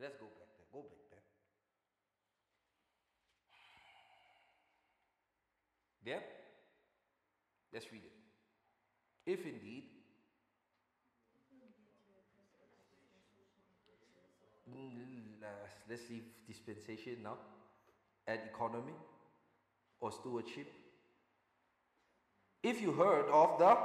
[0.00, 0.66] Let's go back there.
[0.72, 1.24] Go back there.
[6.04, 6.22] There.
[7.72, 8.12] Let's read it.
[9.30, 9.84] If indeed
[14.76, 15.42] Mm,
[15.88, 17.38] let's leave dispensation now
[18.26, 18.92] and economy
[20.00, 20.70] or stewardship.
[22.62, 23.76] If you heard of the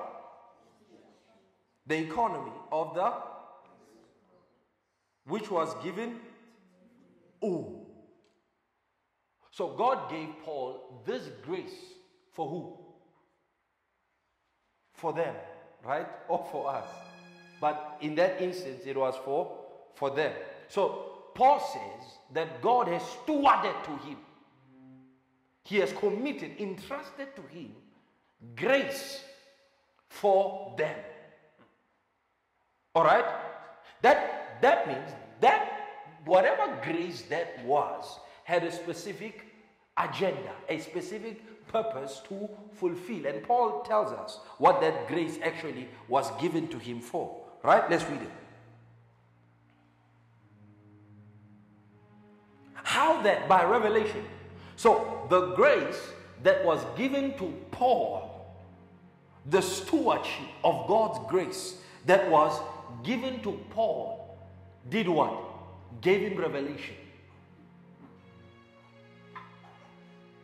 [1.85, 3.13] the economy of the
[5.25, 6.19] which was given
[7.41, 7.83] oh
[9.53, 11.75] so God gave Paul this grace
[12.31, 12.75] for who?
[14.95, 15.35] For them,
[15.85, 16.07] right?
[16.27, 16.87] Or for us.
[17.61, 19.59] But in that instance it was for
[19.93, 20.33] for them.
[20.69, 24.17] So Paul says that God has stewarded to him.
[25.65, 27.75] He has committed, entrusted to him
[28.55, 29.23] grace
[30.09, 30.95] for them.
[32.95, 33.25] All right?
[34.01, 34.32] That
[34.63, 35.11] that means
[35.41, 35.69] that
[36.25, 39.45] whatever grace that was had a specific
[39.97, 43.25] agenda, a specific purpose to fulfill.
[43.25, 47.41] And Paul tells us what that grace actually was given to him for.
[47.63, 47.89] Right?
[47.89, 48.31] Let's read it.
[52.73, 53.47] How that?
[53.47, 54.25] By revelation.
[54.75, 55.99] So the grace
[56.43, 58.45] that was given to Paul,
[59.45, 62.59] the stewardship of God's grace that was
[63.03, 64.22] given to Paul,
[64.89, 65.33] did what?
[66.01, 66.95] Gave him revelation.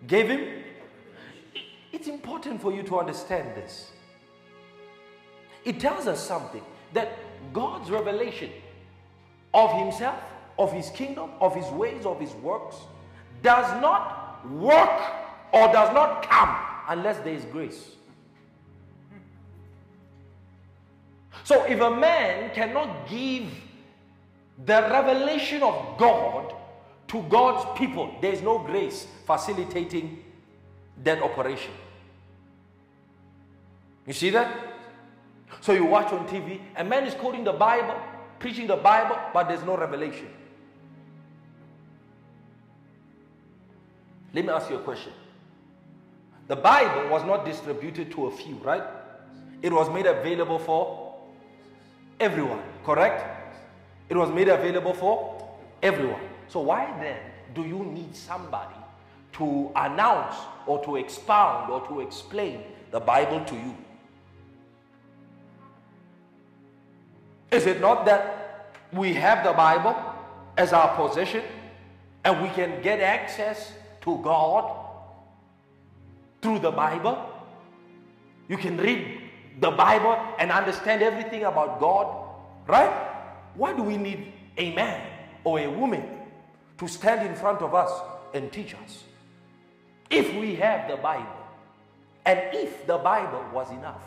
[0.08, 0.64] Gave him.
[1.92, 3.92] It's important for you to understand this.
[5.66, 7.18] It tells us something that
[7.52, 8.52] God's revelation
[9.54, 10.20] of Himself
[10.60, 12.76] of his kingdom, of his ways, of his works,
[13.42, 15.02] does not work
[15.54, 16.56] or does not come
[16.90, 17.96] unless there is grace.
[21.46, 23.46] So if a man cannot give
[24.66, 26.54] the revelation of God
[27.10, 30.24] to God's people, there is no grace facilitating
[31.04, 31.72] that operation.
[34.06, 34.76] You see that?
[35.62, 37.96] So you watch on TV, a man is quoting the Bible,
[38.40, 40.28] preaching the Bible, but there's no revelation.
[44.34, 45.14] Let me ask you a question.
[46.48, 48.84] The Bible was not distributed to a few, right?
[49.62, 51.16] It was made available for
[52.20, 53.39] everyone, correct?
[54.10, 55.48] It was made available for
[55.82, 56.22] everyone.
[56.48, 57.20] So, why then
[57.54, 58.76] do you need somebody
[59.34, 63.76] to announce or to expound or to explain the Bible to you?
[67.52, 69.96] Is it not that we have the Bible
[70.58, 71.44] as our possession
[72.24, 73.72] and we can get access
[74.02, 74.76] to God
[76.42, 77.18] through the Bible.
[78.48, 79.22] You can read
[79.60, 82.08] the Bible and understand everything about God,
[82.68, 83.09] right?
[83.56, 85.02] Why do we need a man
[85.44, 86.04] or a woman
[86.78, 87.92] to stand in front of us
[88.34, 89.04] and teach us?
[90.10, 91.40] If we have the Bible,
[92.26, 94.02] and if the Bible was enough.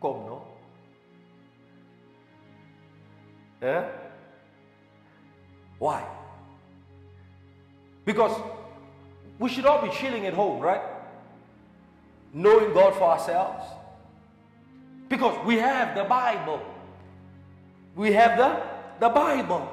[0.00, 0.42] Come, no?
[3.62, 3.84] Eh?
[5.78, 6.06] Why?
[8.04, 8.40] Because
[9.38, 10.82] we should all be chilling at home, right?
[12.32, 13.64] Knowing God for ourselves.
[15.08, 16.60] Because we have the Bible.
[17.94, 19.72] We have the, the Bible.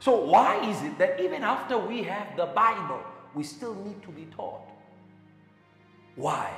[0.00, 3.00] So, why is it that even after we have the Bible,
[3.34, 4.66] we still need to be taught?
[6.16, 6.50] Why?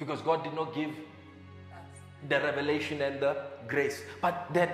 [0.00, 0.90] because God did not give
[2.28, 3.36] the revelation and the
[3.66, 4.02] grace.
[4.20, 4.70] But then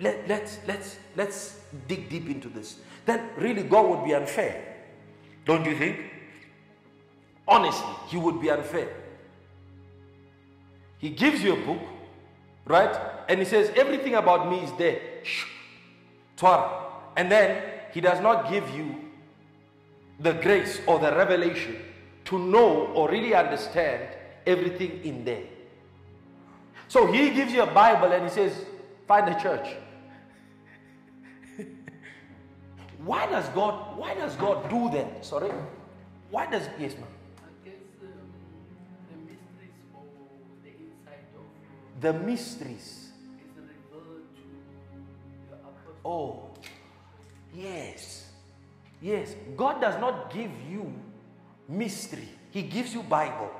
[0.00, 2.78] let, let's let's let's dig deep into this.
[3.06, 4.76] Then really God would be unfair.
[5.44, 6.00] Don't you think?
[7.46, 8.88] Honestly, he would be unfair.
[10.98, 11.80] He gives you a book,
[12.64, 12.96] right?
[13.28, 15.00] And he says, everything about me is there.
[15.22, 15.44] Shh.
[17.16, 18.96] And then he does not give you
[20.20, 21.76] the grace or the revelation
[22.26, 24.08] to know or really understand
[24.46, 25.44] everything in there.
[26.88, 28.64] So he gives you a Bible and he says,
[29.06, 29.68] find a church.
[33.04, 35.24] why does God why does God do that?
[35.24, 35.50] Sorry?
[36.30, 37.08] Why does yes ma'am?
[42.00, 43.04] the the mysteries.
[46.04, 46.50] Oh,
[47.54, 48.30] yes.
[49.00, 49.34] Yes.
[49.56, 50.92] God does not give you
[51.68, 52.28] mystery.
[52.50, 53.50] He gives you Bible.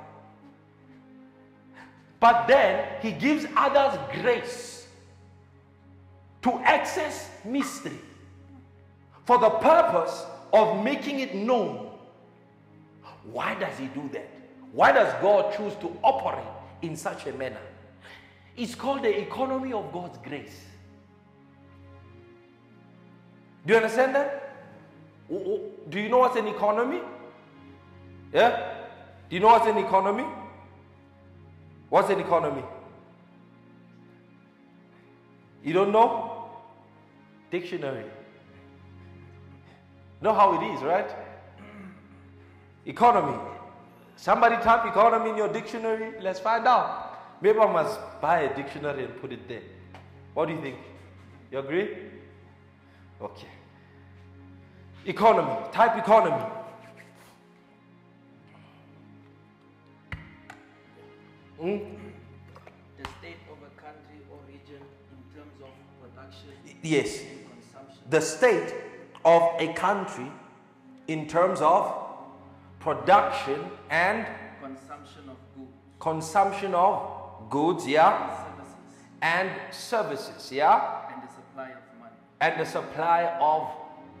[2.19, 4.87] But then he gives others grace
[6.41, 7.99] to access mystery
[9.25, 11.91] for the purpose of making it known.
[13.31, 14.29] Why does he do that?
[14.71, 16.45] Why does God choose to operate
[16.81, 17.61] in such a manner?
[18.55, 20.61] It's called the economy of God's grace.
[23.65, 24.55] Do you understand that?
[25.27, 27.01] Do you know what's an economy?
[28.31, 28.75] Yeah?
[29.29, 30.25] Do you know what's an economy?
[31.89, 32.63] What's an economy?
[35.63, 36.49] You don't know?
[37.51, 38.05] Dictionary.
[40.21, 41.09] Know how it is, right?
[42.85, 43.37] Economy.
[44.15, 46.13] Somebody type economy in your dictionary.
[46.21, 47.41] Let's find out.
[47.41, 49.61] Maybe I must buy a dictionary and put it there.
[50.33, 50.77] What do you think?
[51.51, 51.97] You agree?
[53.21, 53.47] Okay.
[55.05, 55.55] Economy.
[55.71, 56.43] Type economy.
[61.59, 61.77] Hmm?
[62.97, 64.81] The state of a country or region
[65.11, 65.69] in terms of
[66.01, 66.49] production.
[66.83, 67.21] Yes.
[68.09, 68.73] The state
[69.23, 70.31] of a country
[71.07, 71.93] in terms of
[72.79, 74.27] production and
[74.61, 75.71] consumption of goods.
[75.99, 78.45] Consumption of goods, yeah.
[78.45, 78.73] Services.
[79.21, 81.11] And services, yeah.
[81.11, 82.15] And the supply of money.
[82.41, 83.71] And the supply of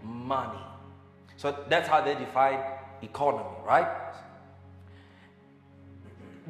[0.03, 0.65] money.
[1.37, 2.59] So that's how they define
[3.01, 3.87] economy, right?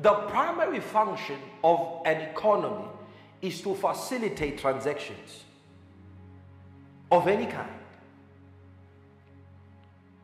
[0.01, 2.87] The primary function of an economy
[3.41, 5.43] is to facilitate transactions
[7.11, 7.69] of any kind.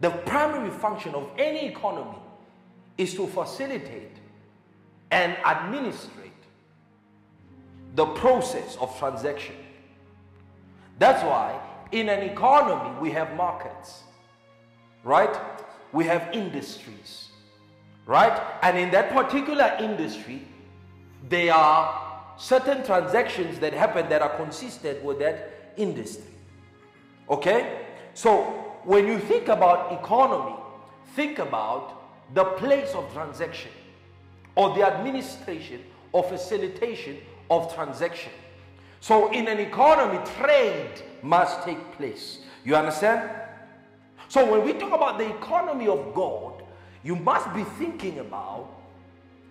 [0.02, 2.18] The primary function of any economy
[2.98, 4.18] is to facilitate
[5.12, 6.32] and administrate
[7.96, 9.56] the process of transaction.
[10.98, 11.60] That's why
[11.92, 14.04] in an economy we have markets,
[15.04, 15.36] right?
[15.92, 17.31] We have industries,
[18.06, 18.42] right?
[18.62, 20.48] And in that particular industry,
[21.30, 26.26] there are certain transactions that happen that are consistent with that industry.
[27.30, 27.86] Okay?
[28.14, 28.44] So
[28.84, 30.56] when you think about economy,
[31.16, 32.02] think about
[32.34, 33.72] the place of transaction
[34.56, 35.82] or the administration
[36.12, 37.18] or facilitation
[37.50, 38.32] of transaction.
[39.00, 42.40] So in an economy, trade must take place.
[42.64, 43.30] You understand?
[44.28, 46.51] So when we talk about the economy of God,
[47.04, 48.68] you must be thinking about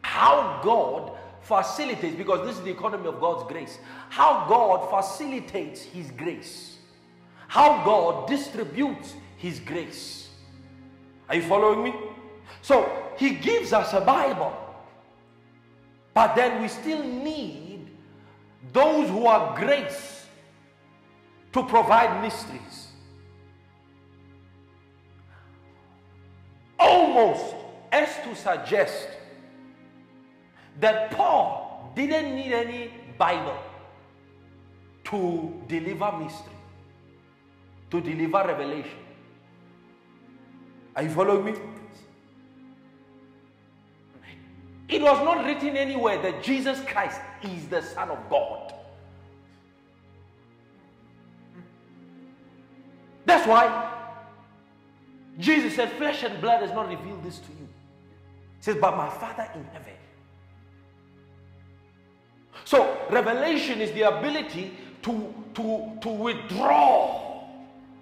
[0.02, 1.12] how God
[1.42, 6.78] facilitates, because this is the economy of God's grace, how God facilitates His grace
[7.50, 10.28] how God distributes His grace.
[11.28, 11.94] Are you following me?
[12.62, 12.88] So
[13.18, 14.56] He gives us a Bible,
[16.14, 17.90] but then we still need
[18.72, 20.26] those who are grace
[21.52, 22.79] to provide mysteries.
[26.80, 27.54] Almost
[27.92, 29.08] as to suggest
[30.80, 33.58] that Paul didn't need any Bible
[35.04, 36.54] to deliver mystery
[37.90, 38.98] to deliver revelation.
[40.94, 41.54] Are you following me?
[44.88, 48.74] It was not written anywhere that Jesus Christ is the Son of God.
[53.24, 53.99] That's why
[55.40, 57.68] Jesus said, Flesh and blood has not revealed this to you.
[58.58, 59.94] He says, But my Father in heaven.
[62.64, 67.44] So, revelation is the ability to, to, to withdraw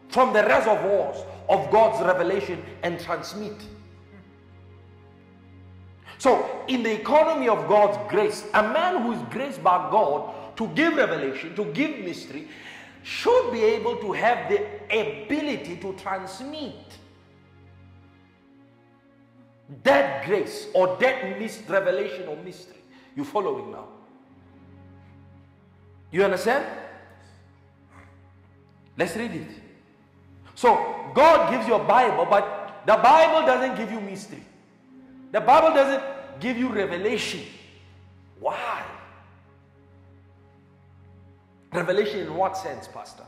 [0.09, 3.57] from the reservoirs of God's revelation and transmit.
[6.19, 10.67] So, in the economy of God's grace, a man who is graced by God to
[10.69, 12.49] give revelation, to give mystery,
[13.05, 16.75] should be able to have the ability to transmit
[19.83, 22.79] that grace or that mis- revelation or mystery.
[23.15, 23.89] You following now?
[26.11, 26.65] You understand?
[28.97, 29.49] Let's read it.
[30.55, 34.43] So God gives you a Bible, but the Bible doesn't give you mystery.
[35.31, 36.03] The Bible doesn't
[36.41, 37.43] give you revelation.
[38.41, 38.83] Why?
[41.73, 43.25] Revelation in what sense, Pastor?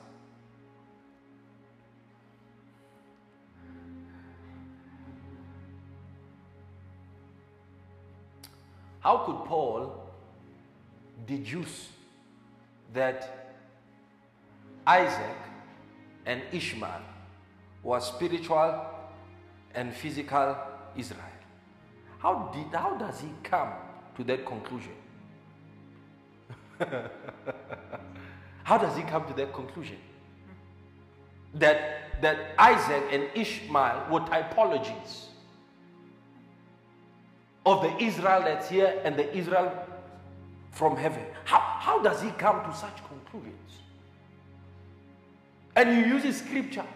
[9.01, 10.09] How could Paul
[11.27, 11.89] deduce
[12.93, 13.55] that
[14.87, 15.37] Isaac
[16.27, 17.03] and Ishmael
[17.83, 18.87] was spiritual
[19.75, 20.57] and physical
[20.97, 21.21] Israel.
[22.19, 23.71] How, did, how does he come
[24.17, 24.93] to that conclusion?
[28.65, 29.97] how does he come to that conclusion?
[31.55, 35.30] That, that Isaac and Ishmael were typologies
[37.67, 39.73] of the Israel that's here and the Israel
[40.71, 41.25] from heaven.
[41.45, 43.57] How, how does he come to such conclusions?
[45.77, 46.87] And he uses scripture.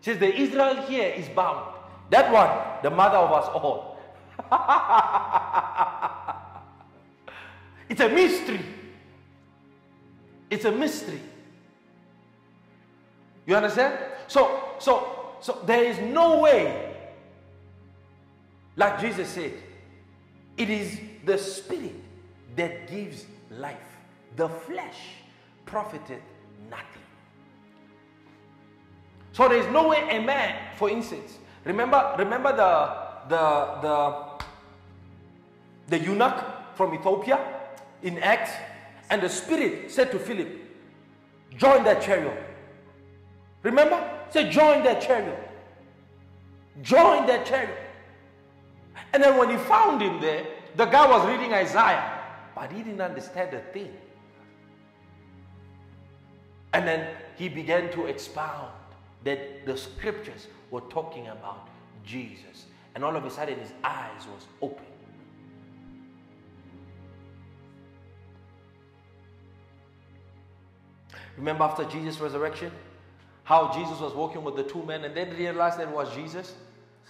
[0.00, 1.74] Says, The Israel here is bound.
[2.10, 2.50] That one,
[2.82, 3.98] the mother of us all.
[7.88, 8.64] it's a mystery.
[10.48, 11.20] It's a mystery.
[13.46, 13.98] You understand?
[14.26, 16.89] So, so, so there is no way,
[18.76, 19.52] like Jesus said,
[20.56, 21.94] it is the spirit
[22.56, 23.76] that gives life.
[24.36, 24.98] The flesh
[25.66, 26.22] profited
[26.70, 26.86] nothing.
[29.32, 34.30] So there is no way a man, for instance, remember, remember the the the
[35.88, 37.38] the eunuch from Ethiopia
[38.02, 38.52] in Acts,
[39.10, 40.48] and the spirit said to Philip,
[41.56, 42.42] join that chariot.
[43.62, 43.98] Remember?
[44.30, 45.50] Say, join that chariot.
[46.82, 47.89] Join that chariot.
[49.12, 52.20] And then when he found him there, the guy was reading Isaiah,
[52.54, 53.92] but he didn't understand a thing.
[56.72, 58.70] And then he began to expound
[59.24, 61.68] that the scriptures were talking about
[62.04, 62.66] Jesus.
[62.94, 64.84] And all of a sudden his eyes was open.
[71.36, 72.70] Remember after Jesus' resurrection?
[73.44, 76.54] How Jesus was walking with the two men and then realized that it was Jesus?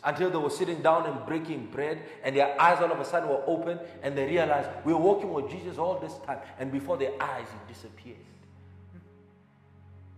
[0.02, 3.28] Until they were sitting down and breaking bread, and their eyes all of a sudden
[3.28, 6.96] were open, and they realized we were walking with Jesus all this time, and before
[6.96, 8.16] their eyes it disappeared.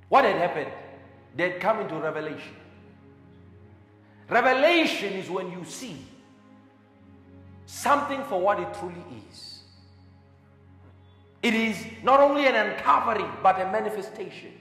[0.08, 0.70] What had happened?
[1.34, 2.54] They had come into revelation.
[4.28, 5.96] Revelation is when you see
[7.66, 9.62] something for what it truly is.
[11.42, 14.52] It is not only an uncovering, but a manifestation.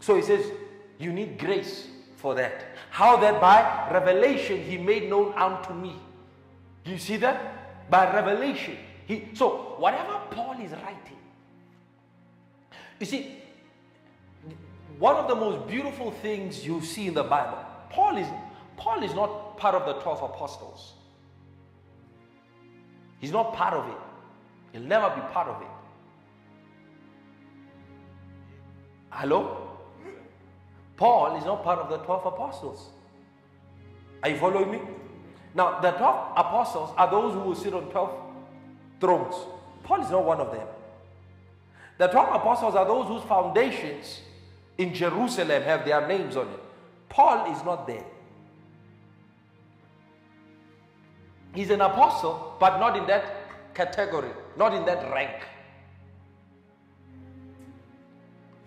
[0.00, 0.50] So he says,
[0.98, 2.67] You need grace for that.
[2.90, 5.96] How that by revelation he made known unto me.
[6.84, 7.90] Do you see that?
[7.90, 8.76] By revelation.
[9.06, 11.18] He, so whatever Paul is writing,
[13.00, 13.36] you see,
[14.98, 17.58] one of the most beautiful things you see in the Bible,
[17.90, 18.26] Paul is
[18.76, 20.92] Paul is not part of the 12 apostles.
[23.20, 23.96] He's not part of it.
[24.72, 25.68] He'll never be part of it.
[29.10, 29.67] Hello?
[30.98, 32.88] Paul is not part of the 12 apostles.
[34.22, 34.80] Are you following me?
[35.54, 38.10] Now, the 12 apostles are those who will sit on 12
[39.00, 39.34] thrones.
[39.84, 40.66] Paul is not one of them.
[41.98, 44.22] The 12 apostles are those whose foundations
[44.76, 46.60] in Jerusalem have their names on it.
[47.08, 48.04] Paul is not there.
[51.54, 55.44] He's an apostle, but not in that category, not in that rank.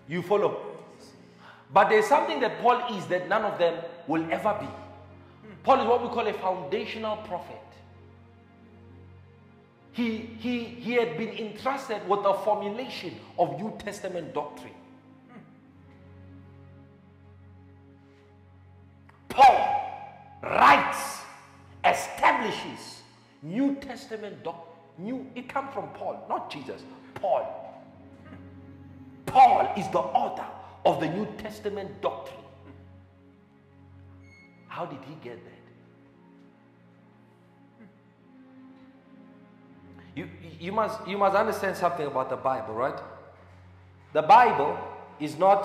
[0.08, 0.71] You follow?
[1.72, 4.68] But there's something that Paul is that none of them will ever be.
[5.62, 7.56] Paul is what we call a foundational prophet.
[9.92, 14.72] He, he, he had been entrusted with the formulation of New Testament doctrine.
[19.28, 21.20] Paul writes,
[21.84, 23.02] establishes
[23.42, 24.68] New Testament doctrine.
[24.98, 26.82] New, it comes from Paul, not Jesus.
[27.14, 27.58] Paul.
[29.24, 30.44] Paul is the author
[30.84, 32.38] of the New Testament doctrine.
[34.68, 35.52] How did he get that?
[40.14, 40.28] You,
[40.60, 42.98] you, must, you must understand something about the Bible, right?
[44.12, 44.78] The Bible
[45.20, 45.64] is not,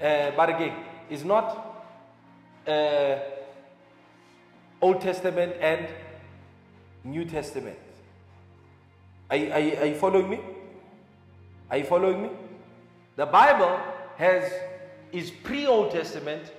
[0.00, 0.74] uh, but again,
[1.10, 1.86] is not
[2.66, 3.16] uh,
[4.80, 5.86] Old Testament and
[7.04, 7.78] New Testament.
[9.30, 10.40] Are, are, are you following me?
[11.70, 12.30] Are you following me?
[13.16, 13.80] The Bible
[14.16, 14.50] has
[15.12, 16.52] is pre-Old Testament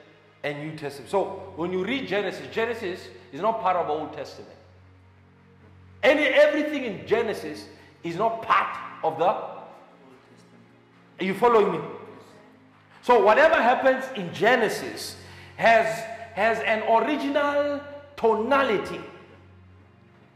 [0.43, 1.09] and New Testament.
[1.09, 4.51] So when you read Genesis, Genesis is not part of Old Testament.
[6.03, 7.65] Any everything in Genesis
[8.03, 9.63] is not part of the Old Testament.
[11.19, 11.79] Are you following me?
[13.01, 15.17] So whatever happens in Genesis
[15.57, 17.79] has has an original
[18.17, 18.99] tonality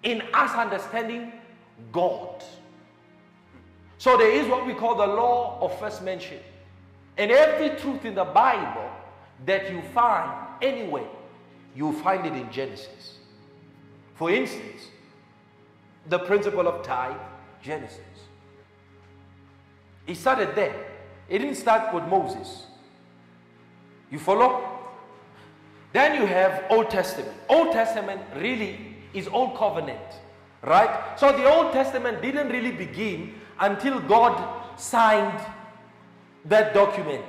[0.04, 1.32] in us understanding
[1.92, 2.44] God.
[3.98, 6.38] So there is what we call the law of first mention.
[7.18, 8.90] And every truth in the Bible
[9.46, 10.32] that you find
[10.62, 11.08] anywhere,
[11.76, 13.18] you find it in Genesis.
[14.16, 14.88] For instance,
[16.08, 17.18] the principle of tithe,
[17.62, 18.00] Genesis.
[20.06, 20.76] It started there.
[21.28, 22.66] It didn't start with Moses.
[24.10, 24.80] You follow?
[25.92, 27.36] Then you have Old Testament.
[27.50, 30.00] Old Testament really is Old Covenant,
[30.62, 31.20] right?
[31.20, 35.40] So the Old Testament didn't really begin until God signed
[36.46, 37.26] that document,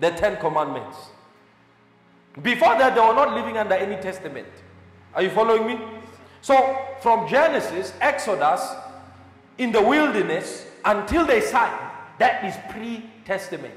[0.00, 0.96] the Ten Commandments.
[2.42, 4.48] Before that, they were not living under any testament.
[5.14, 5.80] Are you following me?
[6.42, 8.74] So, from Genesis, Exodus,
[9.58, 11.72] in the wilderness, until they sign,
[12.18, 13.74] that is pre testament.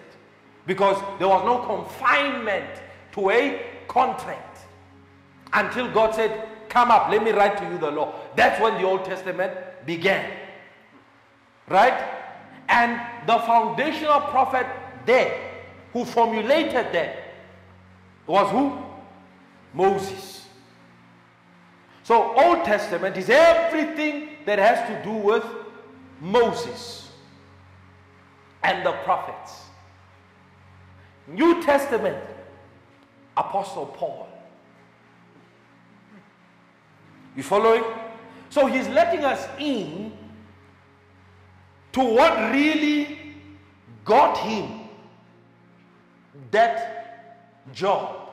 [0.66, 2.70] Because there was no confinement
[3.14, 4.60] to a contract
[5.52, 8.16] until God said, Come up, let me write to you the law.
[8.36, 9.52] That's when the Old Testament
[9.86, 10.32] began.
[11.70, 12.23] Right?
[12.74, 14.66] And the foundational prophet
[15.06, 15.52] there
[15.94, 17.18] who formulated that
[18.26, 18.80] was who?
[19.74, 20.48] Moses.
[22.02, 25.46] So Old Testament is everything that has to do with
[26.20, 27.12] Moses
[28.64, 29.62] and the prophets.
[31.28, 32.18] New Testament,
[33.38, 34.28] Apostle Paul.
[37.36, 37.84] You following?
[38.50, 40.12] So he's letting us in
[41.94, 43.20] to what really
[44.04, 44.82] got him
[46.52, 46.94] that
[47.74, 48.30] job.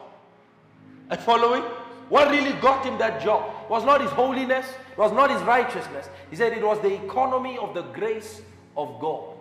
[1.10, 1.62] And following?
[2.08, 6.08] What really got him that job was not his holiness, was not his righteousness.
[6.28, 8.42] He said it was the economy of the grace
[8.76, 9.36] of God.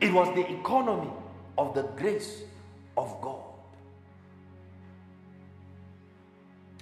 [0.00, 1.10] It was the economy
[1.58, 2.42] of the grace
[2.96, 3.42] of God.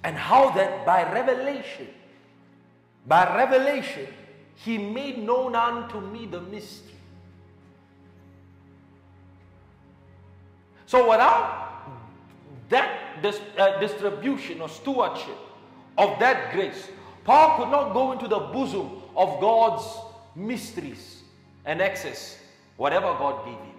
[0.05, 1.89] And how that by revelation,
[3.07, 4.07] by revelation,
[4.57, 6.95] he made known unto me the mystery.
[10.87, 11.83] So without
[12.69, 15.37] that dis- uh, distribution or stewardship
[15.99, 16.89] of that grace,
[17.25, 19.85] Paul could not go into the bosom of God's
[20.37, 21.23] mysteries
[21.65, 22.39] and access
[22.77, 23.75] whatever God gave him.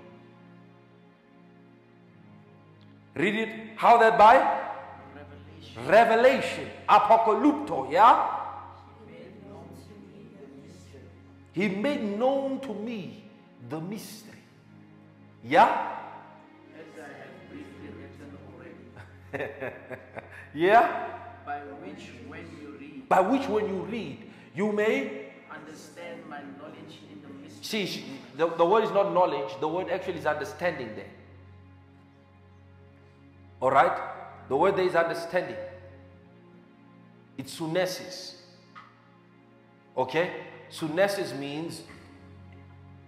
[3.15, 3.49] Read it.
[3.77, 4.35] How that by?
[5.15, 5.87] Revelation.
[5.87, 6.69] Revelation.
[6.89, 8.44] Apocalypto, yeah?
[11.55, 13.23] He made known to me
[13.69, 14.33] the mystery.
[15.41, 15.95] Yeah?
[16.77, 19.73] As I have briefly written already,
[20.53, 21.07] Yeah?
[21.45, 26.99] by which when you read, By which when you read, you may understand my knowledge
[27.09, 27.85] in the mystery.
[27.87, 31.11] see the, the word is not knowledge, the word actually is understanding there.
[33.61, 33.97] Alright?
[34.49, 35.55] The word there is understanding.
[37.37, 38.33] It's sunesis.
[39.97, 40.31] Okay?
[40.71, 41.81] Sunesis means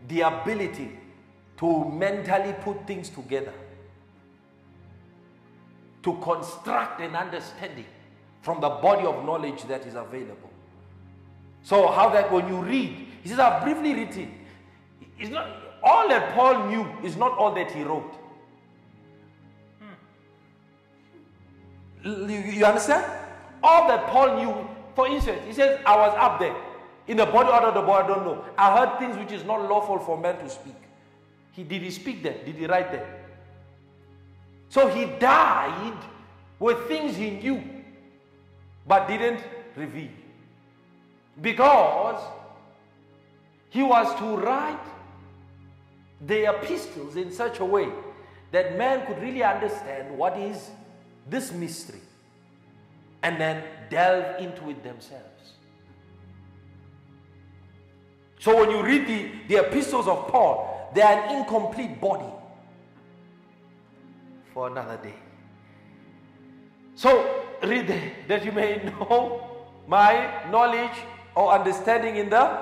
[0.08, 0.98] the ability
[1.58, 3.54] to mentally put things together,
[6.04, 7.86] to construct an understanding
[8.42, 10.50] from the body of knowledge that is available.
[11.64, 14.32] So, how that when you read, he says, I've briefly written.
[15.20, 15.48] It's not
[15.84, 18.14] all that Paul knew is not all that he wrote.
[22.06, 23.04] L- You, you understand?
[23.64, 26.56] All that Paul knew, for instance, he says, I was up there
[27.08, 28.44] in the body out of the body, I don't know.
[28.58, 30.76] I heard things which is not lawful for man to speak.
[31.54, 32.38] He did he speak there?
[32.46, 33.24] Did he write there?
[34.70, 35.98] So he died
[36.60, 37.64] with things he knew,
[38.86, 39.42] but didn't
[39.76, 40.10] reveal.
[41.42, 42.22] Because
[43.70, 44.80] he was to write
[46.26, 47.90] the epistles in such a way
[48.52, 50.70] that man could really understand what is
[51.30, 52.00] this mystery
[53.24, 55.37] and then delve into it themselves.
[58.40, 62.32] So when you read the, the epistles of Paul, they are an incomplete body
[64.54, 65.16] for another day.
[66.96, 67.88] So read
[68.28, 70.98] that you may know my knowledge
[71.36, 72.60] or understanding in the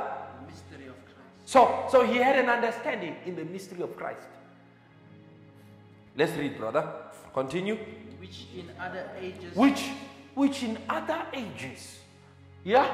[0.47, 1.19] Mystery of Christ.
[1.45, 4.27] so, so he had an understanding in the mystery of Christ.
[6.17, 6.87] Let's read, brother.
[7.33, 7.77] Continue.
[8.19, 9.83] Which in other ages Which,
[10.33, 11.99] which in other ages,
[12.63, 12.89] yeah.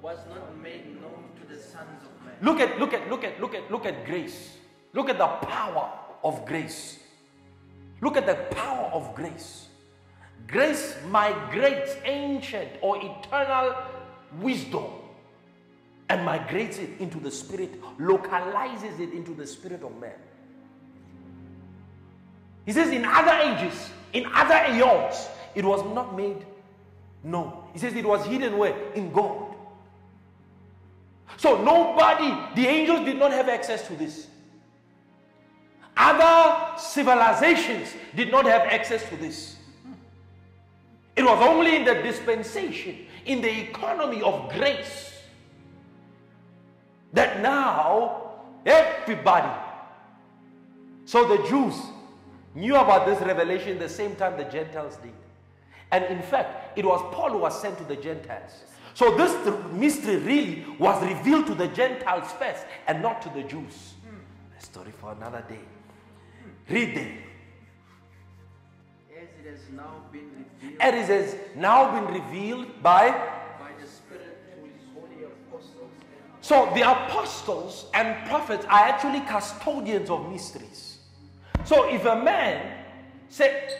[0.00, 1.24] was not made known
[2.42, 4.56] Look at, look at, look at, look at, look at grace.
[4.92, 5.90] Look at the power
[6.22, 6.98] of grace.
[8.00, 9.68] Look at the power of grace.
[10.46, 13.74] Grace migrates ancient or eternal
[14.40, 14.84] wisdom
[16.08, 20.12] and migrates it into the spirit, localizes it into the spirit of man.
[22.66, 26.44] He says, in other ages, in other eons, it was not made
[27.22, 27.52] known.
[27.72, 28.92] He says it was hidden where?
[28.92, 29.43] In God.
[31.36, 34.28] So nobody, the angels did not have access to this.
[35.96, 39.56] Other civilizations did not have access to this.
[39.82, 39.92] Hmm.
[41.16, 45.12] It was only in the dispensation, in the economy of grace,
[47.12, 48.32] that now
[48.66, 49.52] everybody,
[51.04, 51.74] so the Jews
[52.54, 55.12] knew about this revelation the same time the Gentiles did.
[55.92, 58.64] And in fact, it was Paul who was sent to the Gentiles.
[58.94, 59.34] So this
[59.72, 63.94] mystery really was revealed to the Gentiles first and not to the Jews.
[64.56, 65.58] A story for another day.
[66.70, 67.18] Read them.
[69.16, 73.10] As it has now been revealed And it has now been revealed by
[73.58, 75.90] by the Spirit to his holy apostles
[76.40, 80.98] So the apostles and prophets are actually custodians of mysteries.
[81.64, 82.84] So if a man
[83.28, 83.76] say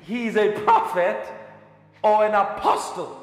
[0.00, 1.26] he is a prophet
[2.02, 3.21] or an apostle,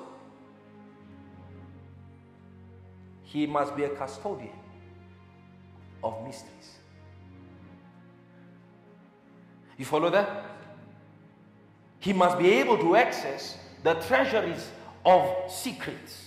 [3.32, 4.58] he must be a custodian
[6.04, 6.80] of mysteries.
[9.78, 10.46] You follow that?
[12.00, 14.68] He must be able to access the treasuries
[15.06, 16.26] of secrets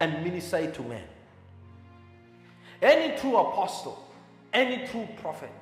[0.00, 1.04] and minister to men.
[2.82, 4.04] Any true apostle,
[4.52, 5.52] any true prophet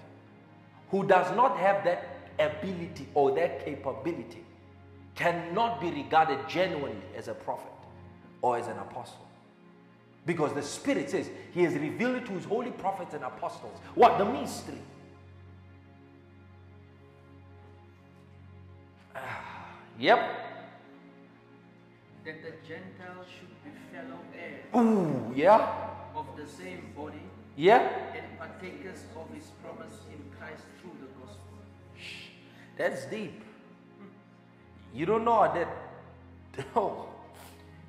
[0.90, 4.44] who does not have that ability or that capability
[5.14, 7.72] cannot be regarded genuinely as a prophet
[8.40, 9.28] or as an apostle.
[10.28, 13.80] Because the Spirit says He has revealed it to His holy prophets and apostles.
[13.94, 14.18] What?
[14.18, 14.76] The mystery.
[19.98, 20.18] yep.
[22.26, 25.88] That the Gentiles should be fellow heirs Ooh, yeah.
[26.14, 27.22] of the same body
[27.56, 27.88] Yeah.
[28.14, 31.56] and partakers of his promise in Christ through the gospel.
[31.96, 32.28] Shh,
[32.76, 33.42] That's deep.
[34.94, 35.68] You don't know that.
[36.76, 37.06] Oh.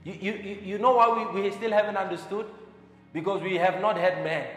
[0.03, 2.45] You, you, you know why we, we still haven't understood?
[3.13, 4.47] Because we have not had men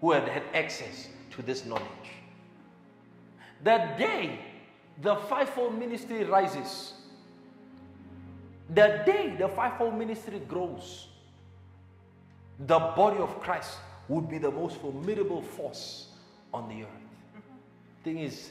[0.00, 1.84] who have had access to this knowledge.
[3.62, 4.38] The day
[5.02, 6.94] the fivefold ministry rises,
[8.68, 11.08] the day the fivefold ministry grows,
[12.58, 16.08] the body of Christ would be the most formidable force
[16.52, 17.42] on the earth.
[18.04, 18.50] Thing is,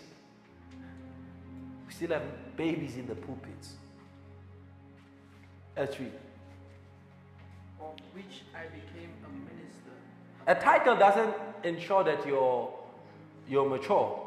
[1.87, 2.23] we still have
[2.57, 3.73] babies in the pulpits.
[5.75, 6.09] That's real.
[7.81, 9.91] Of which I became a minister.
[10.47, 12.73] A title doesn't ensure that you're
[13.47, 14.21] you're mature.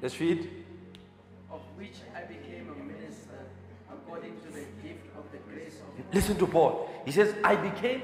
[0.00, 0.48] Let's read.
[1.50, 3.38] Of which I became a minister
[3.90, 6.14] according to the gift of the grace of God.
[6.14, 6.90] Listen to Paul.
[7.04, 8.02] He says, I became,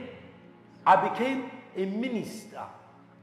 [0.86, 2.62] I became a minister.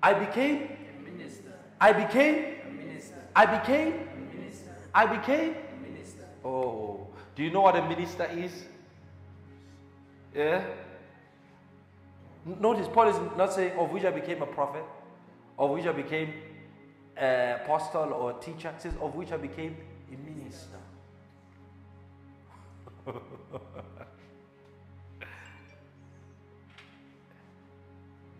[0.03, 1.53] I became, A minister.
[1.79, 3.15] I became, A minister.
[3.35, 4.75] I became, A minister.
[4.93, 5.55] I became.
[6.45, 8.51] Oh, do you know what a minister is?
[10.33, 10.63] Yeah?
[12.45, 14.83] Notice Paul is not saying of which I became a prophet,
[15.57, 16.33] of which I became
[17.17, 18.71] an apostle or a teacher.
[18.75, 19.75] He says of which I became
[20.13, 20.77] a minister.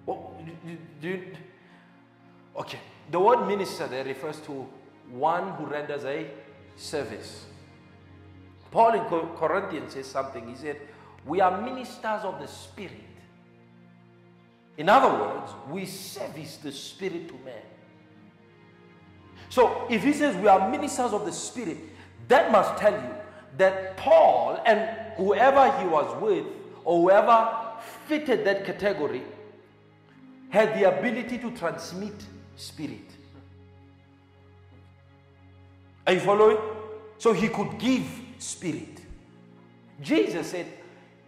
[0.07, 1.19] Oh, what, do, do
[2.57, 4.67] okay, the word minister there refers to
[5.09, 6.27] one who renders a
[6.75, 7.45] service.
[8.75, 9.05] Paul in
[9.38, 10.49] Corinthians says something.
[10.49, 10.81] He said,
[11.25, 12.91] We are ministers of the Spirit.
[14.75, 17.63] In other words, we service the Spirit to man.
[19.47, 21.77] So if he says we are ministers of the Spirit,
[22.27, 23.15] that must tell you
[23.57, 26.45] that Paul and whoever he was with,
[26.83, 27.57] or whoever
[28.07, 29.23] fitted that category,
[30.49, 32.25] had the ability to transmit
[32.57, 33.09] spirit.
[36.05, 36.57] Are you following?
[37.19, 39.01] So he could give spirit.
[40.01, 40.67] Jesus said,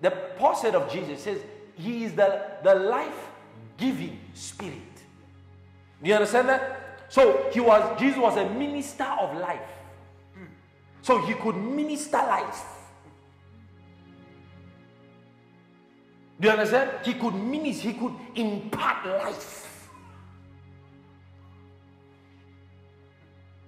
[0.01, 1.39] the Paul said of Jesus says,
[1.75, 4.73] he is the, the life-giving spirit.
[6.01, 7.05] Do you understand that?
[7.09, 9.61] So he was Jesus was a minister of life.
[11.01, 12.65] So he could minister life.
[16.39, 16.91] Do you understand?
[17.03, 19.89] He could minister, he could impart life.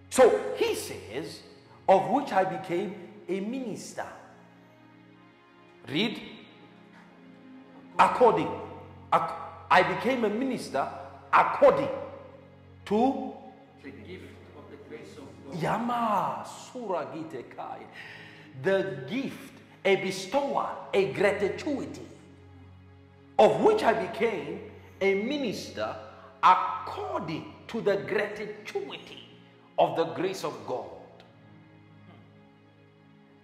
[0.09, 1.41] So he says,
[1.87, 4.05] of which I became a minister.
[5.87, 6.19] Read.
[7.97, 8.49] According.
[9.11, 10.87] I became a minister
[11.31, 11.89] according
[12.85, 13.33] to
[13.83, 14.23] The gift
[14.57, 15.61] of the grace of God.
[15.61, 17.79] Yama Suragite Kai.
[18.63, 19.53] The gift,
[19.85, 22.01] a bestowal, a gratuity,
[23.37, 24.59] of which I became
[25.01, 25.95] a minister
[26.43, 29.23] according to the gratuity
[29.77, 30.98] of the grace of God.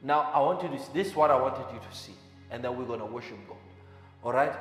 [0.05, 2.13] Now, I want you to, this is what I wanted you to see,
[2.51, 3.57] and then we're going to worship God.
[4.23, 4.53] All right?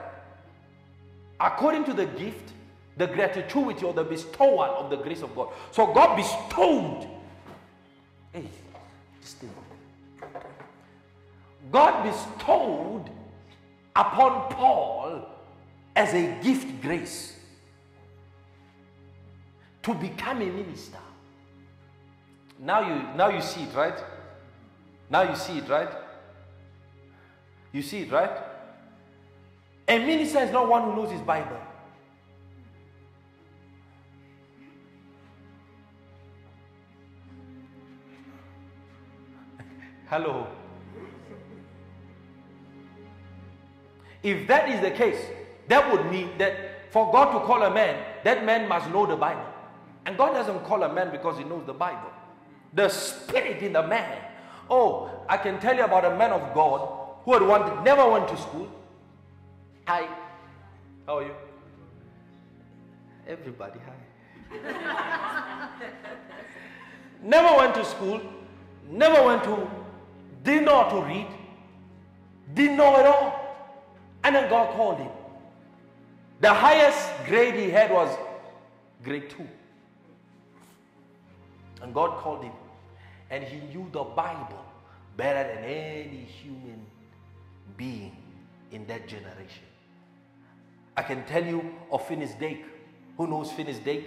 [1.38, 2.52] According to the gift,
[2.96, 5.50] the gratuity or the bestowal of the grace of God.
[5.70, 7.06] So, God bestowed.
[8.32, 8.48] Hey,
[9.20, 9.44] just.
[11.70, 13.10] God bestowed
[13.94, 15.28] upon Paul
[15.94, 17.36] as a gift grace
[19.82, 20.98] to become a minister.
[22.58, 23.98] Now you now you see it, right?
[25.10, 25.90] Now you see it, right?
[27.72, 28.30] You see it, right?
[29.86, 31.60] A minister is not one who knows his Bible.
[40.08, 40.46] Hello.
[44.22, 45.22] If that is the case,
[45.68, 49.16] that would mean that for God to call a man, that man must know the
[49.16, 49.44] Bible.
[50.06, 52.10] And God doesn't call a man because he knows the Bible.
[52.72, 54.18] The spirit in the man.
[54.70, 56.88] Oh, I can tell you about a man of God
[57.24, 58.68] who had wanted, never went to school.
[59.86, 60.08] Hi.
[61.06, 61.34] How are you?
[63.26, 63.94] Everybody, hi.
[67.22, 68.20] never went to school,
[68.90, 69.70] never went to,
[70.42, 71.26] didn't know how to read,
[72.54, 73.40] didn't know at all.
[74.22, 75.10] And then God called him.
[76.40, 78.16] The highest grade he had was
[79.02, 79.46] grade two.
[81.82, 82.52] And God called him.
[83.34, 84.64] And he knew the Bible
[85.16, 86.86] better than any human
[87.76, 88.16] being
[88.70, 89.64] in that generation.
[90.96, 92.64] I can tell you of Finis Dake.
[93.16, 94.06] Who knows Finis Dake?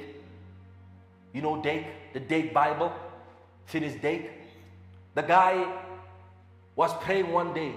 [1.34, 2.94] You know Dake, the Dake Bible?
[3.66, 4.32] Finis Dake?
[5.14, 5.74] The guy
[6.78, 7.74] was praying one day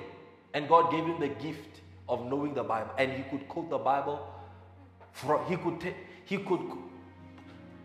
[0.55, 2.93] and God gave him the gift of knowing the Bible.
[2.97, 4.25] And he could quote the Bible.
[5.11, 5.95] From, he could, t-
[6.27, 6.61] he could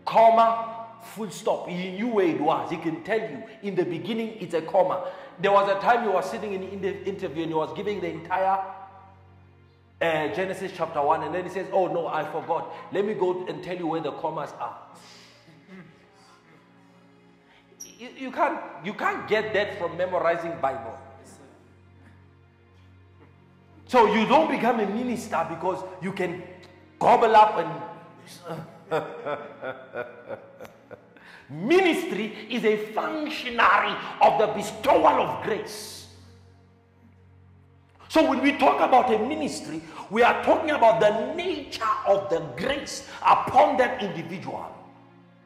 [0.04, 1.68] comma full stop.
[1.68, 2.70] He knew where it was.
[2.70, 5.10] He can tell you in the beginning it's a comma.
[5.38, 8.08] There was a time he was sitting in, the interview and he was giving the
[8.08, 8.62] entire
[10.00, 12.72] uh, Genesis chapter 1 and then he says, Oh no, I forgot.
[12.92, 14.76] Let me go and tell you where the commas are.
[17.98, 20.98] You, you, can't, you can't get that from memorizing Bible.
[23.86, 26.42] So you don't become a minister because you can
[26.98, 27.96] gobble up and
[31.48, 36.08] Ministry is a functionary of the bestowal of grace.
[38.08, 42.40] So when we talk about a ministry, we are talking about the nature of the
[42.56, 44.66] grace upon that individual,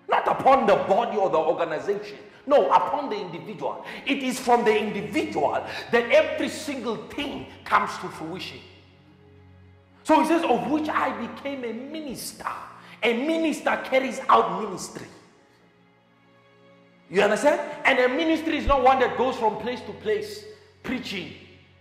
[0.08, 2.18] not upon the body or the organization.
[2.46, 3.84] No, upon the individual.
[4.06, 8.60] It is from the individual that every single thing comes to fruition.
[10.04, 12.48] So he says, of which I became a minister.
[13.02, 15.06] A minister carries out ministry.
[17.10, 17.60] You understand?
[17.84, 20.44] And a ministry is not one that goes from place to place
[20.82, 21.32] preaching.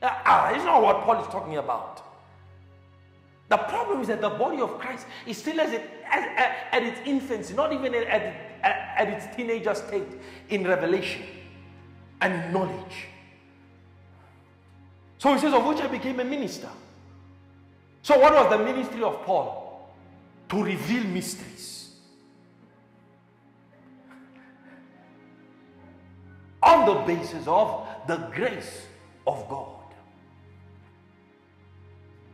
[0.01, 2.03] Ah, it's not what Paul is talking about.
[3.49, 6.83] The problem is that the body of Christ is still as it, as, at, at
[6.83, 10.07] its infancy, not even at, at, at its teenager state
[10.49, 11.23] in revelation
[12.21, 13.07] and knowledge.
[15.17, 16.69] So he says, of which I became a minister.
[18.01, 19.89] So, what was the ministry of Paul?
[20.49, 21.78] To reveal mysteries.
[26.79, 28.87] On the basis of the grace
[29.27, 29.67] of God.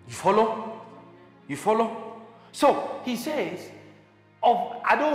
[0.07, 0.81] You follow?
[1.47, 2.21] You follow?
[2.51, 3.71] So he says,
[4.43, 5.13] of I don't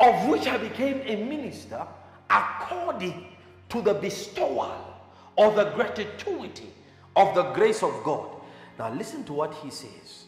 [0.00, 1.86] of which I became a minister
[2.30, 3.26] according
[3.68, 4.72] to the bestowal
[5.36, 6.72] or the gratuity
[7.14, 8.30] of the grace of God.
[8.78, 10.24] Now listen to what he says.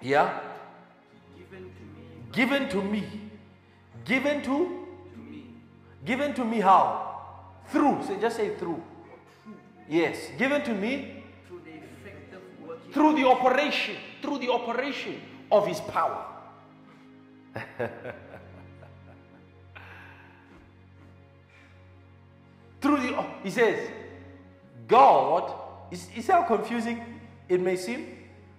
[0.00, 0.40] Yeah?
[1.36, 3.04] Given to me, Given to me.
[4.06, 4.85] Given to?
[6.06, 7.02] Given to me how?
[7.68, 8.04] Through.
[8.06, 8.80] So just say through.
[9.88, 10.16] Yes.
[10.38, 15.80] Given to me through the effective working through the operation, through the operation of his
[15.80, 16.24] power.
[22.80, 23.90] through the, oh, he says,
[24.86, 25.52] God,
[25.90, 27.02] is, is that confusing?
[27.48, 28.06] It may seem,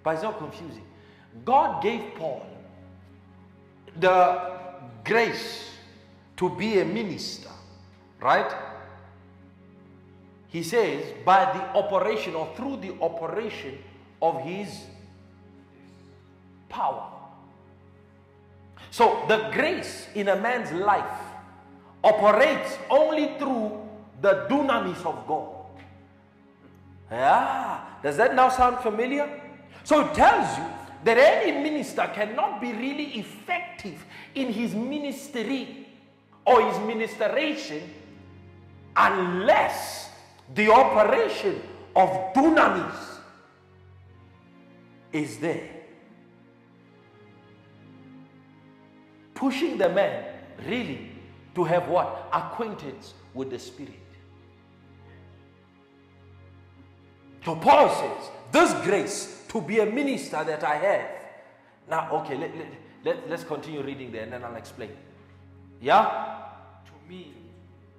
[0.03, 0.83] but it's not confusing.
[1.45, 2.45] God gave Paul
[3.99, 4.57] the
[5.05, 5.76] grace
[6.37, 7.49] to be a minister,
[8.21, 8.51] right?
[10.47, 13.77] He says, by the operation or through the operation
[14.21, 14.85] of his
[16.69, 17.11] power.
[18.91, 21.19] So the grace in a man's life
[22.03, 23.87] operates only through
[24.21, 25.65] the dunamis of God.
[27.11, 27.81] Yeah.
[28.03, 29.41] Does that now sound familiar?
[29.83, 30.65] So it tells you
[31.03, 35.86] that any minister cannot be really effective in his ministry
[36.47, 37.93] or his ministration
[38.95, 40.09] unless
[40.55, 41.61] the operation
[41.95, 43.19] of dunamis
[45.11, 45.69] is there.
[49.33, 50.23] Pushing the man
[50.65, 51.11] really
[51.53, 52.29] to have what?
[52.33, 53.93] Acquaintance with the Spirit.
[57.43, 61.09] So Paul says, This grace to be a minister that I have.
[61.89, 62.67] Now, okay, let, let,
[63.03, 64.91] let, let's continue reading there and then I'll explain.
[65.81, 66.35] Yeah?
[66.85, 67.33] to me,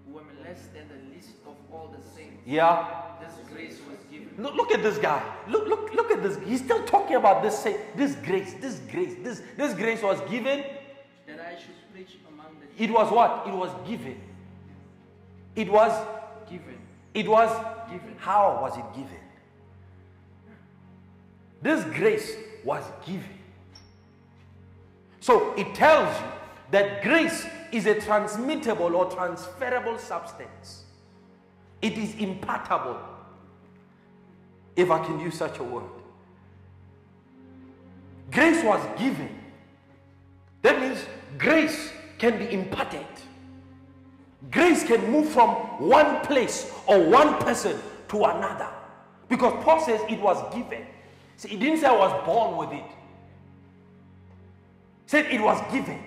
[0.07, 2.43] who am less than the least of all the saints.
[2.47, 2.87] Yeah?
[3.21, 5.23] This grace was given Look, look at this guy.
[5.49, 6.39] Look, look, look at this.
[6.45, 10.65] He's still talking about this, say, this grace, this grace, this, this grace was given.
[11.27, 13.45] that I should preach among the It was what?
[13.47, 14.21] It was given.
[15.57, 15.93] It was
[16.49, 16.79] given
[17.15, 17.51] It was
[17.91, 18.15] given.
[18.19, 19.19] How was it given?
[21.61, 23.39] This grace was given.
[25.21, 26.27] So it tells you
[26.71, 30.85] that grace is a transmittable or transferable substance.
[31.81, 32.99] It is impartable,
[34.77, 35.85] if I can use such a word.
[38.31, 39.39] Grace was given.
[40.63, 40.99] That means
[41.39, 43.07] grace can be imparted.
[44.51, 45.51] Grace can move from
[45.89, 47.79] one place or one person
[48.09, 48.69] to another.
[49.29, 50.87] Because Paul says it was given.
[51.37, 52.85] See, he didn't say I was born with it.
[55.05, 56.03] He said it was given.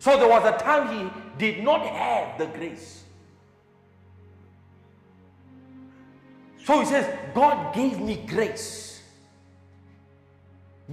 [0.00, 3.04] So there was a time he did not have the grace.
[6.64, 9.02] So he says, God gave me grace.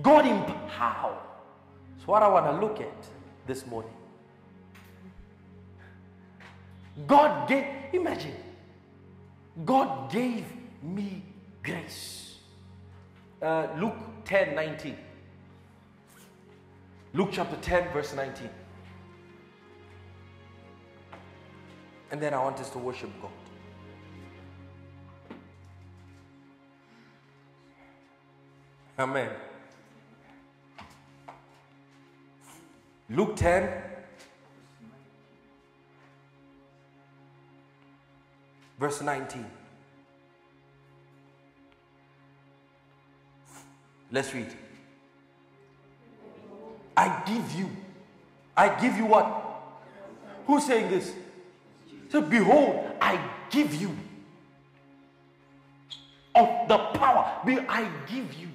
[0.02, 1.18] God empowered.
[1.96, 3.08] That's what I want to look at
[3.48, 3.94] this morning.
[7.08, 8.36] God gave, imagine,
[9.64, 10.46] God gave
[10.84, 11.24] me
[11.64, 12.40] grace.
[13.42, 14.98] Uh, Luke 10 19.
[17.14, 18.50] Luke chapter 10, verse 19.
[22.12, 23.32] And then I want us to worship God.
[29.00, 29.30] Amen.
[33.10, 33.70] Luke 10,
[38.80, 39.46] verse 19.
[44.12, 44.48] Let's read.
[46.96, 47.70] I give you.
[48.56, 49.44] I give you what?
[50.48, 51.14] Who's saying this?
[52.10, 53.96] So behold, I give you
[56.38, 57.42] of the power.
[57.46, 58.50] Be I give you.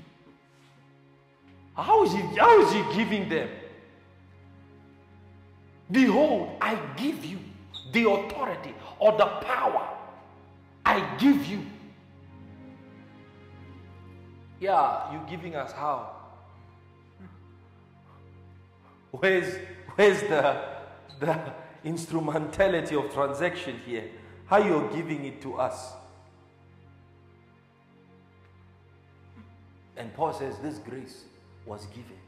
[1.74, 3.48] How is he, how is he giving them?
[5.90, 7.38] Behold, I give you
[7.92, 9.88] the authority or the power.
[10.86, 11.66] I give you.
[14.60, 16.16] Yeah, you're giving us how?
[19.10, 19.56] Where's
[19.96, 20.62] where's the
[21.20, 21.52] the
[21.84, 24.04] instrumentality of transaction here?
[24.46, 25.92] How you're giving it to us?
[29.96, 31.24] And Paul says this grace
[31.66, 32.18] was given.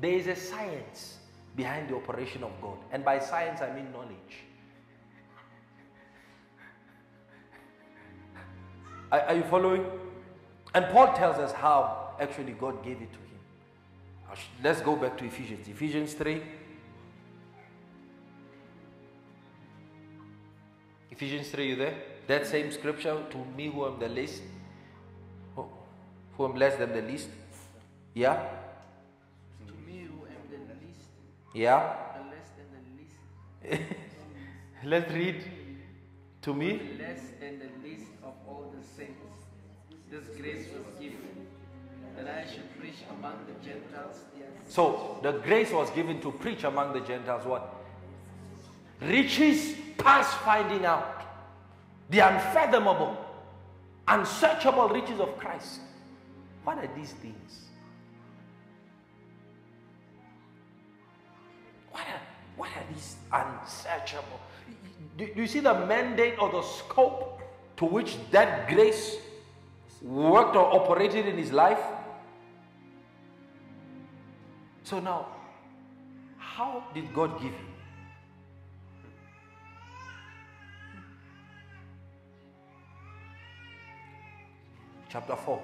[0.00, 1.18] There is a science
[1.56, 2.76] behind the operation of God.
[2.92, 4.44] And by science, I mean knowledge.
[9.10, 9.86] Are, are, you following?
[10.74, 13.34] And Paul tells us how actually God gave it to him.
[14.62, 15.68] Let's go back to Ephesians.
[15.68, 16.42] Ephesians 3.
[21.10, 21.94] Ephesians 3, you there?
[22.26, 24.42] That same scripture, to me who am the least,
[26.36, 27.28] who am less than the least.
[28.14, 28.34] Yeah?
[29.66, 31.10] To me who am the least.
[31.54, 31.94] Yeah?
[32.16, 33.82] The less than the least.
[34.84, 35.44] Let's read.
[36.42, 36.98] To me?
[36.98, 39.38] Less than the least of all the saints.
[40.10, 41.46] This grace was given
[42.16, 44.20] that I should preach among the Gentiles.
[44.38, 44.48] Yes.
[44.68, 47.74] So the grace was given to preach among the Gentiles what?
[49.00, 51.22] Riches past finding out.
[52.10, 53.16] The unfathomable,
[54.06, 55.80] unsearchable riches of Christ.
[56.64, 57.64] What are these things?
[61.90, 62.20] What are,
[62.56, 64.40] what are these unsearchable?
[65.16, 67.40] Do, do you see the mandate or the scope
[67.76, 69.16] to which that grace
[70.02, 71.80] worked or operated in his life?
[74.84, 75.28] So now,
[76.36, 77.66] how did God give him?
[85.08, 85.62] Chapter 4.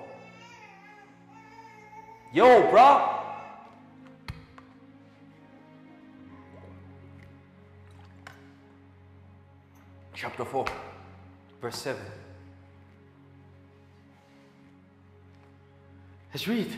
[2.32, 3.18] Yo, bro.
[10.14, 10.64] Chapter 4,
[11.60, 12.02] verse 7.
[16.32, 16.68] Let's read.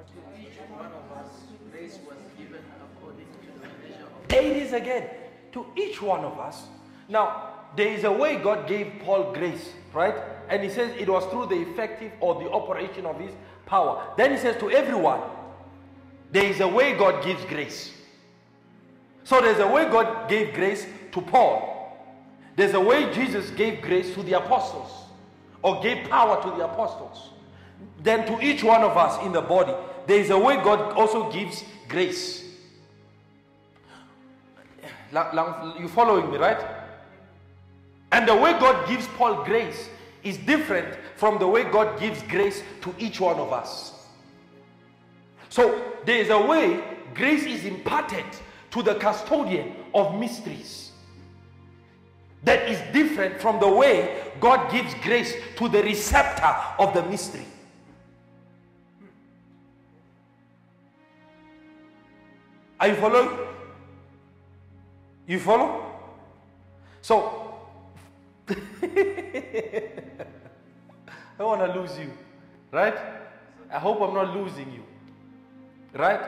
[0.00, 1.28] But to each one of us,
[1.70, 4.28] grace was given according to the measure of.
[4.28, 5.10] There it is again.
[5.52, 6.62] To each one of us.
[7.06, 10.14] Now, there is a way God gave Paul grace, right?
[10.48, 13.32] And he says it was through the effective or the operation of his
[13.66, 14.14] power.
[14.16, 15.20] Then he says to everyone,
[16.32, 17.92] there is a way God gives grace.
[19.24, 21.94] So there's a way God gave grace to Paul.
[22.56, 24.90] There's a way Jesus gave grace to the apostles
[25.62, 27.30] or gave power to the apostles.
[28.02, 29.74] Then to each one of us in the body,
[30.10, 32.44] there is a way God also gives grace.
[35.12, 36.60] You following me, right?
[38.10, 39.88] And the way God gives Paul grace
[40.24, 44.08] is different from the way God gives grace to each one of us.
[45.48, 46.82] So there is a way
[47.14, 48.24] grace is imparted
[48.72, 50.90] to the custodian of mysteries.
[52.42, 57.46] That is different from the way God gives grace to the receptor of the mystery.
[62.80, 63.28] Are you following?
[65.26, 65.84] You follow?
[67.02, 67.54] So,
[68.48, 68.54] I
[71.38, 72.10] want to lose you,
[72.72, 72.94] right?
[73.70, 74.82] I hope I'm not losing you,
[75.92, 76.20] right?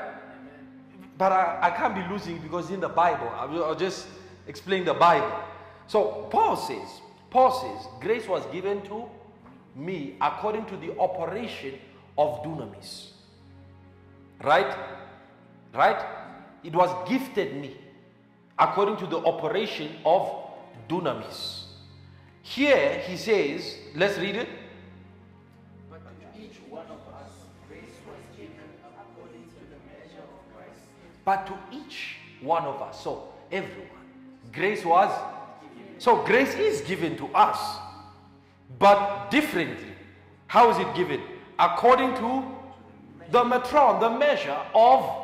[1.17, 4.07] But I, I can't be losing because in the Bible, I'll, I'll just
[4.47, 5.33] explain the Bible.
[5.87, 7.01] So, Paul says,
[7.31, 9.09] Paul says, grace was given to
[9.75, 11.79] me according to the operation
[12.19, 13.13] of dunamis.
[14.43, 14.77] Right?
[15.73, 16.22] Right?
[16.65, 17.77] It was gifted me
[18.59, 20.31] according to the operation of
[20.89, 21.65] dunamis.
[22.43, 24.49] Here he says, let's read it.
[25.91, 27.31] But to each one of us,
[27.69, 28.55] grace was given
[28.99, 30.81] according to the measure of Christ.
[31.25, 33.89] But to each one of us, so everyone,
[34.53, 35.11] grace was,
[35.99, 37.79] so grace is given to us,
[38.79, 39.93] but differently.
[40.49, 41.21] How is it given?
[41.59, 42.45] According to
[43.31, 45.22] the metron, the measure of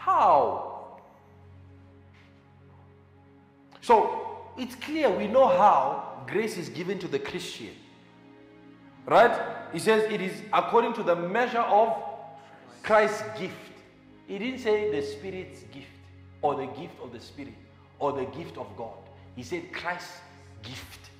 [0.00, 0.98] how.
[3.82, 7.74] So it's clear we know how grace is given to the Christian.
[9.06, 9.38] Right?
[9.72, 12.02] He says it is according to the measure of
[12.82, 13.54] Christ's gift.
[14.26, 15.86] He didn't say the Spirit's gift
[16.40, 17.54] or the gift of the Spirit
[17.98, 18.96] or the gift of God.
[19.36, 20.20] He said Christ's
[20.62, 21.10] gift.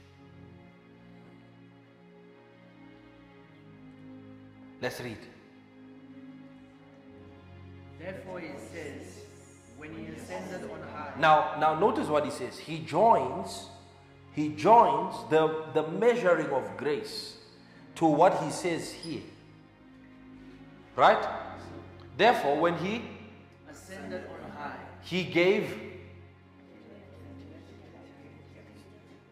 [4.81, 5.18] Let's read.
[8.01, 9.24] Therefore it says,
[9.76, 12.59] when he ascended on high, Now, now notice what he says.
[12.59, 13.66] He joins,
[14.32, 17.36] he joins the, the measuring of grace
[17.96, 19.20] to what he says here.
[20.96, 21.22] Right?
[22.16, 23.03] Therefore, when he
[23.70, 25.90] ascended on high, he gave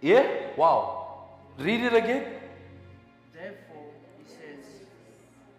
[0.00, 0.52] Yeah?
[0.56, 1.38] Wow.
[1.58, 2.24] Read it again.
[3.34, 4.64] therefore he says,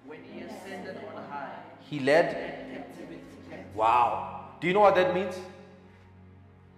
[0.05, 1.55] when he ascended on high,
[1.89, 2.58] He led led captivity captive.
[3.79, 4.41] Wow.
[4.59, 5.39] Do you know what that means?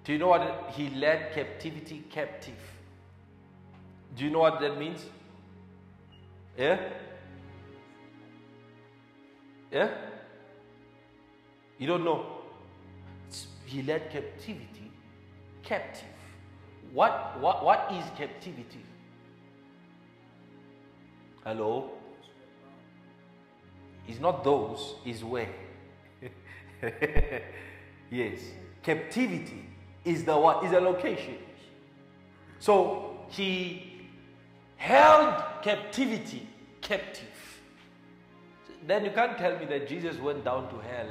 [0.03, 2.61] Do you know what he led captivity captive?
[4.15, 5.03] Do you know what that means?
[6.55, 6.79] Yeah?
[9.71, 9.89] Yeah?
[11.79, 12.19] You don't know.
[13.29, 14.91] It's- He led captivity
[15.63, 16.13] captive.
[16.93, 18.85] What, what, what is captivity?
[21.43, 21.89] Hello?
[24.07, 25.70] It's not those, is where.
[28.11, 28.39] yes.
[28.83, 29.65] Captivity
[30.03, 30.63] is the what?
[30.63, 31.37] Is a location.
[32.59, 34.07] So he
[34.77, 36.47] held captivity
[36.81, 37.27] captive.
[38.85, 41.09] Then you can't tell me that Jesus went down to hell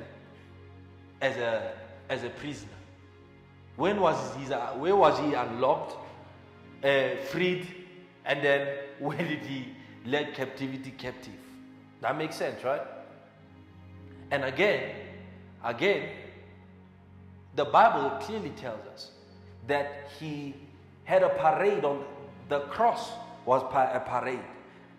[1.21, 1.73] as a
[2.09, 2.69] as a prisoner.
[3.77, 4.45] When was he
[4.79, 5.97] where was he unlocked,
[6.85, 7.67] uh, freed,
[8.25, 8.67] and then
[8.99, 9.69] when did he
[10.05, 11.33] let captivity captive?
[12.01, 12.83] That makes sense, right?
[14.31, 14.95] And again,
[15.65, 16.09] again,
[17.57, 19.11] the Bible clearly tells us
[19.67, 20.55] that he
[21.05, 22.05] had a parade on
[22.49, 23.11] the cross
[23.47, 24.41] was a parade.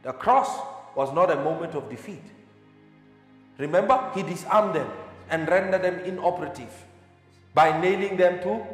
[0.03, 0.49] The cross
[0.95, 2.23] was not a moment of defeat.
[3.57, 4.89] Remember, he disarmed them
[5.29, 6.85] and rendered them inoperative
[7.53, 8.65] by nailing them to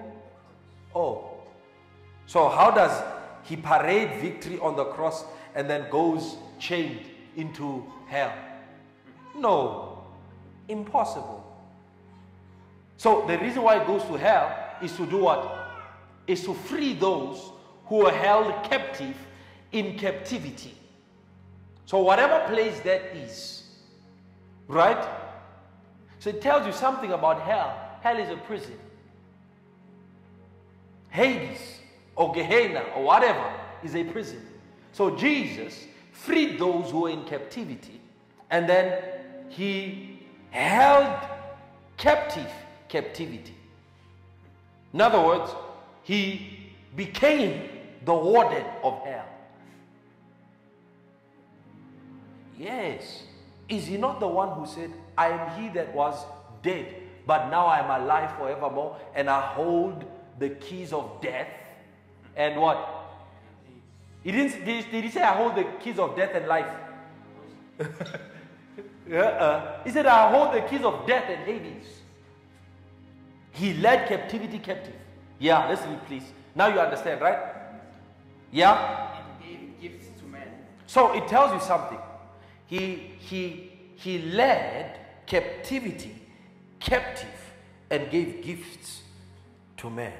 [0.96, 1.32] oh.
[2.26, 3.04] So how does
[3.44, 5.26] he parade victory on the cross
[5.56, 7.02] and then goes chained
[7.36, 8.34] into hell?
[9.36, 10.04] No,
[10.68, 11.47] impossible.
[12.98, 15.70] So the reason why it goes to hell is to do what?
[16.26, 17.52] Is to free those
[17.86, 19.16] who are held captive
[19.72, 20.74] in captivity.
[21.86, 23.64] So whatever place that is,
[24.68, 25.08] right?
[26.20, 27.78] So it tells you something about hell.
[28.02, 28.78] Hell is a prison.
[31.10, 31.60] Hades
[32.16, 34.46] or Gehenna or whatever is a prison.
[34.92, 38.02] So Jesus freed those who were in captivity
[38.50, 39.02] and then
[39.50, 40.20] he
[40.50, 41.16] held
[41.98, 42.52] captive
[42.90, 43.56] captivity.
[44.94, 45.52] In other words,
[46.04, 47.70] he became
[48.06, 49.26] the warden of hell.
[52.58, 53.24] Yes.
[53.70, 56.26] Is he not the one who said, I am he that was
[56.64, 56.88] dead,
[57.26, 60.06] but now I am alive forevermore, and I hold
[60.40, 61.50] the keys of death?
[62.36, 62.78] And what?
[64.24, 66.72] He didn't, did, he say, I hold the keys of death and life?
[69.12, 69.84] uh-uh.
[69.84, 71.86] He said, I hold the keys of death and Hades.
[73.58, 74.94] He led captivity captive.
[75.40, 76.24] Yeah, let's read, please.
[76.54, 77.40] Now you understand, right?
[78.52, 79.16] Yeah?
[79.18, 80.48] and gave gifts to men.
[80.86, 81.98] So it tells you something.
[82.68, 86.14] He, he, he led captivity
[86.80, 87.52] captive
[87.90, 89.02] and gave gifts
[89.78, 90.14] to men.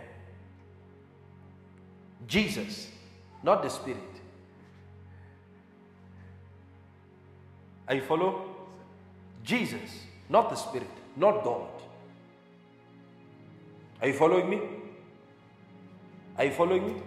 [2.28, 2.90] Jesus,
[3.44, 4.02] not the Spirit.
[7.88, 8.56] Are you follow?
[9.44, 11.77] Jesus, not the Spirit, not God.
[14.02, 14.62] Are you following me?
[16.38, 17.02] Are you following me?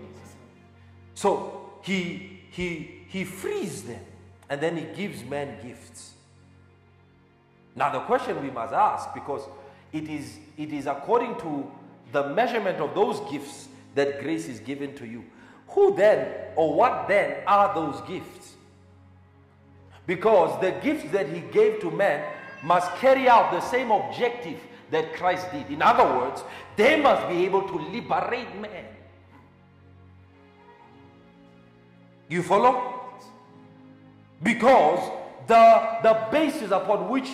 [1.14, 4.04] So he he he frees them
[4.48, 6.14] and then he gives men gifts.
[7.76, 9.42] Now the question we must ask because
[9.92, 11.70] it is it is according to
[12.12, 15.24] the measurement of those gifts that grace is given to you.
[15.68, 16.26] Who then
[16.56, 18.54] or what then are those gifts?
[20.06, 22.24] Because the gifts that he gave to men
[22.64, 24.58] must carry out the same objective
[24.90, 25.70] that Christ did.
[25.70, 26.42] In other words,
[26.76, 28.84] they must be able to liberate men.
[32.28, 33.00] You follow?
[34.42, 35.00] Because
[35.46, 37.28] the, the basis upon which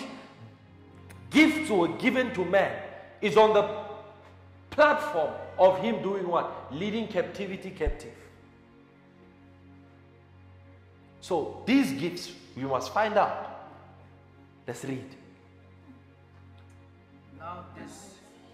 [1.29, 2.81] gifts were given to man
[3.21, 3.85] is on the
[4.69, 6.67] platform of him doing what?
[6.71, 8.13] Leading captivity captive.
[11.21, 13.71] So these gifts we must find out.
[14.65, 15.16] Let's read.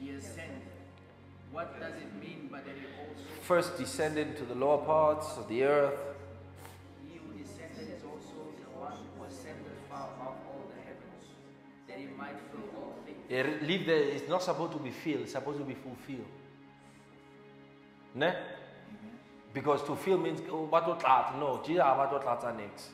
[0.04, 0.62] He ascended.
[1.52, 5.48] What does it mean but that he also First descended to the lower parts of
[5.48, 6.00] the earth.
[7.08, 11.24] he who descended is also the one who ascended far above all the heavens,
[11.88, 13.18] that he might fill all things.
[13.30, 16.26] Eh, Leave there it's not supposed to be filled, it's supposed to be fulfilled.
[18.16, 18.34] Ne?
[19.54, 20.88] Because to fill means oh, what.
[21.40, 22.90] No, Jesus what to tlat next.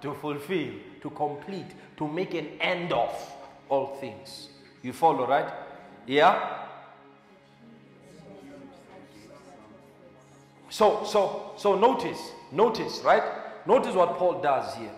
[0.00, 3.14] to fulfill, to complete, to make an end of
[3.68, 4.48] all things.
[4.82, 5.52] You follow, right?
[6.06, 6.58] Yeah?
[10.68, 12.18] So, so, so notice,
[12.50, 13.22] notice, right?
[13.66, 14.90] Notice what Paul does here.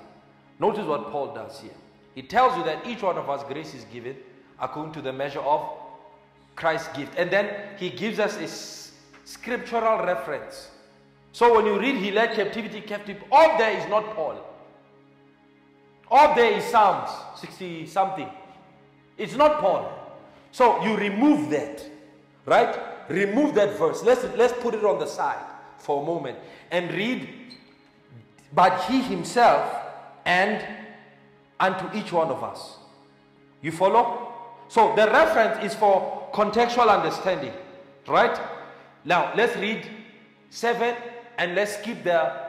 [0.60, 1.74] Notice what Paul does here.
[2.14, 4.16] He tells you that each one of us grace is given
[4.60, 5.68] according to the measure of
[6.54, 7.14] Christ's gift.
[7.18, 8.46] And then he gives us a
[9.26, 10.70] scriptural reference.
[11.32, 14.38] So when you read he led captivity captive, all there is not Paul.
[16.08, 17.10] All there is Psalms
[17.40, 18.30] 60 something.
[19.16, 19.90] It's not Paul.
[20.52, 21.84] So you remove that,
[22.46, 22.76] right?
[23.08, 24.02] Remove that verse.
[24.02, 25.44] Let's let's put it on the side
[25.78, 26.38] for a moment
[26.70, 27.28] and read.
[28.52, 29.74] But he himself
[30.24, 30.64] and
[31.58, 32.76] unto each one of us.
[33.62, 34.32] You follow?
[34.68, 37.52] So the reference is for contextual understanding,
[38.06, 38.38] right?
[39.04, 39.86] Now let's read
[40.50, 40.94] seven
[41.36, 42.44] and let's skip the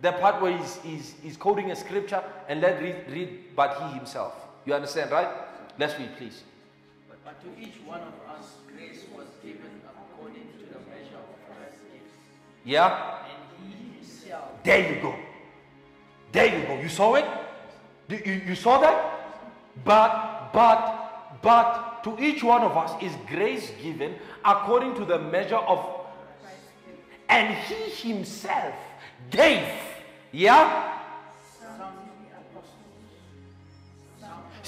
[0.00, 3.98] the part where he's, he's, he's quoting a scripture and let's read, read but he
[3.98, 4.32] himself.
[4.64, 5.28] You understand, right?
[5.78, 6.42] Let's read, please.
[7.08, 11.46] But, but to each one of us grace was given according to the measure of
[11.46, 12.14] Christ's gifts.
[12.64, 13.22] Yeah?
[13.62, 15.14] And he himself There you go.
[16.32, 16.80] There you go.
[16.80, 17.24] You saw it?
[18.08, 19.44] You, you, you saw that?
[19.84, 25.56] But, but, but to each one of us is grace given according to the measure
[25.56, 25.94] of.
[27.28, 28.74] And he himself
[29.30, 29.68] gave.
[30.32, 30.97] Yeah?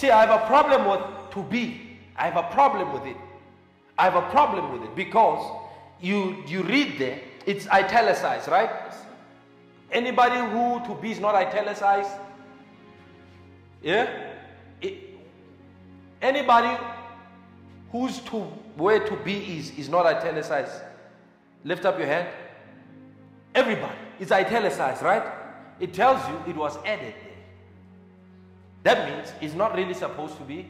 [0.00, 1.98] See, I have a problem with to be.
[2.16, 3.18] I have a problem with it.
[3.98, 5.44] I have a problem with it because
[6.00, 8.70] you you read there, it's italicized, right?
[9.92, 12.12] Anybody who to be is not italicized?
[13.82, 14.08] Yeah?
[14.80, 15.18] It-
[16.22, 16.82] anybody
[17.92, 18.38] who's to
[18.76, 20.80] where to be is is not italicized.
[21.62, 22.28] Lift up your hand.
[23.54, 23.98] Everybody.
[24.18, 25.24] It's italicized, right?
[25.78, 27.12] It tells you it was added.
[28.82, 30.66] That means it's not really supposed to be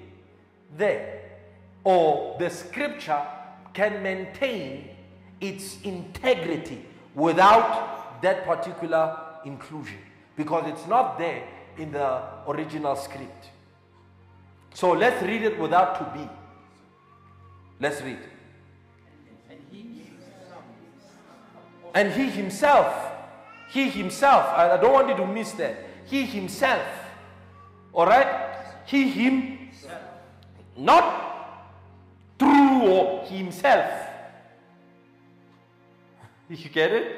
[0.76, 1.22] there.
[1.84, 3.24] Or the scripture
[3.72, 4.90] can maintain
[5.40, 6.84] its integrity
[7.14, 9.98] without that particular inclusion
[10.36, 11.44] because it's not there
[11.78, 13.50] in the original script.
[14.74, 16.28] So let's read it without to be.
[17.80, 18.18] Let's read.
[21.92, 23.10] and he himself
[23.70, 25.76] he himself, I don't want you to miss that.
[26.06, 26.84] He himself,
[27.92, 28.26] all right?
[28.86, 29.70] He him,
[30.76, 31.74] not
[32.38, 33.90] through or himself.
[36.48, 37.16] You get it?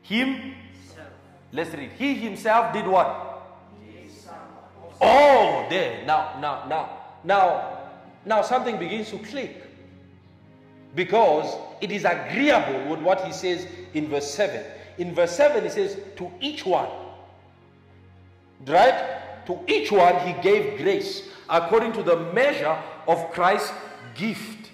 [0.00, 0.54] Him,
[1.52, 1.90] let's read.
[1.98, 3.24] He himself did what?
[5.00, 6.06] Oh, there.
[6.06, 7.78] Now, now, now, now,
[8.24, 9.62] now something begins to click
[10.94, 14.64] because it is agreeable with what he says in verse 7.
[14.98, 16.88] In verse 7, he says, To each one,
[18.66, 19.20] right?
[19.46, 22.76] To each one he gave grace according to the measure
[23.06, 23.72] of Christ's
[24.14, 24.70] gift.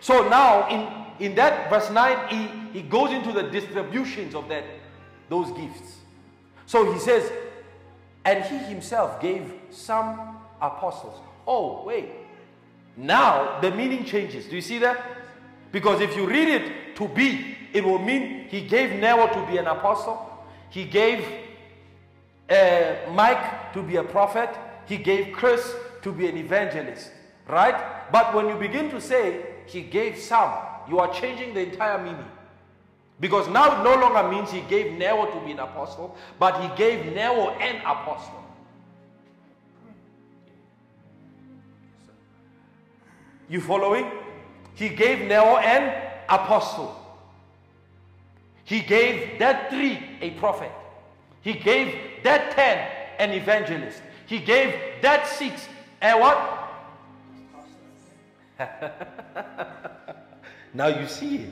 [0.00, 4.64] So now, in, in that verse 9, he, he goes into the distributions of that
[5.28, 5.96] those gifts.
[6.66, 7.30] So he says,
[8.24, 11.20] and he himself gave some apostles.
[11.46, 12.10] Oh, wait.
[12.96, 14.46] Now the meaning changes.
[14.46, 15.02] Do you see that?
[15.72, 19.58] Because if you read it to be, it will mean he gave Nero to be
[19.58, 21.24] an apostle, he gave
[22.50, 24.50] uh, Mike to be a prophet,
[24.86, 27.10] he gave Chris to be an evangelist,
[27.46, 28.10] right?
[28.10, 30.52] But when you begin to say he gave some,
[30.88, 32.24] you are changing the entire meaning.
[33.20, 36.76] Because now it no longer means he gave Nero to be an apostle, but he
[36.76, 38.44] gave Nero an apostle.
[43.48, 44.10] You following?
[44.74, 46.94] He gave Nero an apostle.
[48.64, 50.70] He gave that three a prophet.
[51.42, 54.02] He gave that ten an evangelist.
[54.26, 55.68] He gave that six
[56.02, 56.64] a what?
[60.74, 61.50] now you see it.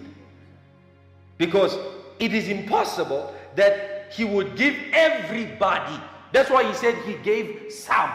[1.39, 1.77] Because
[2.19, 6.01] it is impossible that he would give everybody.
[6.33, 8.11] That's why he said he gave some.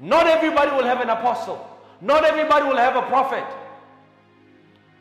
[0.00, 1.64] Not everybody will have an apostle.
[2.00, 3.44] Not everybody will have a prophet.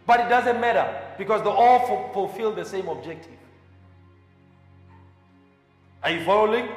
[0.05, 3.36] But it doesn't matter because they all fulfill the same objective.
[6.07, 6.69] Are you following?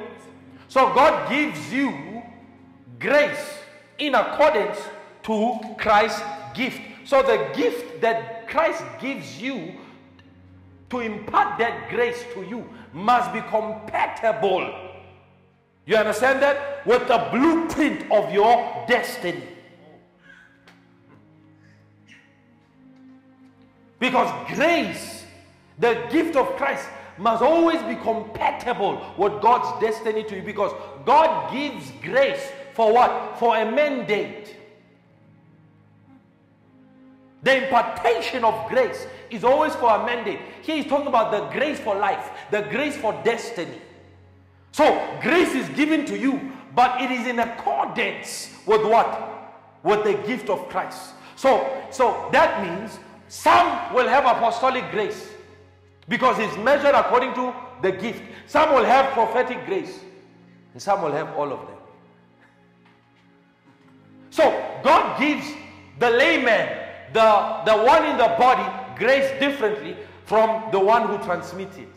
[0.67, 2.21] So God gives you
[2.99, 3.59] grace
[3.97, 4.77] in accordance
[5.23, 6.21] to Christ's
[6.53, 6.81] gift.
[7.05, 9.75] So the gift that Christ gives you
[10.89, 14.69] to impart that grace to you must be compatible.
[15.85, 16.85] You understand that?
[16.85, 19.47] With the blueprint of your destiny.
[23.97, 25.23] Because grace,
[25.79, 26.85] the gift of Christ,
[27.21, 30.41] must always be compatible with God's destiny to you.
[30.41, 30.73] Because
[31.05, 33.37] God gives grace for what?
[33.37, 34.55] For a mandate.
[37.43, 40.39] The impartation of grace is always for a mandate.
[40.61, 43.81] Here he's talking about the grace for life, the grace for destiny.
[44.71, 44.85] So
[45.21, 49.53] grace is given to you, but it is in accordance with what?
[49.83, 51.13] With the gift of Christ.
[51.35, 55.30] So, so that means some will have apostolic grace
[56.11, 58.21] because it's measured according to the gift.
[58.45, 60.01] Some will have prophetic grace,
[60.73, 61.77] and some will have all of them.
[64.29, 64.43] So
[64.83, 65.45] God gives
[65.99, 66.67] the layman,
[67.13, 69.95] the, the one in the body, grace differently
[70.25, 71.87] from the one who transmits it.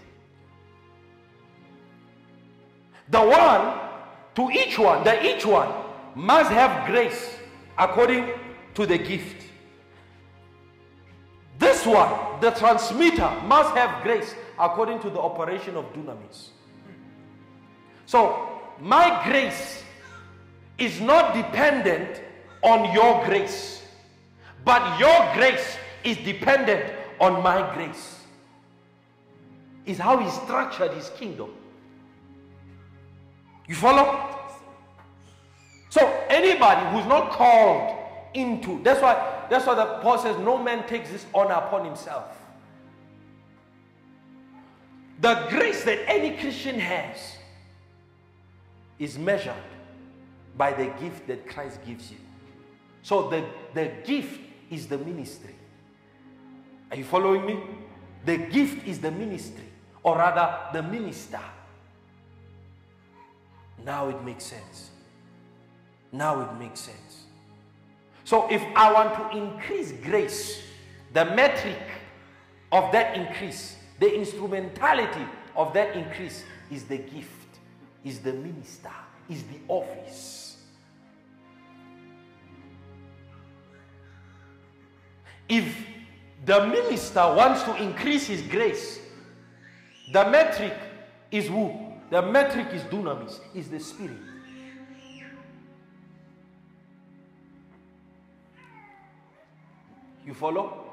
[3.08, 3.78] The one,
[4.36, 5.72] to each one, the each one
[6.14, 7.36] must have grace
[7.76, 8.30] according
[8.74, 9.43] to the gift.
[11.58, 16.48] This one, the transmitter, must have grace according to the operation of dunamis.
[18.06, 18.48] So,
[18.80, 19.82] my grace
[20.78, 22.20] is not dependent
[22.62, 23.82] on your grace,
[24.64, 28.20] but your grace is dependent on my grace.
[29.86, 31.50] Is how he structured his kingdom.
[33.66, 34.34] You follow?
[35.90, 37.98] So anybody who's not called
[38.34, 42.36] into that's why that's why the Paul says, No man takes this honor upon himself.
[45.20, 47.36] The grace that any Christian has
[48.98, 49.54] is measured
[50.56, 52.18] by the gift that Christ gives you.
[53.02, 54.40] So the, the gift
[54.70, 55.54] is the ministry.
[56.90, 57.60] Are you following me?
[58.24, 59.64] The gift is the ministry,
[60.02, 61.40] or rather, the minister.
[63.84, 64.90] Now it makes sense.
[66.12, 67.13] Now it makes sense.
[68.24, 70.62] So if I want to increase grace,
[71.12, 71.78] the metric
[72.72, 77.58] of that increase, the instrumentality of that increase is the gift,
[78.02, 78.90] is the minister,
[79.28, 80.56] is the office.
[85.48, 85.86] If
[86.46, 89.00] the minister wants to increase his grace,
[90.12, 90.74] the metric
[91.30, 91.92] is who?
[92.10, 94.16] The metric is dunamis, is the spirit.
[100.26, 100.84] You follow?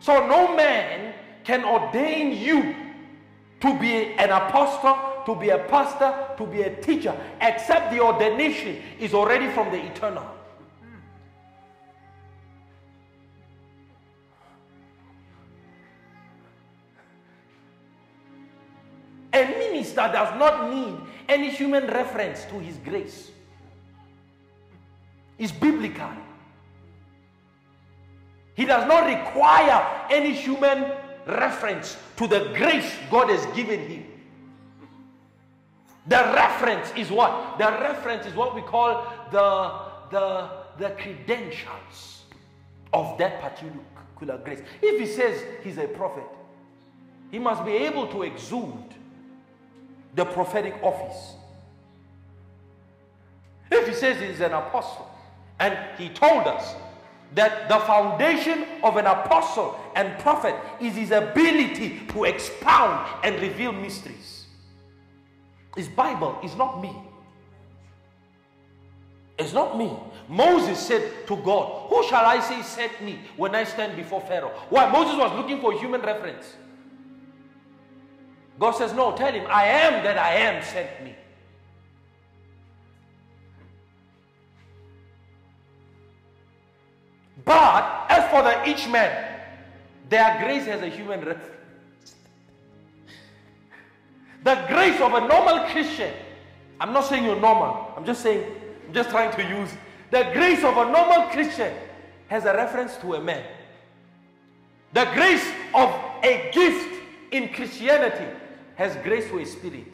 [0.00, 2.74] So no man can ordain you
[3.60, 8.80] to be an apostle, to be a pastor, to be a teacher, except the ordination
[8.98, 10.24] is already from the eternal.
[19.32, 20.96] A minister does not need
[21.28, 23.30] any human reference to his grace.
[25.38, 26.10] It's biblical.
[28.58, 30.90] He does not require any human
[31.28, 34.04] reference to the grace God has given him.
[36.08, 37.56] The reference is what?
[37.58, 39.78] The reference is what we call the,
[40.10, 42.24] the, the credentials
[42.92, 44.62] of that particular grace.
[44.82, 46.26] If he says he's a prophet,
[47.30, 48.92] he must be able to exude
[50.16, 51.34] the prophetic office.
[53.70, 55.08] If he says he's an apostle.
[55.60, 56.74] And he told us
[57.34, 63.72] that the foundation of an apostle and prophet is his ability to expound and reveal
[63.72, 64.46] mysteries.
[65.76, 66.94] His Bible is not me.
[69.38, 69.96] It's not me.
[70.28, 74.52] Moses said to God, Who shall I say sent me when I stand before Pharaoh?
[74.68, 74.90] Why?
[74.90, 76.56] Moses was looking for human reference.
[78.58, 81.14] God says, No, tell him, I am that I am sent me.
[87.48, 89.40] But as for the each man,
[90.10, 92.14] their grace has a human reference.
[94.44, 96.12] The grace of a normal Christian,
[96.78, 98.44] I'm not saying you're normal, I'm just saying,
[98.86, 99.70] I'm just trying to use
[100.10, 101.72] the grace of a normal Christian
[102.28, 103.42] has a reference to a man.
[104.92, 105.88] The grace of
[106.22, 108.26] a gift in Christianity
[108.74, 109.92] has grace to a spirit.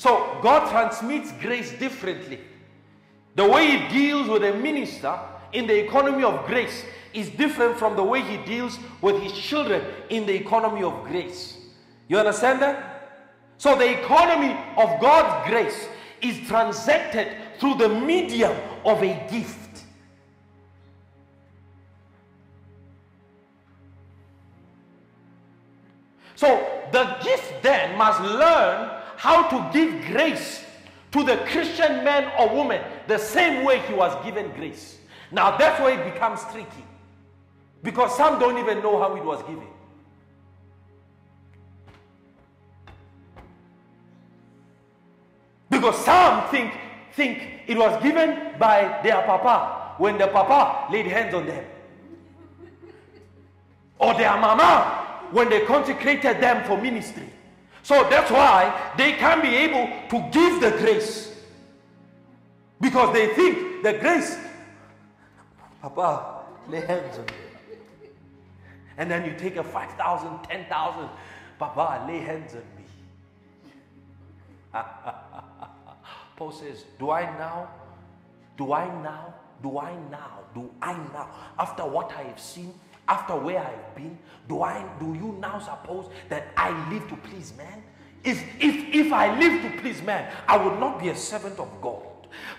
[0.00, 2.40] So God transmits grace differently.
[3.34, 5.14] The way He deals with a minister
[5.52, 9.84] in the economy of grace is different from the way He deals with His children
[10.08, 11.58] in the economy of grace.
[12.08, 13.28] You understand that?
[13.58, 15.86] So the economy of God's grace
[16.22, 19.84] is transacted through the medium of a gift.
[26.36, 30.64] So the gift then must learn how to give grace
[31.12, 34.96] to the Christian man or woman the same way he was given grace.
[35.30, 36.86] Now that's where it becomes tricky.
[37.82, 39.66] Because some don't even know how it was given.
[45.68, 46.72] Because some think,
[47.12, 51.64] think it was given by their papa when the papa laid hands on them.
[53.98, 57.28] Or their mama when they consecrated them for ministry.
[57.82, 61.34] So that's why they can't be able to give the grace.
[62.80, 64.38] Because they think the grace,
[65.82, 67.32] Papa, lay hands on me.
[68.96, 71.08] And then you take a 5,000, 10,000,
[71.58, 72.84] Papa, lay hands on me.
[76.36, 77.68] Paul says, Do I now?
[78.56, 79.34] Do I now?
[79.62, 80.38] Do I now?
[80.54, 81.28] Do I now?
[81.58, 82.72] After what I have seen,
[83.10, 84.16] after where I've been,
[84.48, 87.82] do I do you now suppose that I live to please man?
[88.22, 91.68] If if if I live to please man, I would not be a servant of
[91.82, 92.02] God.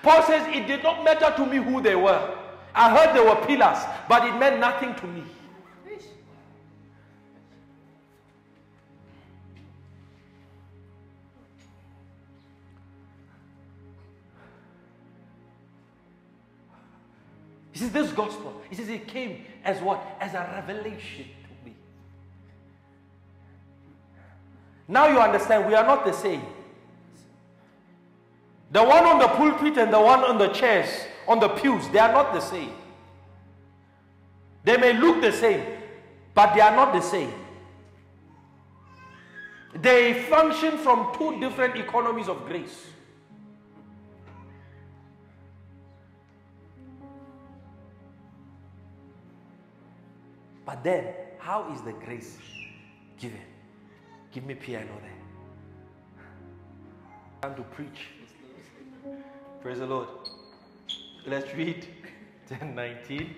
[0.03, 2.37] Paul says it did not matter to me who they were.
[2.75, 3.79] I heard they were pillars,
[4.09, 5.23] but it meant nothing to me.
[17.71, 20.03] He says, This gospel, he says, it came as what?
[20.19, 21.75] As a revelation to me.
[24.87, 26.43] Now you understand, we are not the same.
[28.71, 30.89] The one on the pulpit and the one on the chairs,
[31.27, 32.71] on the pews, they are not the same.
[34.63, 35.65] They may look the same,
[36.33, 37.33] but they are not the same.
[39.75, 42.87] They function from two different economies of grace.
[50.71, 52.37] But then, how is the grace
[53.19, 53.41] given?
[54.31, 55.11] Give me piano there.
[57.41, 58.07] Time to preach.
[59.61, 60.07] Praise the Lord.
[61.27, 61.85] Let's read
[62.47, 63.35] 1019.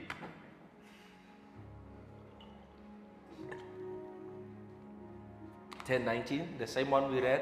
[5.86, 7.42] Ten nineteen, the same one we read.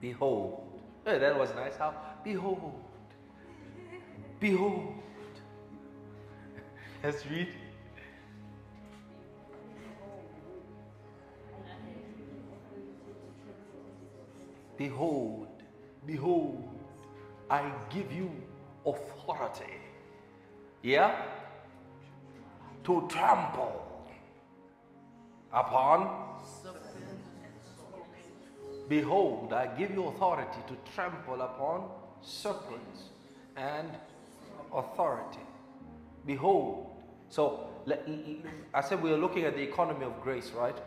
[0.00, 0.62] Behold.
[1.04, 1.76] Hey, that was nice.
[1.76, 1.92] How?
[2.22, 2.72] Behold.
[4.38, 4.94] Behold.
[7.02, 7.48] Let's read.
[14.80, 15.46] Behold,
[16.06, 16.66] behold,
[17.50, 18.30] I give you
[18.86, 19.74] authority.
[20.82, 21.20] Yeah?
[22.84, 24.06] To trample
[25.52, 26.40] upon.
[28.88, 31.90] Behold, I give you authority to trample upon
[32.22, 33.10] serpents
[33.58, 33.90] and
[34.72, 35.46] authority.
[36.24, 36.86] Behold.
[37.28, 37.68] So,
[38.72, 40.78] I said we are looking at the economy of grace, right?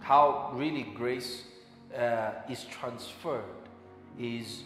[0.00, 1.42] How really grace
[1.96, 3.44] uh, is transferred,
[4.18, 4.62] is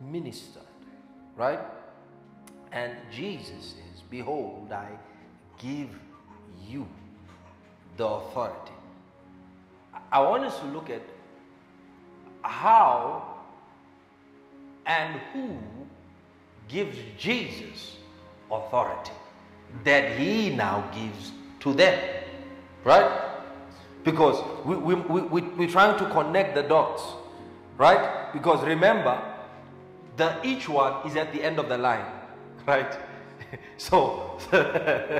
[0.00, 0.62] ministered,
[1.36, 1.60] right?
[2.72, 4.88] And Jesus says, Behold, I
[5.58, 5.88] give
[6.68, 6.86] you
[7.96, 8.72] the authority.
[10.12, 11.02] I want us to look at
[12.42, 13.36] how
[14.86, 15.56] and who
[16.68, 17.96] gives Jesus
[18.50, 19.12] authority
[19.84, 21.98] that he now gives to them.
[22.84, 23.25] Right?
[24.06, 27.02] Because we, we, we, we, we're trying to connect the dots,
[27.76, 28.32] right?
[28.32, 29.20] Because remember,
[30.16, 32.06] the each one is at the end of the line,
[32.68, 32.96] right?
[33.78, 34.38] So,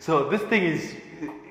[0.00, 0.92] so this thing is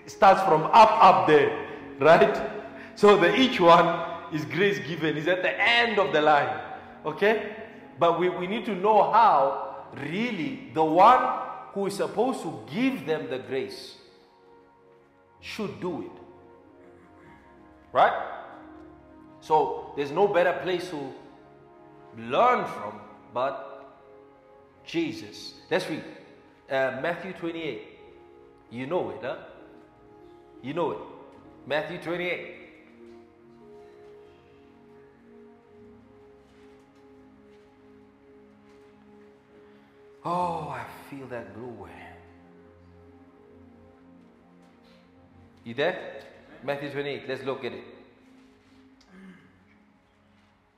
[0.05, 1.65] starts from up up there,
[1.99, 2.51] right?
[2.95, 3.87] So the each one
[4.33, 6.59] is grace given is at the end of the line,
[7.05, 7.55] okay?
[7.97, 11.39] But we, we need to know how really the one
[11.71, 13.95] who is supposed to give them the grace
[15.41, 16.11] should do it.
[17.91, 18.13] Right?
[19.41, 21.13] So there's no better place to
[22.17, 22.99] learn from
[23.33, 23.99] but
[24.85, 25.55] Jesus.
[25.69, 26.03] Let's read
[26.69, 27.87] uh, Matthew 28.
[28.69, 29.37] You know it, huh?
[30.61, 30.97] You know it.
[31.65, 32.55] Matthew 28.
[40.23, 42.10] Oh, I feel that blue glory.
[45.63, 46.21] You there?
[46.63, 47.27] Matthew 28.
[47.27, 47.83] Let's look at it.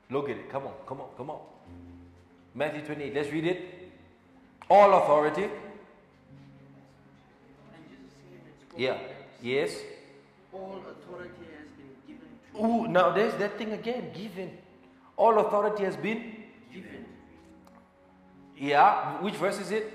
[0.10, 0.50] Look at it.
[0.50, 1.40] Come on, come on, come on.
[2.54, 3.14] Matthew 28.
[3.16, 3.92] Let's read it.
[4.70, 5.50] All authority.
[8.78, 8.98] Yeah.
[9.42, 9.76] Yes.
[10.52, 14.12] All authority has been given to Ooh, now there's that thing again.
[14.14, 14.52] Given.
[15.18, 16.44] All authority has been.
[16.74, 17.06] given.
[18.58, 19.22] Yeah.
[19.22, 19.92] Which verse is it?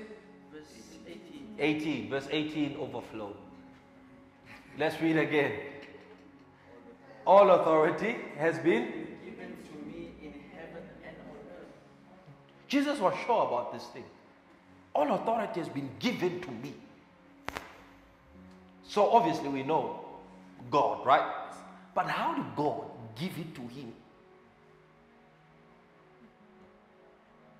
[0.52, 0.66] Verse
[1.06, 1.20] 18.
[1.58, 2.10] 18.
[2.10, 3.34] Verse 18 overflow.
[4.78, 5.52] Let's read again.
[7.26, 8.84] All authority has been.
[9.24, 11.66] Given to me in heaven and on earth.
[12.68, 14.04] Jesus was sure about this thing.
[14.94, 16.74] All authority has been given to me.
[18.86, 20.00] So obviously we know
[20.70, 21.52] God, right?
[21.94, 22.84] But how did God
[23.18, 23.92] give it to him?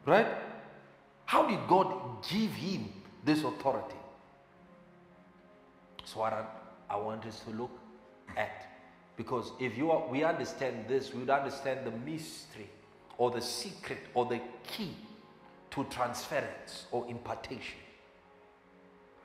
[0.07, 0.27] Right?
[1.27, 2.91] How did God give him
[3.25, 3.97] this authority?
[6.05, 6.33] So what
[6.91, 7.71] I, want us to look
[8.37, 8.67] at.
[9.17, 12.69] Because if you are, we understand this, we would understand the mystery
[13.17, 14.95] or the secret or the key
[15.71, 17.79] to transference or impartation.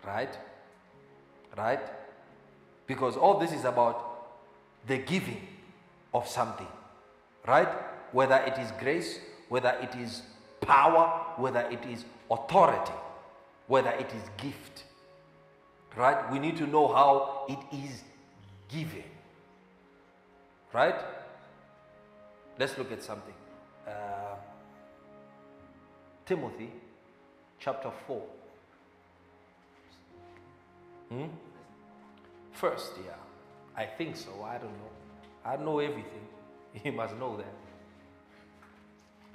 [0.06, 0.36] Right?
[1.58, 1.82] Right?
[2.88, 4.28] Because all this is about
[4.88, 5.48] the giving
[6.14, 6.68] of something.
[7.48, 7.70] Right?
[8.12, 10.24] Whether it is grace, whether it is
[10.62, 12.94] power, whether it is authority,
[13.68, 14.84] whether it is gift.
[15.96, 16.32] Right?
[16.32, 18.04] We need to know how it is
[18.70, 19.04] given.
[20.72, 20.96] Right?
[22.58, 23.34] Let's look at something.
[23.88, 24.36] Uh,
[26.26, 26.72] Timothy
[27.60, 28.22] chapter 4.
[31.10, 31.26] Hmm?
[32.54, 33.12] First, yeah.
[33.76, 34.44] I think so.
[34.44, 34.92] I don't know.
[35.46, 36.28] I know everything.
[36.84, 37.54] You must know that.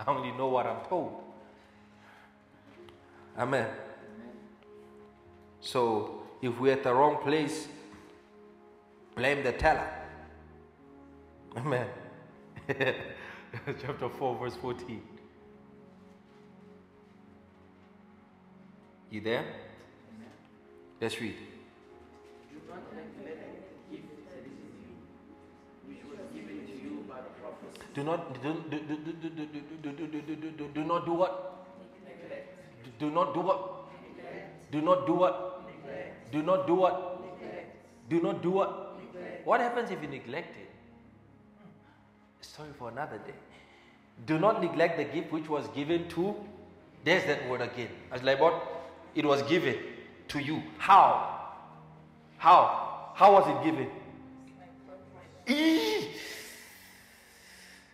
[0.00, 1.22] I only know what I'm told.
[3.38, 3.68] Amen.
[5.60, 7.68] So, if we're at the wrong place,
[9.16, 9.88] blame the teller.
[11.56, 11.86] Amen.
[13.80, 15.02] Chapter 4, verse 14.
[19.10, 19.44] You there?
[21.00, 21.34] Let's read.
[22.50, 23.40] Do not neglect
[23.88, 24.94] the gift that is in you,
[25.88, 27.78] which was given to you by the prophets.
[27.94, 29.46] Do not do, do, do, do, do, do,
[29.82, 31.66] do, do, do, do, do, not do what?
[32.98, 33.90] Do not do what?
[34.70, 35.57] Do not do what?
[35.88, 36.32] Neglect.
[36.32, 37.20] Do not do what?
[37.20, 37.76] Neglect.
[38.08, 38.98] Do not do what?
[39.00, 39.46] Neglect.
[39.46, 40.70] What happens if you neglect it?
[41.58, 41.68] Hmm.
[42.40, 43.34] Sorry for another day.
[44.26, 46.34] Do not neglect the gift which was given to.
[47.04, 47.88] There's that word again.
[48.10, 48.54] As like what?
[49.14, 49.76] It was given
[50.28, 50.62] to you.
[50.78, 51.52] How?
[52.36, 53.12] How?
[53.14, 53.88] How was it given?
[55.48, 56.08] Eee!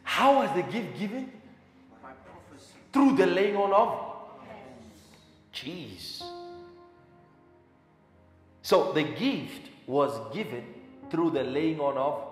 [0.02, 1.30] How was the gift given?
[2.02, 2.74] By prophecy.
[2.92, 4.14] Through the laying on of.
[5.54, 6.22] Jeez.
[8.64, 10.64] So the gift was given
[11.10, 12.24] through the laying on of.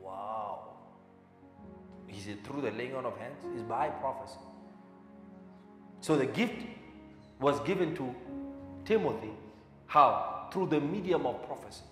[0.00, 0.70] Wow.
[2.08, 3.36] Is it through the laying on of hands?
[3.54, 4.40] It's by prophecy.
[6.00, 6.66] So the gift
[7.38, 8.12] was given to
[8.84, 9.30] Timothy.
[9.86, 10.48] How?
[10.52, 11.84] Through the medium of prophecy.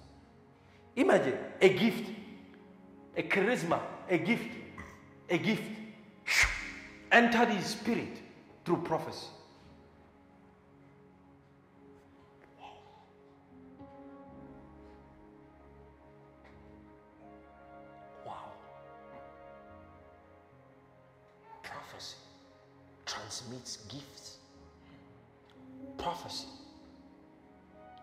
[0.97, 2.11] Imagine a gift,
[3.17, 3.81] a charisma,
[4.11, 4.51] a gift,
[5.31, 5.63] a gift
[7.13, 8.19] entered his spirit
[8.65, 9.29] through prophecy.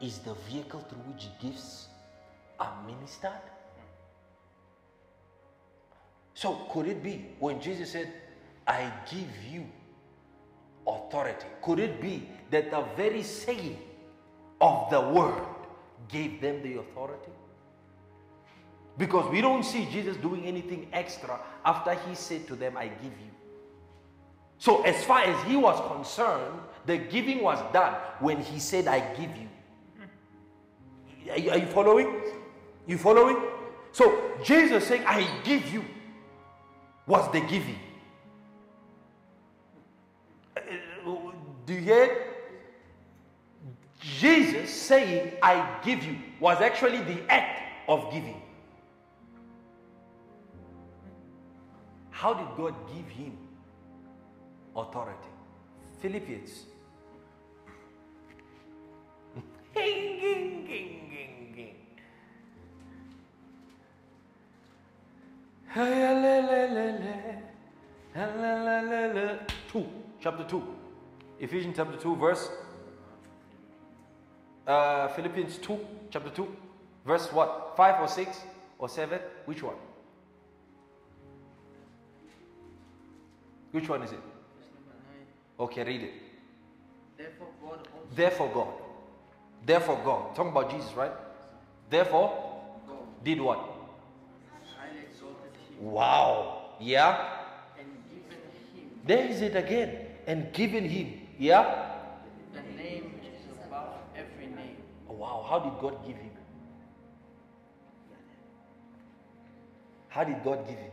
[0.02, 1.88] Is the vehicle through which gifts
[2.60, 3.32] are ministered.
[6.34, 8.12] So, could it be when Jesus said,
[8.66, 9.66] I give you
[10.88, 13.78] authority, could it be that the very saying
[14.60, 15.44] of the word
[16.08, 17.32] gave them the authority?
[18.98, 23.04] Because we don't see Jesus doing anything extra after he said to them, I give
[23.04, 23.32] you.
[24.58, 29.00] So, as far as he was concerned, the giving was done when he said, I
[29.16, 29.48] give you.
[31.30, 32.22] Are you, are you following?
[32.88, 33.38] You following?
[33.92, 35.84] So, Jesus saying, I give you
[37.06, 37.80] was the giving.
[40.56, 40.62] Uh,
[41.66, 42.28] do you hear?
[44.00, 48.42] Jesus saying, I give you, was actually the act of giving.
[52.10, 53.38] How did God give him
[54.76, 55.30] authority?
[56.02, 56.66] Philippians.
[69.72, 69.86] Two,
[70.20, 70.62] chapter two,
[71.40, 72.50] Ephesians chapter two, verse.
[74.68, 76.54] Uh, Philippians two, chapter two,
[77.06, 77.74] verse what?
[77.78, 78.42] Five or six
[78.78, 79.20] or seven?
[79.46, 79.76] Which one?
[83.72, 84.20] Which one is it?
[84.20, 85.26] Verse number nine.
[85.58, 86.14] Okay, read it.
[87.18, 88.74] Therefore, God also Therefore, God.
[89.66, 90.36] Therefore, God.
[90.36, 91.12] Talking about Jesus, right?
[91.90, 92.30] Therefore,
[92.88, 93.60] God did what?
[94.78, 96.76] highly exalted him Wow.
[96.80, 97.30] Yeah.
[97.78, 98.38] and given
[98.76, 99.98] him There is it again.
[100.28, 101.22] And given him.
[101.38, 101.98] Yeah.
[102.54, 104.78] the name which is above every name.
[105.08, 105.46] Wow.
[105.48, 106.32] How did God give him?
[110.10, 110.92] How did God give him?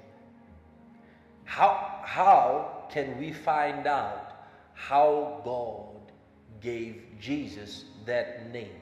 [1.45, 4.33] How, how can we find out
[4.75, 6.13] how God
[6.61, 8.81] gave Jesus that name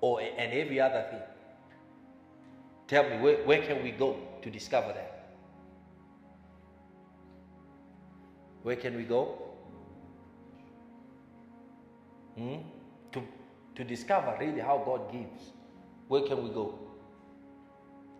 [0.00, 1.20] or and every other thing?
[2.86, 5.14] Tell me, where, where can we go to discover that?
[8.62, 9.38] Where can we go?
[12.36, 12.56] Hmm?
[13.12, 13.22] To,
[13.76, 15.52] to discover really how God gives.
[16.08, 16.78] Where can we go?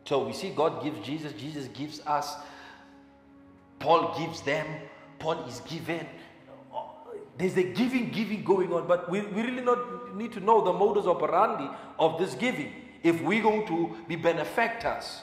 [0.05, 2.35] So we see God gives Jesus, Jesus gives us,
[3.79, 4.67] Paul gives them,
[5.19, 6.07] Paul is given.
[7.37, 10.73] There's a giving, giving going on, but we, we really not need to know the
[10.73, 11.69] modus operandi
[11.99, 12.73] of this giving
[13.03, 15.21] if we're going to be benefactors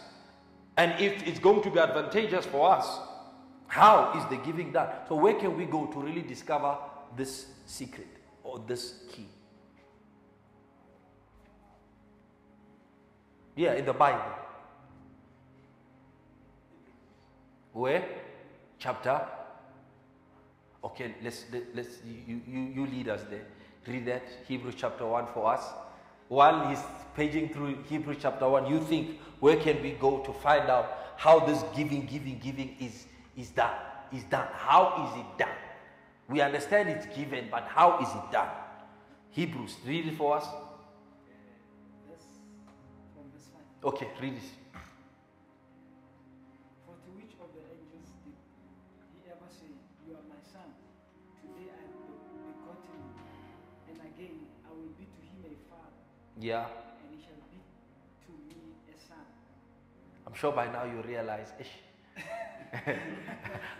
[0.78, 3.00] and if it's going to be advantageous for us.
[3.68, 4.90] How is the giving done?
[5.08, 6.78] So, where can we go to really discover
[7.16, 8.08] this secret
[8.44, 9.28] or this key?
[13.56, 14.34] Yeah, in the Bible.
[17.72, 18.04] Where?
[18.78, 19.26] Chapter?
[20.84, 23.46] Okay, let's let- let's you, you you lead us there.
[23.88, 25.64] Read that Hebrews chapter one for us.
[26.28, 26.84] While he's
[27.16, 31.40] paging through Hebrews chapter one, you think where can we go to find out how
[31.40, 33.06] this giving, giving, giving is
[33.38, 33.76] is done?
[34.12, 34.48] Is done.
[34.54, 35.56] How is it done?
[36.28, 38.50] We understand it's given, but how is it done?
[39.32, 40.46] Hebrews, read it for us.
[42.10, 42.26] Verse
[43.14, 43.50] from verse
[43.82, 43.94] 5.
[43.94, 44.61] Okay, read it.
[56.42, 56.66] Yeah.
[56.66, 57.60] and he shall be
[58.26, 58.56] to me
[58.90, 59.24] a son.
[60.26, 61.70] I'm sure by now you realize, ish.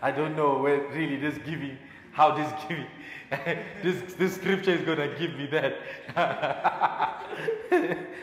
[0.02, 1.76] I don't know where really this giving,
[2.12, 2.86] how this giving,
[3.82, 5.74] this, this scripture is going to give me that.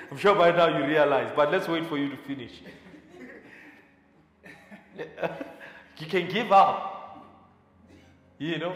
[0.09, 2.61] I'm sure by now you realize, but let's wait for you to finish.
[5.97, 7.25] you can give up,
[8.37, 8.73] you know,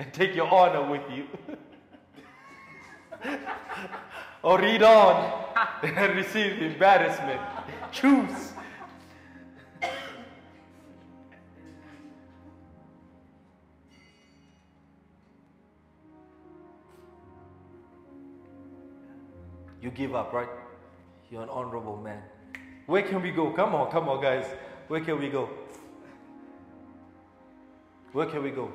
[0.00, 1.28] and take your honor with you.
[4.46, 5.44] Or read on
[5.82, 7.40] and receive embarrassment.
[7.90, 8.52] Choose.
[19.82, 20.48] You give up, right?
[21.28, 22.22] You're an honorable man.
[22.86, 23.50] Where can we go?
[23.50, 24.46] Come on, come on, guys.
[24.86, 25.50] Where can we go?
[28.12, 28.70] Where can we go?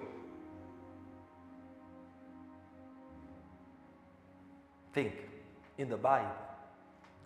[4.93, 5.30] Think
[5.77, 6.31] in the Bible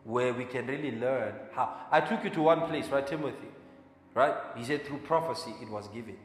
[0.04, 1.76] where we can really learn how.
[1.92, 3.48] I took you to one place, right, Timothy?
[4.14, 4.36] Right?
[4.56, 6.16] He said through prophecy it was given.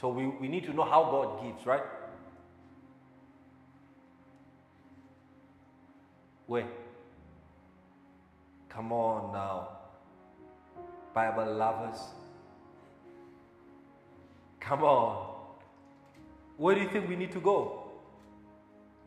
[0.00, 1.82] So we, we need to know how God gives, right?
[6.46, 6.66] Where?
[8.68, 9.68] Come on now.
[11.12, 11.98] Bible lovers.
[14.60, 15.34] Come on.
[16.56, 17.90] Where do you think we need to go?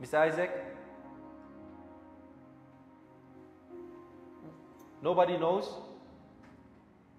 [0.02, 0.16] Mr.
[0.16, 0.69] Isaac?
[5.02, 5.70] Nobody knows?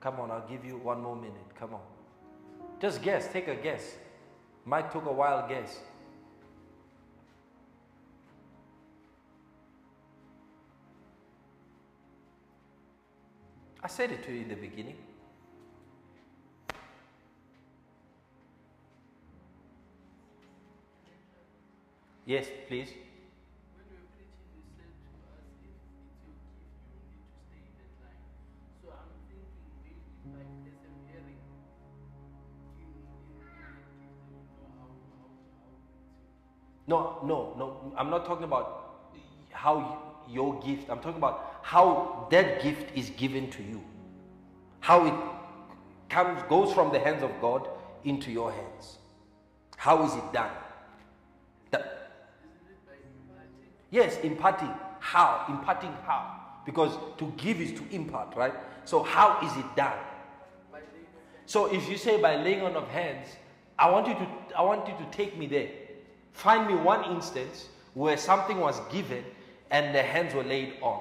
[0.00, 1.54] Come on, I'll give you one more minute.
[1.58, 1.80] Come on.
[2.80, 3.96] Just guess, take a guess.
[4.64, 5.78] Mike took a wild guess.
[13.82, 14.96] I said it to you in the beginning.
[22.26, 22.90] Yes, please.
[36.90, 37.92] No, no, no.
[37.96, 38.96] I'm not talking about
[39.52, 40.90] how your gift.
[40.90, 43.80] I'm talking about how that gift is given to you.
[44.80, 45.14] How it
[46.08, 47.68] comes goes from the hands of God
[48.02, 48.98] into your hands.
[49.76, 50.50] How is it done?
[51.70, 52.10] That-
[53.90, 54.74] yes, imparting.
[54.98, 55.44] How?
[55.48, 56.22] Imparting how?
[56.66, 58.54] Because to give is to impart, right?
[58.84, 59.98] So how is it done?
[61.46, 63.28] So if you say by laying on of hands,
[63.78, 64.26] I want you to
[64.56, 65.68] I want you to take me there.
[66.32, 69.24] Find me one instance where something was given
[69.70, 71.00] and the hands were laid on.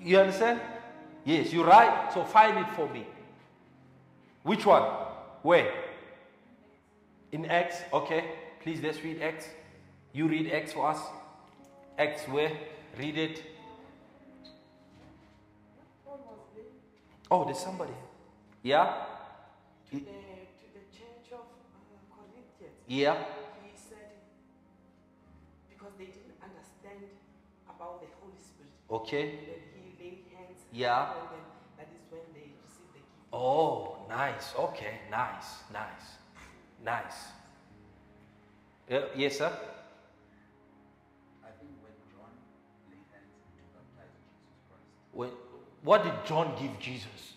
[0.00, 0.60] You understand?
[1.24, 2.12] Yes, you're right.
[2.12, 3.06] So find it for me.
[4.42, 4.82] Which one?
[5.42, 5.72] Where?
[7.32, 8.24] In Acts, okay.
[8.62, 9.48] Please let's read Acts.
[10.12, 11.00] You read Acts for us.
[11.98, 12.52] Acts where?
[12.98, 13.42] Read it.
[17.30, 17.92] Oh, there's somebody.
[18.62, 19.06] Yeah?
[19.90, 22.74] to the, to the church of uh, Corinthians.
[22.94, 23.16] Yeah.
[23.64, 24.14] He said,
[25.68, 27.10] because they didn't understand
[27.68, 28.70] about the Holy Spirit.
[28.88, 29.24] Okay.
[29.26, 31.10] Then he laid hands Yeah.
[31.10, 31.44] on them.
[31.76, 33.32] That is when they received the gift.
[33.32, 34.54] Oh, nice.
[34.56, 36.06] Okay, nice, nice,
[36.84, 37.18] nice.
[38.88, 39.50] Yeah, yes, sir.
[41.42, 42.30] I think when John
[42.90, 45.30] laid hands to baptize Jesus Christ, When,
[45.82, 47.34] what did John give Jesus?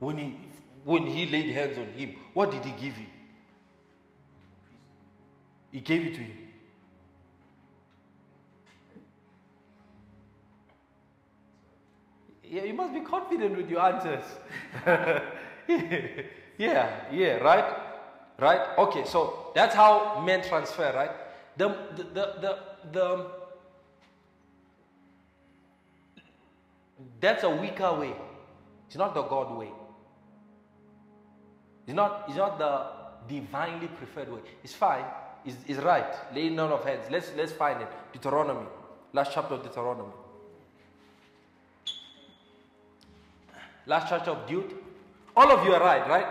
[0.00, 0.36] When he
[0.84, 3.13] when he laid hands on him, what did he give him?
[5.74, 6.36] He gave it to you.
[12.44, 14.22] Yeah, you must be confident with your answers.
[16.56, 17.64] yeah, yeah, right?
[18.38, 18.60] Right?
[18.78, 21.10] Okay, so that's how men transfer, right?
[21.56, 22.58] The, the, the, the,
[22.92, 23.26] the
[27.20, 28.14] that's a weaker way.
[28.86, 29.72] It's not the God way.
[31.88, 32.90] It's not, it's not the
[33.26, 34.40] divinely preferred way.
[34.62, 35.04] It's fine.
[35.44, 36.06] It's, it's right.
[36.34, 37.04] Laying on of hands.
[37.10, 37.88] Let's, let's find it.
[38.12, 38.66] Deuteronomy.
[39.12, 40.12] Last chapter of Deuteronomy.
[43.86, 44.80] Last chapter of Deuteronomy.
[45.36, 46.26] All of you are right, right?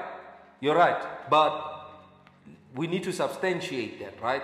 [0.59, 1.30] You're right.
[1.30, 1.91] But
[2.76, 4.43] we need to substantiate that, right?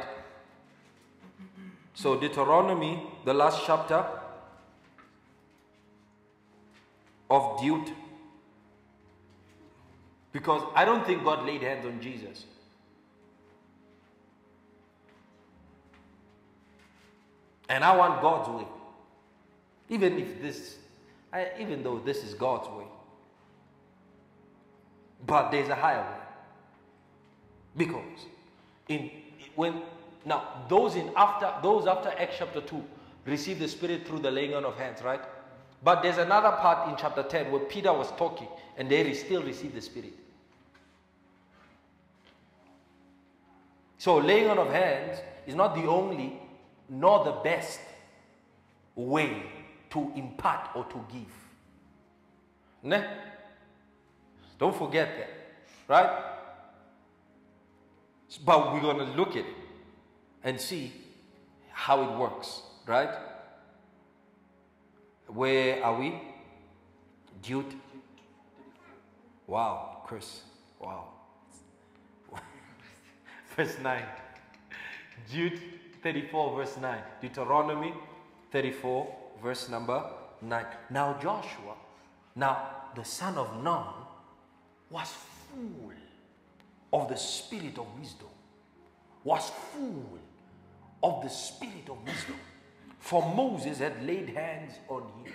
[1.93, 4.05] So, Deuteronomy, the last chapter
[7.29, 7.95] of Deuteronomy.
[10.31, 12.45] Because I don't think God laid hands on Jesus.
[17.69, 18.67] And I want God's way.
[19.89, 20.77] Even if this,
[21.31, 22.85] I, even though this is God's way.
[25.25, 26.19] But there's a higher way.
[27.77, 28.25] Because
[28.87, 29.11] in
[29.55, 29.81] when
[30.25, 32.83] now those in after those after Acts chapter 2
[33.25, 35.21] receive the Spirit through the laying on of hands, right?
[35.83, 38.47] But there's another part in chapter 10 where Peter was talking
[38.77, 40.13] and they still receive the Spirit.
[43.97, 46.39] So, laying on of hands is not the only
[46.89, 47.79] nor the best
[48.95, 49.43] way
[49.91, 51.31] to impart or to give.
[52.83, 53.03] Ne?
[54.57, 55.29] Don't forget that.
[55.87, 56.23] Right?
[58.45, 59.55] But we're going to look at it
[60.43, 60.91] and see
[61.71, 62.61] how it works.
[62.85, 63.09] Right?
[65.27, 66.21] Where are we?
[67.41, 67.73] Jude.
[69.47, 70.41] Wow, Chris.
[70.79, 71.09] Wow.
[73.55, 74.03] verse 9.
[75.31, 75.61] Jude
[76.01, 76.97] 34, verse 9.
[77.21, 77.93] Deuteronomy
[78.51, 80.03] 34, verse number
[80.41, 80.65] 9.
[80.89, 81.75] Now Joshua,
[82.35, 83.85] now the son of Nun,
[84.89, 85.13] was
[85.51, 85.91] full
[86.93, 88.27] of the spirit of wisdom.
[89.23, 90.19] Was full
[91.03, 92.35] of the spirit of wisdom.
[92.99, 95.33] For Moses had laid hands on him.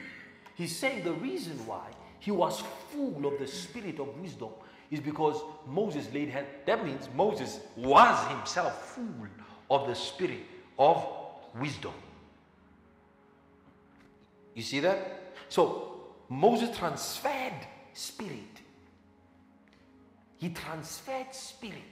[0.54, 1.86] He's saying the reason why
[2.18, 4.50] he was full of the spirit of wisdom
[4.90, 6.46] is because Moses laid hands.
[6.66, 9.28] That means Moses was himself full
[9.70, 10.40] of the spirit
[10.78, 11.06] of
[11.58, 11.92] wisdom.
[14.54, 15.32] You see that?
[15.48, 15.94] So
[16.28, 18.60] Moses transferred spirit.
[20.36, 21.82] He transferred spirit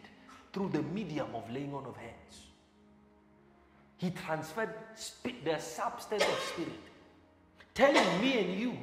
[0.53, 2.47] through the medium of laying on of hands.
[3.97, 6.81] He transferred spi- the substance of spirit,
[7.73, 8.77] telling me and you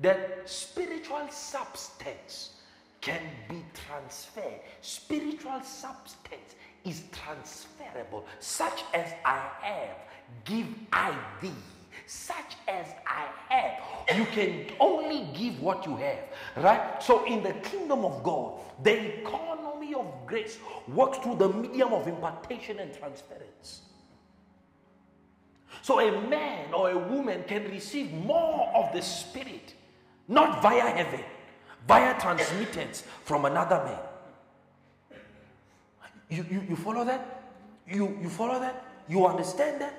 [0.00, 2.50] that spiritual substance
[3.00, 4.60] can be transferred.
[4.82, 9.96] Spiritual substance is transferable, such as I have,
[10.44, 11.52] give I thee.
[12.06, 14.16] such as I have.
[14.18, 16.18] You can only give what you have,
[16.56, 17.02] right?
[17.02, 22.08] So, in the kingdom of God, the economy of grace works through the medium of
[22.08, 23.82] impartation and transference.
[25.82, 29.74] So, a man or a woman can receive more of the Spirit,
[30.28, 31.24] not via heaven,
[31.86, 34.07] via transmittance from another man.
[36.28, 37.42] You, you, you follow that?
[37.86, 38.84] You, you follow that?
[39.08, 39.94] You understand that?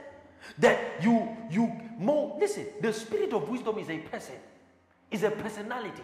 [0.59, 4.35] That you, you more, listen, the spirit of wisdom is a person,
[5.11, 6.03] is a personality.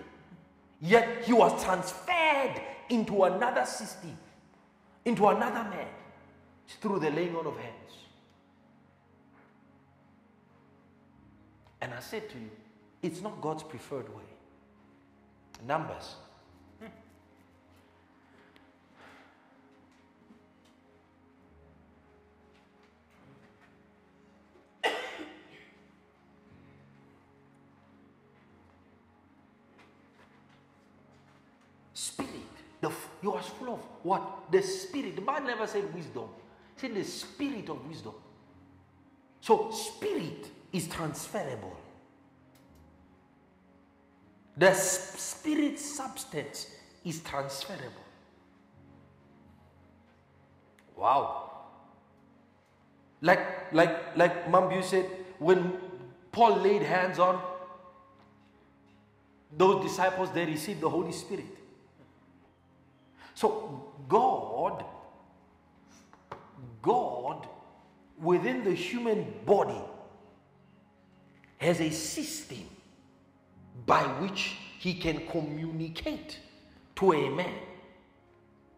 [0.81, 4.18] Yet he was transferred into another system,
[5.06, 5.88] into another man,
[6.81, 7.93] through the laying on of hands.
[11.81, 12.49] And I said to you,
[13.02, 14.23] it's not God's preferred way.
[15.65, 16.15] Numbers
[33.26, 34.52] You are full of what?
[34.52, 35.15] The spirit.
[35.15, 36.26] The Bible never said wisdom.
[36.76, 38.14] It said the spirit of wisdom.
[39.41, 41.76] So spirit is transferable.
[44.56, 46.68] The spirit substance
[47.03, 48.06] is transferable.
[50.95, 51.49] Wow.
[53.22, 55.73] Like like like Mambu said, when
[56.31, 57.41] Paul laid hands on
[59.57, 61.65] those disciples, they received the Holy Spirit.
[63.36, 64.86] So God,
[66.82, 67.48] God
[68.18, 69.82] within the human body
[71.57, 72.64] has a system
[73.86, 76.40] by which he can communicate
[76.95, 77.53] to a man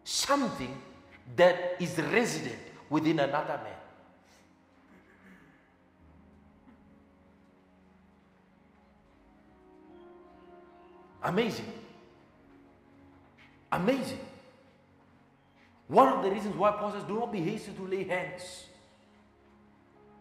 [0.04, 0.76] something
[1.36, 2.58] that is resident
[2.90, 3.74] within another man.
[11.24, 11.66] Amazing.
[13.72, 14.20] Amazing.
[15.88, 18.66] One of the reasons why Paul says, do not be hasty to lay hands,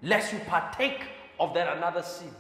[0.03, 1.03] lest you partake
[1.41, 2.31] of that another sin.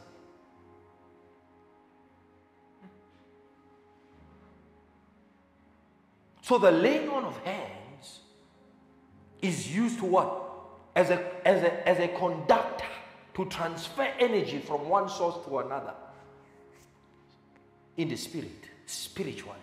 [6.43, 8.21] So the laying on of hands
[9.43, 10.45] is used to what?
[10.95, 12.85] As a, as a, as a conductor
[13.35, 15.93] to transfer energy from one source to another
[17.97, 19.59] in the spirit, spiritually.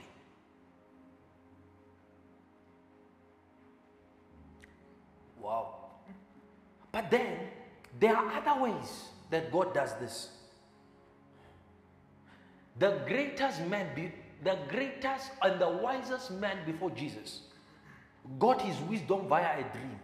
[5.43, 5.75] Wow.
[6.91, 7.37] But then
[7.99, 10.29] there are other ways that God does this.
[12.79, 14.11] The greatest man, be,
[14.43, 17.41] the greatest and the wisest man before Jesus
[18.39, 19.99] got his wisdom via a dream.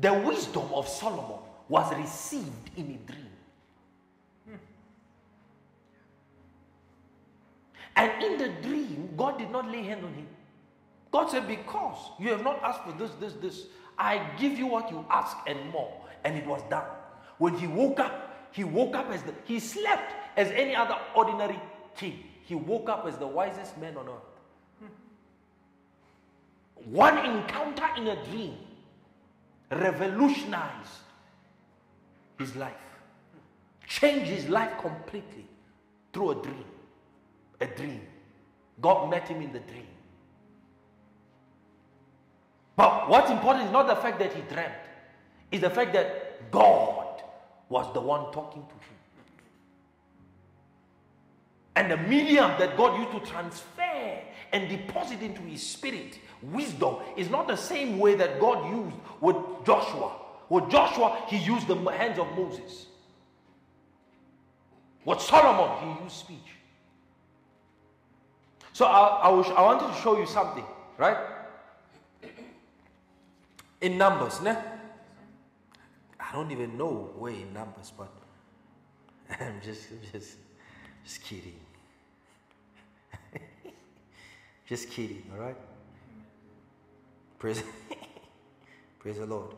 [0.00, 1.38] The wisdom of Solomon
[1.68, 3.35] was received in a dream.
[7.96, 10.26] And in the dream, God did not lay hand on him.
[11.10, 13.66] God said, Because you have not asked for this, this, this,
[13.98, 15.92] I give you what you ask and more.
[16.24, 16.84] And it was done.
[17.38, 21.58] When he woke up, he woke up as the, he slept as any other ordinary
[21.96, 22.24] king.
[22.44, 24.90] He woke up as the wisest man on earth.
[26.84, 28.58] One encounter in a dream
[29.70, 31.00] revolutionized
[32.38, 32.74] his life,
[33.88, 35.46] changed his life completely
[36.12, 36.64] through a dream
[37.60, 38.02] a dream.
[38.80, 39.86] God met him in the dream.
[42.76, 44.72] But what's important is not the fact that he dreamt,
[45.50, 47.22] it's the fact that God
[47.68, 48.96] was the one talking to him.
[51.74, 54.18] And the medium that God used to transfer
[54.52, 59.36] and deposit into his spirit, wisdom, is not the same way that God used with
[59.64, 60.12] Joshua.
[60.48, 62.86] With Joshua, he used the hands of Moses.
[65.04, 66.55] With Solomon, he used speech.
[68.76, 70.62] So I, I, I wanted to show you something,
[70.98, 71.16] right?
[73.80, 74.54] In numbers, ne?
[76.20, 78.12] I don't even know where in numbers, but
[79.40, 80.36] I'm just, just,
[81.04, 81.58] just kidding.
[84.68, 85.56] just kidding, all right?
[87.38, 87.62] Praise,
[88.98, 89.54] praise the Lord.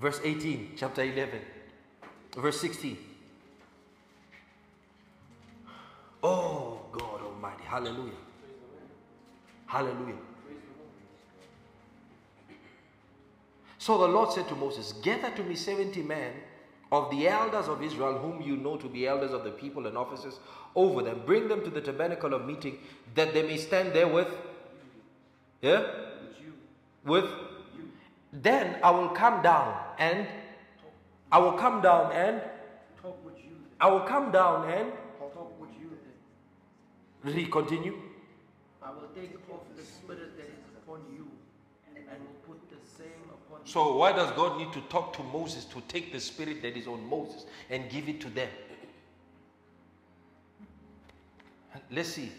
[0.00, 1.38] Verse 18, chapter 11,
[2.34, 2.96] verse 16.
[6.22, 7.64] Oh, God Almighty.
[7.64, 8.14] Hallelujah.
[9.74, 10.14] Hallelujah.
[13.78, 16.32] So the Lord said to Moses, Gather to me 70 men
[16.92, 19.98] of the elders of Israel, whom you know to be elders of the people and
[19.98, 20.38] officers
[20.76, 21.22] over them.
[21.26, 22.78] Bring them to the tabernacle of meeting,
[23.16, 24.28] that they may stand there with.
[25.60, 25.82] Yeah?
[27.04, 27.28] With.
[28.32, 30.28] then I will come down and
[31.32, 32.40] I will come down and
[33.02, 33.56] Talk with you.
[33.80, 35.90] I will come down and Talk with you
[37.24, 37.34] then.
[37.34, 37.96] re continue.
[38.84, 41.26] I will take off the spirit that is upon you
[41.96, 43.72] and will put the same upon you.
[43.72, 46.86] So why does God need to talk to Moses to take the spirit that is
[46.86, 48.48] on Moses and give it to them?
[51.90, 52.30] Let's see.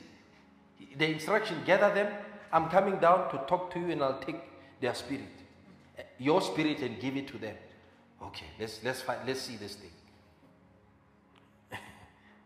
[0.97, 2.13] The instruction gather them.
[2.51, 4.39] I'm coming down to talk to you and I'll take
[4.79, 5.23] their spirit.
[6.19, 7.55] Your spirit and give it to them.
[8.21, 9.91] Okay, let's let's find let's see this thing.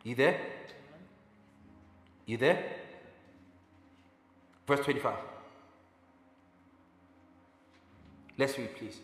[0.04, 0.40] you there?
[2.26, 2.79] You there?
[4.70, 5.16] Verse 25.
[8.38, 9.00] Let's read, please.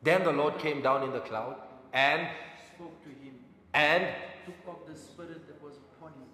[0.00, 1.56] Then the Lord came down in the cloud
[1.92, 2.28] and
[2.76, 3.34] Spoke to him,
[3.74, 4.06] and
[4.46, 6.30] took off the spirit that was upon him,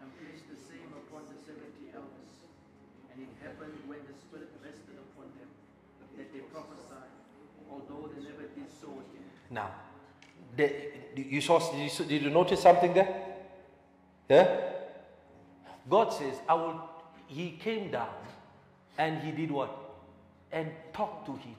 [0.00, 2.32] and placed the same upon the seventy elders.
[3.12, 5.50] And it happened when the spirit rested upon them
[6.16, 7.12] that they prophesied,
[7.70, 9.28] although they never did so again.
[9.50, 9.70] now.
[11.14, 13.36] You saw did you, did you notice something there?
[14.30, 14.60] Yeah?
[15.88, 16.89] God says, I will
[17.30, 18.08] he came down
[18.98, 19.70] and he did what?
[20.52, 21.54] And talked to him.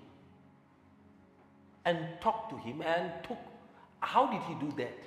[1.85, 3.37] And talked to him and took
[4.01, 4.97] how did he do that?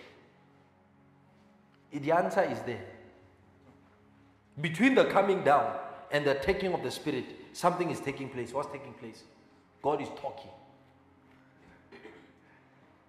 [1.93, 2.85] The answer is there.
[4.61, 5.77] Between the coming down
[6.11, 8.53] and the taking of the Spirit, something is taking place.
[8.53, 9.25] What's taking place?
[9.83, 10.51] God is talking.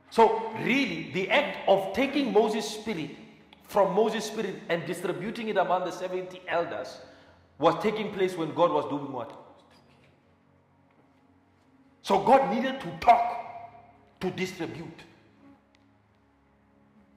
[0.09, 3.11] So, really, the act of taking Moses' spirit
[3.67, 6.97] from Moses' spirit and distributing it among the 70 elders
[7.57, 9.31] was taking place when God was doing what?
[12.01, 13.41] So, God needed to talk
[14.19, 15.01] to distribute.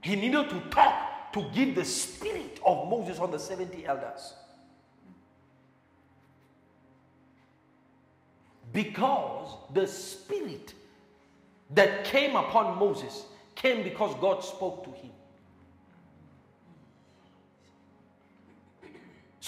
[0.00, 4.34] He needed to talk to give the spirit of Moses on the 70 elders.
[8.72, 10.72] Because the spirit
[11.70, 13.24] that came upon Moses
[13.54, 15.10] came because God spoke to him.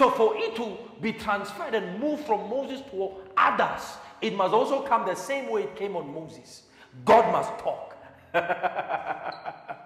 [0.01, 4.81] So, for it to be transferred and move from Moses to others, it must also
[4.81, 6.63] come the same way it came on Moses.
[7.05, 7.95] God must talk.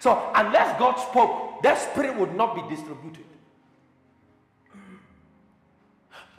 [0.00, 3.26] so, unless God spoke, that spirit would not be distributed.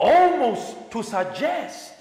[0.00, 1.92] Almost to suggest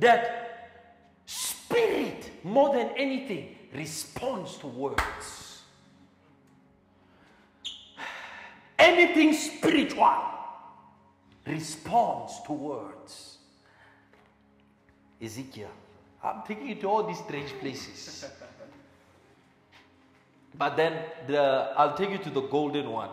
[0.00, 0.80] that
[1.26, 5.62] spirit, more than anything, responds to words.
[8.80, 10.38] Anything spiritual
[11.50, 13.38] responds to words.
[15.20, 15.70] Ezekiel.
[16.22, 18.26] I'm taking you to all these strange places.
[20.52, 23.10] But then the, I'll take you to the golden one.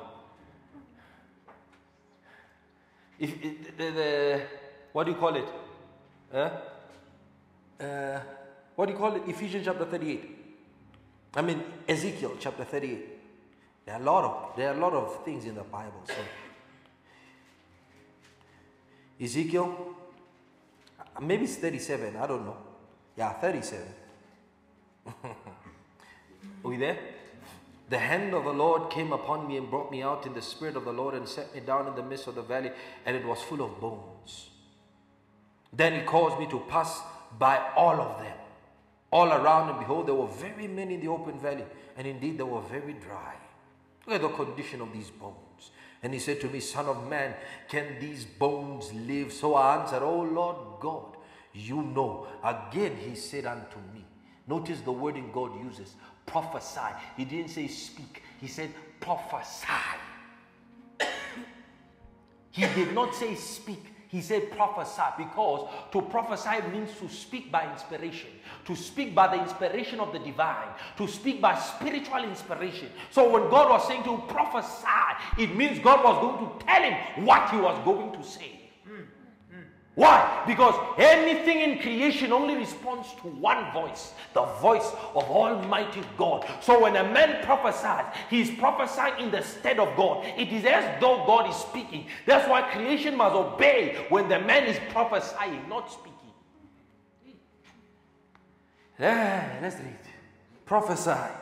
[3.20, 3.42] If,
[3.78, 4.42] the, the,
[4.92, 5.46] what do you call it?
[6.32, 6.50] Huh?
[7.80, 8.20] Uh,
[8.76, 9.24] what do you call it?
[9.28, 10.38] Ephesians chapter 38.
[11.36, 13.06] I mean Ezekiel chapter 38.
[13.86, 16.02] There are a lot of there are a lot of things in the Bible.
[16.06, 16.16] So
[19.20, 19.96] Ezekiel,
[21.22, 22.58] maybe it's 37, I don't know.
[23.16, 23.86] Yeah, 37.
[25.24, 25.34] Are
[26.64, 26.98] we there?
[27.90, 30.76] The hand of the Lord came upon me and brought me out in the spirit
[30.76, 32.72] of the Lord and set me down in the midst of the valley,
[33.06, 34.50] and it was full of bones.
[35.72, 37.02] Then he caused me to pass
[37.40, 38.38] by all of them,
[39.12, 41.66] all around, and behold, there were very many in the open valley,
[41.96, 43.36] and indeed they were very dry.
[44.06, 45.47] Look at the condition of these bones.
[46.04, 47.34] And he said to me, Son of man,
[47.68, 49.34] can these bones live?
[49.34, 51.18] So I answered, Oh Lord God,
[51.54, 52.28] you know.
[52.44, 54.06] Again he said unto me,
[54.48, 55.96] Notice the wording God uses
[56.26, 56.94] prophesy.
[57.16, 58.70] He didn't say speak, he said
[59.00, 59.68] prophesy.
[62.52, 67.70] He did not say speak, he said prophesy because to prophesy means to speak by
[67.72, 68.30] inspiration,
[68.66, 72.90] to speak by the inspiration of the divine, to speak by spiritual inspiration.
[73.12, 74.88] So when God was saying to prophesy,
[75.38, 78.57] it means God was going to tell him what he was going to say.
[79.98, 80.44] Why?
[80.46, 86.48] Because anything in creation only responds to one voice, the voice of Almighty God.
[86.62, 90.24] So when a man prophesies, he is prophesying in the stead of God.
[90.38, 92.06] It is as though God is speaking.
[92.28, 96.14] That's why creation must obey when the man is prophesying, not speaking.
[99.00, 99.98] Yeah, let's read.
[100.68, 101.34] Prophesy.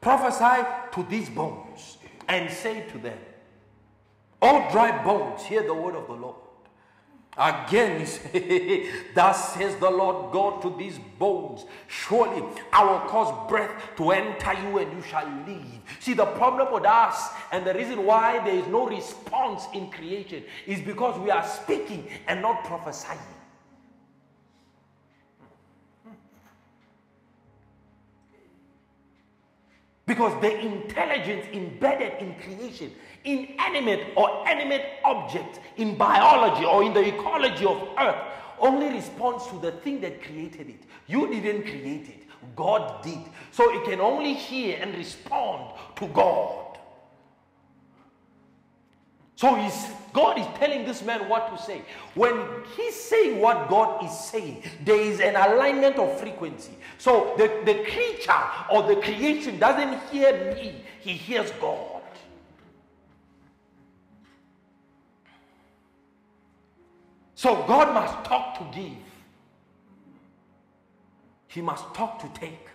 [0.00, 1.98] Prophesy to these bones
[2.28, 3.18] and say to them,
[4.40, 6.36] All dry bones, hear the word of the Lord.
[7.36, 8.06] Again,
[9.14, 14.52] Thus says the Lord God to these bones, Surely I will cause breath to enter
[14.52, 15.80] you and you shall live.
[15.98, 20.44] See, the problem with us and the reason why there is no response in creation
[20.66, 23.18] is because we are speaking and not prophesying.
[30.06, 32.92] Because the intelligence embedded in creation
[33.24, 38.16] inanimate or animate object in biology or in the ecology of earth,
[38.58, 40.82] only responds to the thing that created it.
[41.06, 42.24] You didn't create it,
[42.54, 43.18] God did.
[43.50, 46.64] So it can only hear and respond to God.
[49.36, 51.82] So he's, God is telling this man what to say.
[52.14, 52.40] When
[52.76, 56.72] he's saying what God is saying, there is an alignment of frequency.
[56.98, 58.32] So the, the creature
[58.70, 61.93] or the creation doesn't hear me, he hears God.
[67.44, 68.96] So God must talk to give,
[71.46, 72.68] he must talk to take.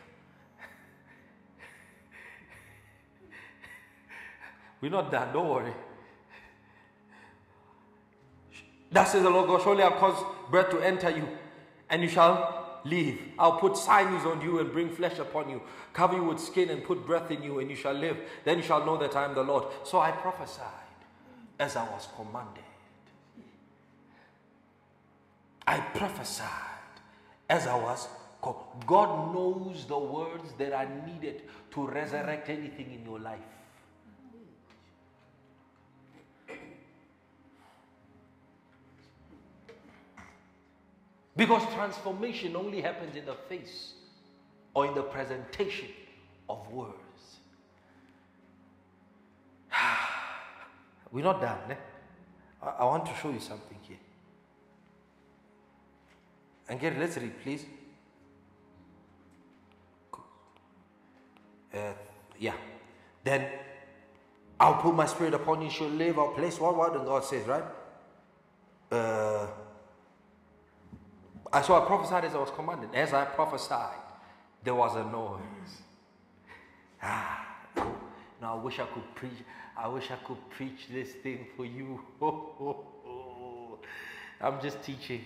[4.79, 5.73] We're not done, don't worry.
[8.91, 11.27] That says the Lord God, surely I'll cause breath to enter you,
[11.89, 13.17] and you shall live.
[13.39, 15.63] I'll put sinews on you and bring flesh upon you,
[15.93, 18.17] cover you with skin and put breath in you, and you shall live.
[18.45, 19.65] Then you shall know that I am the Lord.
[19.83, 20.67] So I prophesied
[21.57, 22.68] as I was commanded.
[25.69, 26.47] I prophesied
[27.47, 28.07] as I was.
[28.87, 31.43] God knows the words that are needed
[31.73, 33.37] to resurrect anything in your life.
[41.35, 43.93] Because transformation only happens in the face
[44.73, 45.89] or in the presentation
[46.49, 47.37] of words.
[51.11, 51.59] We're not done.
[51.69, 51.75] Eh?
[52.63, 53.97] I, I want to show you something here.
[56.69, 57.65] And get let's please.
[61.73, 61.93] Uh,
[62.39, 62.53] yeah.
[63.23, 63.45] Then
[64.59, 66.19] I'll put my spirit upon you, shall live.
[66.19, 67.63] I'll place what word God says, right?
[68.91, 69.47] Uh,
[71.51, 72.89] I saw I prophesied as I was commanded.
[72.93, 73.97] As I prophesied,
[74.63, 75.81] there was a noise.
[77.01, 77.47] Ah,
[78.41, 79.31] now I wish I could preach.
[79.77, 82.01] I wish I could preach this thing for you.
[84.41, 85.23] I'm just teaching,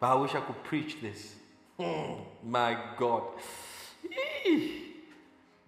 [0.00, 1.34] but I wish I could preach this.
[1.78, 2.14] Hmm,
[2.44, 3.22] my God,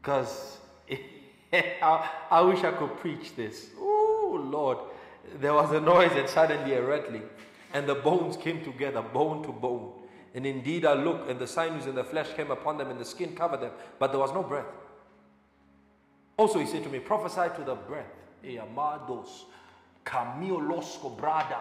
[0.01, 0.59] because
[1.53, 3.71] I, I wish I could preach this.
[3.79, 4.79] Oh Lord,
[5.41, 7.29] there was a noise and suddenly a rattling
[7.73, 9.93] and the bones came together, bone to bone.
[10.35, 13.05] And indeed I looked, and the sinews and the flesh came upon them, and the
[13.05, 14.67] skin covered them, but there was no breath.
[16.37, 18.07] Also, he said to me, Prophesy to the breath.
[18.45, 19.45] Amados,
[20.05, 21.61] brada.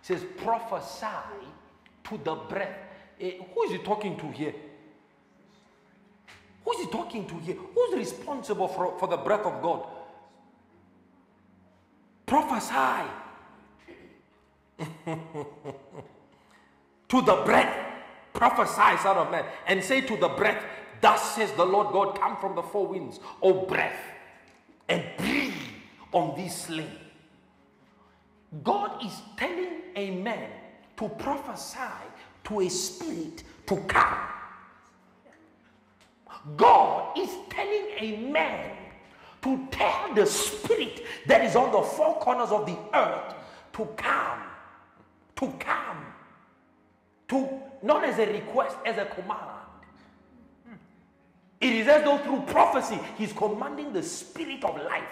[0.00, 1.06] He says, Prophesy
[2.04, 2.76] to the breath.
[3.20, 4.54] Eh, who is he talking to here?
[6.64, 7.56] Who is he talking to here?
[7.74, 9.86] Who's responsible for, for the breath of God?
[12.26, 13.04] Prophesy
[17.08, 17.76] to the breath,
[18.32, 20.64] prophesy, son of man, and say to the breath,
[21.00, 24.00] Thus says the Lord God, come from the four winds, O breath,
[24.88, 25.52] and breathe
[26.12, 26.90] on this slain.
[28.62, 30.48] God is telling a man
[30.96, 31.78] to prophesy
[32.44, 34.18] to a spirit to come.
[36.56, 38.76] God is telling a man
[39.42, 43.34] to tell the spirit that is on the four corners of the earth
[43.72, 44.40] to come
[45.36, 46.04] to come,
[47.28, 47.48] to
[47.82, 49.40] not as a request, as a command.
[51.60, 55.02] It is as though through prophecy, he's commanding the spirit of life.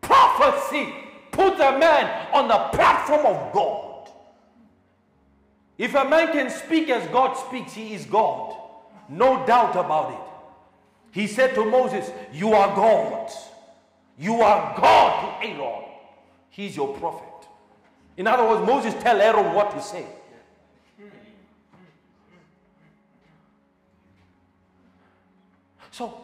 [0.00, 0.92] Prophecy
[1.36, 4.08] puts a man on the platform of God.
[5.78, 8.56] If a man can speak as God speaks, he is God.
[9.08, 10.18] No doubt about it.
[11.12, 13.30] He said to Moses, You are God.
[14.18, 15.84] You are God to Aaron.
[16.50, 17.48] He's your prophet.
[18.16, 20.06] In other words, Moses tell Aaron what to say.
[25.90, 26.18] So,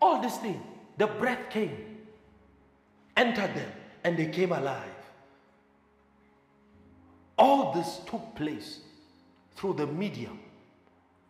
[0.00, 0.62] all this thing,
[0.98, 1.76] the breath came,
[3.16, 3.72] entered them,
[4.06, 5.02] and they came alive.
[7.36, 8.78] All this took place
[9.56, 10.38] through the medium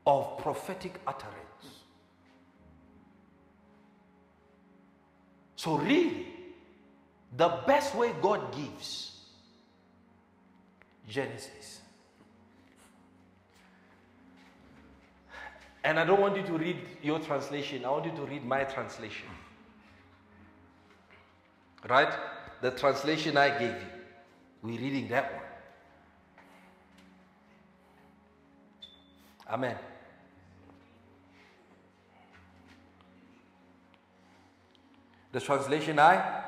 [0.07, 1.69] of prophetic utterance.
[5.57, 6.27] So, really,
[7.35, 9.20] the best way God gives
[11.09, 11.81] Genesis.
[15.82, 18.65] And I don't want you to read your translation, I want you to read my
[18.65, 19.28] translation.
[21.89, 22.12] Right?
[22.67, 23.91] The translation I gave you.
[24.61, 25.43] We're reading that one.
[29.49, 29.77] Amen.
[35.31, 36.43] The translation I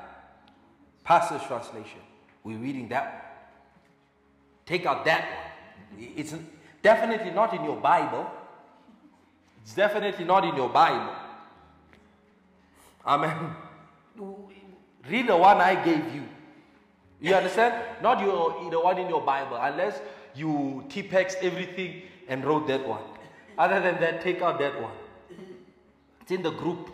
[1.05, 2.01] Pastor's translation.
[2.43, 3.23] We're reading that one.
[4.67, 6.11] Take out that one.
[6.17, 6.35] It's
[6.83, 8.29] definitely not in your Bible.
[9.63, 11.15] It's definitely not in your Bible.
[13.07, 13.55] Amen.
[15.11, 16.25] Read the one I gave you.
[17.21, 17.75] You understand?
[18.03, 20.01] Not your the one in your Bible, unless
[20.35, 23.03] you T-Pex everything and wrote that one.
[23.57, 24.93] Other than that, take out that one.
[26.23, 26.91] It's in the group.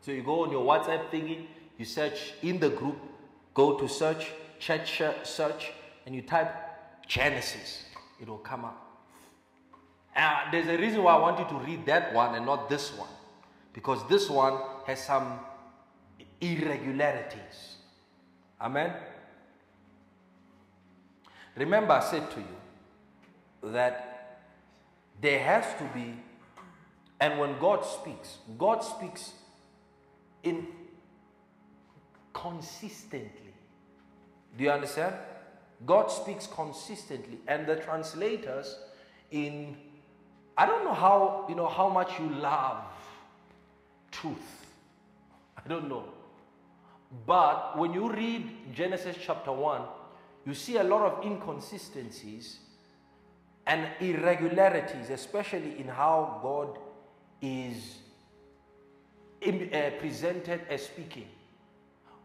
[0.00, 1.46] So you go on your WhatsApp thingy,
[1.78, 2.96] you search in the group,
[3.54, 4.88] go to search, chat
[5.24, 5.72] search,
[6.06, 6.54] and you type
[7.06, 7.84] Genesis.
[8.20, 8.82] It will come up.
[10.16, 12.96] Uh, there's a reason why I want you to read that one and not this
[12.96, 13.08] one.
[13.72, 15.38] Because this one has some
[16.40, 17.76] irregularities.
[18.60, 18.92] Amen.
[21.56, 24.40] Remember, I said to you that
[25.20, 26.14] there has to be,
[27.20, 29.32] and when God speaks, God speaks
[30.42, 30.66] in
[32.34, 33.54] consistently.
[34.56, 35.14] Do you understand?
[35.84, 38.78] God speaks consistently, and the translators
[39.30, 39.76] in
[40.58, 42.82] I don't know how you know how much you love
[44.10, 44.66] truth.
[45.56, 46.04] I don't know.
[47.26, 49.82] But when you read Genesis chapter 1,
[50.44, 52.58] you see a lot of inconsistencies
[53.66, 56.78] and irregularities, especially in how God
[57.42, 57.98] is
[59.44, 61.26] uh, presented as speaking.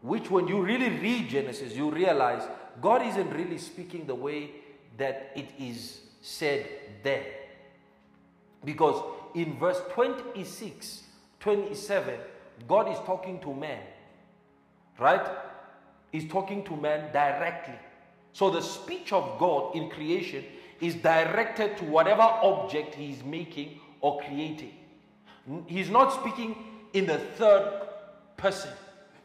[0.02, 2.42] Which, when you really read Genesis, you realize
[2.80, 4.50] God isn't really speaking the way
[4.98, 6.66] that it is said
[7.02, 7.26] there.
[8.64, 9.02] Because
[9.34, 11.02] in verse 26,
[11.40, 12.14] 27,
[12.68, 13.80] God is talking to man.
[14.98, 15.26] Right?
[16.10, 17.74] He's talking to man directly.
[18.32, 20.44] So the speech of God in creation
[20.80, 24.74] is directed to whatever object he is making or creating.
[25.66, 26.56] He's not speaking
[26.92, 27.88] in the third
[28.36, 28.70] person.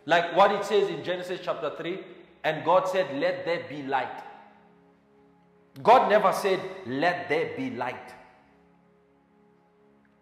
[0.05, 1.99] Like what it says in Genesis chapter 3
[2.43, 4.23] and God said, Let there be light.
[5.83, 8.13] God never said, Let there be light.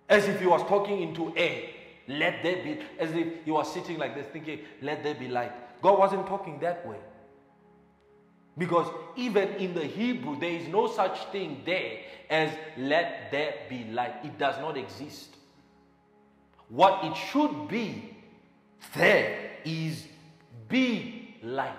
[0.10, 1.70] As if he was talking into air.
[2.08, 5.82] Let there be, as if he was sitting like this thinking, Let there be light.
[5.82, 6.98] God wasn't talking that way.
[8.58, 8.88] Because
[9.18, 12.00] even in the Hebrew, there is no such thing there
[12.30, 14.16] as let there be light.
[14.24, 15.36] It does not exist.
[16.70, 18.16] What it should be
[18.96, 20.08] there is
[20.70, 21.72] be light.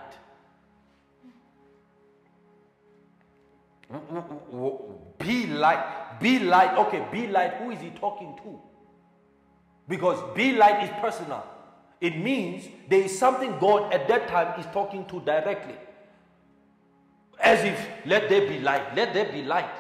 [5.19, 6.21] Be light.
[6.21, 6.77] Be light.
[6.79, 7.55] Okay, be light.
[7.55, 8.61] Who is he talking to?
[9.89, 11.45] Because be light is personal.
[12.01, 15.77] It means there is something God at that time is talking to directly.
[17.41, 19.71] As if, let there be light, let there be light.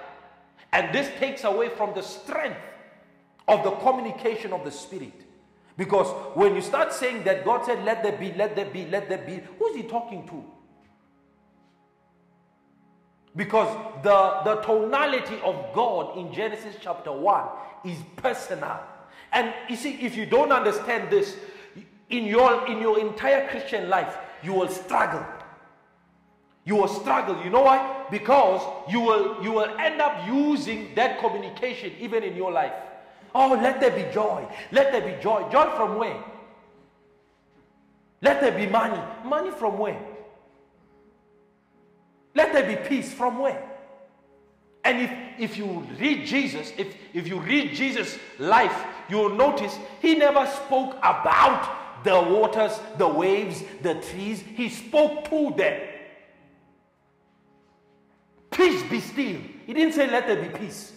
[0.72, 2.60] And this takes away from the strength
[3.48, 5.22] of the communication of the Spirit.
[5.76, 9.08] Because when you start saying that God said, let there be, let there be, let
[9.08, 10.44] there be, who's he talking to?
[13.34, 13.68] Because
[14.02, 17.44] the, the tonality of God in Genesis chapter 1
[17.84, 18.80] is personal.
[19.36, 21.36] And you see, if you don't understand this,
[22.08, 25.22] in your, in your entire Christian life, you will struggle.
[26.64, 27.44] You will struggle.
[27.44, 28.06] You know why?
[28.10, 32.72] Because you will, you will end up using that communication even in your life.
[33.34, 34.48] Oh, let there be joy.
[34.72, 35.46] Let there be joy.
[35.52, 36.24] Joy from where?
[38.22, 39.02] Let there be money.
[39.22, 40.00] Money from where?
[42.34, 43.65] Let there be peace from where?
[44.86, 45.10] And if,
[45.50, 50.46] if you read Jesus, if, if you read Jesus' life, you will notice he never
[50.46, 54.40] spoke about the waters, the waves, the trees.
[54.40, 55.80] He spoke to them.
[58.52, 59.40] Peace be still.
[59.66, 60.92] He didn't say, let there be peace.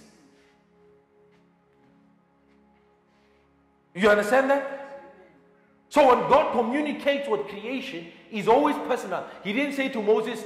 [3.95, 5.01] You understand that?
[5.89, 9.25] So when God communicates with creation, He's always personal.
[9.43, 10.43] He didn't say to Moses,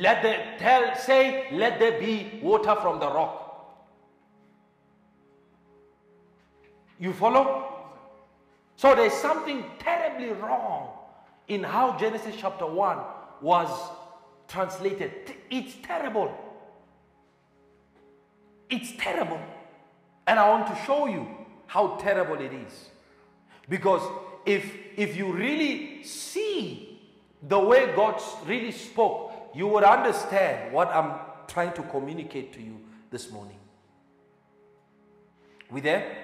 [0.00, 3.40] let there tell say, let there be water from the rock.
[6.98, 7.74] You follow?
[8.76, 10.90] So there's something terribly wrong
[11.48, 12.98] in how Genesis chapter 1
[13.40, 13.68] was
[14.48, 15.12] translated.
[15.50, 16.32] It's terrible.
[18.70, 19.40] It's terrible.
[20.26, 21.28] And I want to show you
[21.66, 22.90] how terrible it is.
[23.68, 24.02] Because
[24.46, 27.00] if, if you really see
[27.42, 31.12] the way God really spoke, you would understand what I'm
[31.46, 33.58] trying to communicate to you this morning.
[35.70, 36.16] We there?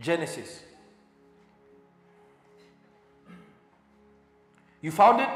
[0.00, 0.62] Genesis.
[4.80, 5.28] You found it?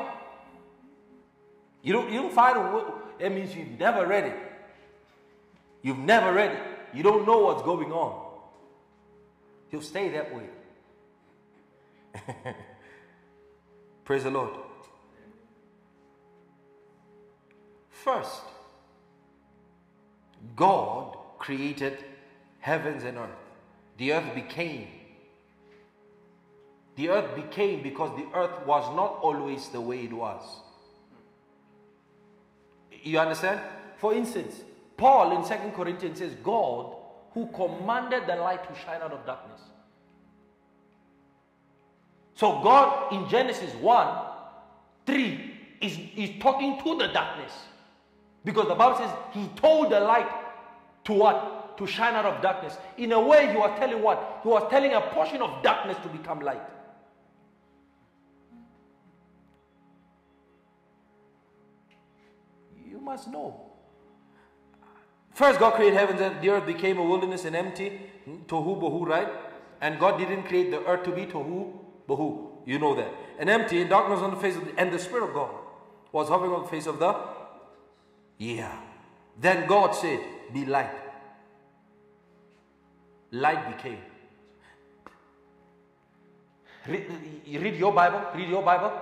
[1.82, 2.84] You don't, you don't find it.
[3.20, 4.36] That means you've never read it.
[5.82, 6.62] You've never read it.
[6.92, 8.26] You don't know what's going on.
[9.70, 10.48] You'll stay that way.
[14.04, 14.67] Praise the Lord.
[18.04, 18.42] First,
[20.54, 22.04] God created
[22.60, 23.30] heavens and earth.
[23.96, 24.88] The earth became.
[26.96, 30.42] The earth became because the earth was not always the way it was.
[33.02, 33.60] You understand?
[33.96, 34.62] For instance,
[34.96, 36.94] Paul in 2 Corinthians says, God
[37.32, 39.60] who commanded the light to shine out of darkness.
[42.34, 44.26] So God in Genesis 1,
[45.06, 47.52] 3 is, is talking to the darkness.
[48.44, 50.28] Because the Bible says he told the light
[51.05, 51.77] to what?
[51.78, 52.77] To shine out of darkness.
[52.97, 54.40] In a way, he was telling what?
[54.43, 56.62] He was telling a portion of darkness to become light.
[62.90, 63.69] You must know.
[65.35, 68.01] First, God created heavens and the earth became a wilderness and empty.
[68.47, 69.28] Tohu bohu, right?
[69.81, 71.74] And God didn't create the earth to be tohu
[72.09, 72.48] bohu.
[72.66, 73.12] You know that.
[73.39, 75.55] And empty and darkness on the face of the, and the Spirit of God
[76.10, 77.15] was hovering on the face of the
[78.39, 78.73] yeah.
[79.40, 80.20] Then God said,
[80.52, 80.90] Be light.
[83.31, 83.98] Light became.
[86.86, 87.06] Read,
[87.47, 88.23] read your Bible.
[88.35, 88.93] Read your Bible.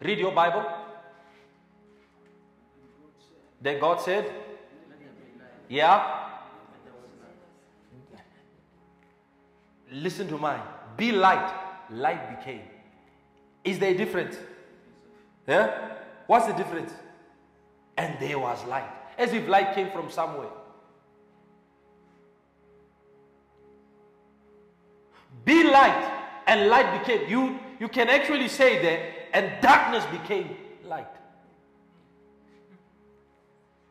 [0.00, 0.64] Read your Bible.
[3.60, 4.30] Then God said,
[5.68, 6.28] Yeah.
[9.92, 10.62] Listen to mine.
[10.96, 11.52] Be light.
[11.90, 12.62] Light became.
[13.64, 14.36] Is there a difference?
[15.46, 15.96] Yeah?
[16.26, 16.92] What's the difference?
[18.00, 18.90] And there was light.
[19.18, 20.48] As if light came from somewhere.
[25.44, 26.10] Be light,
[26.46, 27.28] and light became.
[27.28, 31.14] You, you can actually say there, and darkness became light.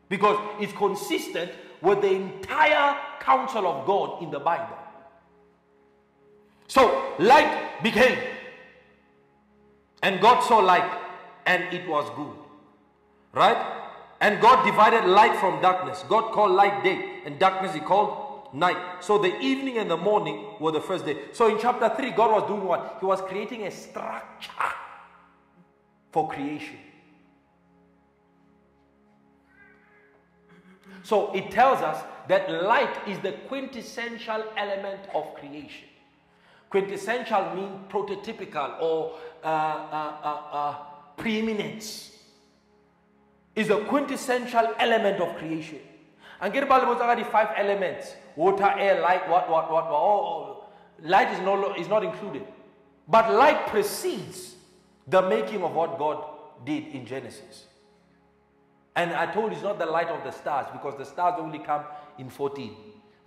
[0.08, 4.76] Because it's consistent with the entire counsel of God in the Bible.
[6.66, 8.18] So, light became.
[10.02, 10.98] And God saw light,
[11.46, 12.36] and it was good.
[13.32, 13.79] Right?
[14.20, 16.04] And God divided light from darkness.
[16.08, 18.76] God called light day, and darkness he called night.
[19.00, 21.16] So the evening and the morning were the first day.
[21.32, 22.98] So in chapter 3, God was doing what?
[23.00, 24.50] He was creating a structure
[26.12, 26.76] for creation.
[31.02, 35.88] So it tells us that light is the quintessential element of creation.
[36.68, 40.76] Quintessential means prototypical or uh, uh, uh, uh
[41.16, 42.09] preeminence
[43.60, 45.78] is the quintessential element of creation.
[46.40, 49.94] And get about the five elements water, air, light, what, what, what, what.
[50.00, 50.64] Oh.
[51.02, 51.38] Light is,
[51.80, 52.44] is not included.
[53.06, 54.54] But light precedes
[55.06, 56.24] the making of what God
[56.64, 57.66] did in Genesis.
[58.96, 61.58] And I told you it's not the light of the stars because the stars only
[61.58, 61.84] come
[62.18, 62.74] in 14.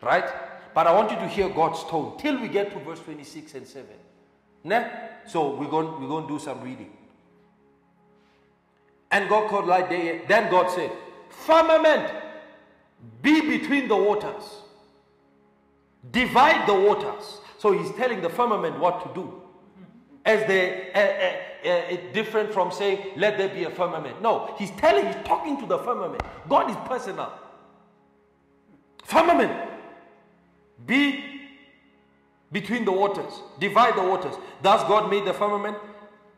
[0.02, 0.26] Right?
[0.74, 3.68] But I want you to hear God's tone till we get to verse 26 and
[3.68, 3.88] 7.
[4.64, 4.92] Ne?
[5.28, 6.92] So we're going, we're going to do some reading.
[9.14, 10.22] And God called light day.
[10.28, 10.92] Then God said,
[11.30, 12.12] Firmament,
[13.22, 14.44] be between the waters.
[16.12, 17.40] Divide the waters.
[17.60, 19.42] So he's telling the firmament what to do.
[20.26, 24.22] As they uh, uh, uh, different from saying, let there be a firmament.
[24.22, 26.24] No, he's telling, he's talking to the firmament.
[26.50, 27.32] God is personal.
[29.04, 29.52] Firmament,
[30.88, 31.24] be
[32.52, 34.36] between the waters, divide the waters.
[34.62, 35.78] Thus God made the firmament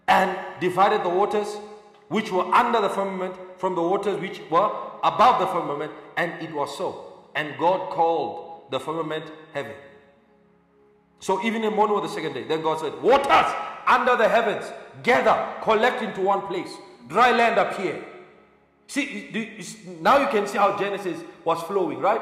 [0.07, 1.57] and divided the waters
[2.07, 4.71] which were under the firmament from the waters which were
[5.03, 7.13] above the firmament, and it was so.
[7.35, 9.73] And God called the firmament heaven.
[11.19, 13.53] So even in morning of the second day, then God said, Waters
[13.87, 14.65] under the heavens,
[15.03, 16.69] gather, collect into one place.
[17.07, 18.03] Dry land appear.
[18.87, 19.59] See,
[20.01, 22.21] now you can see how Genesis was flowing, right?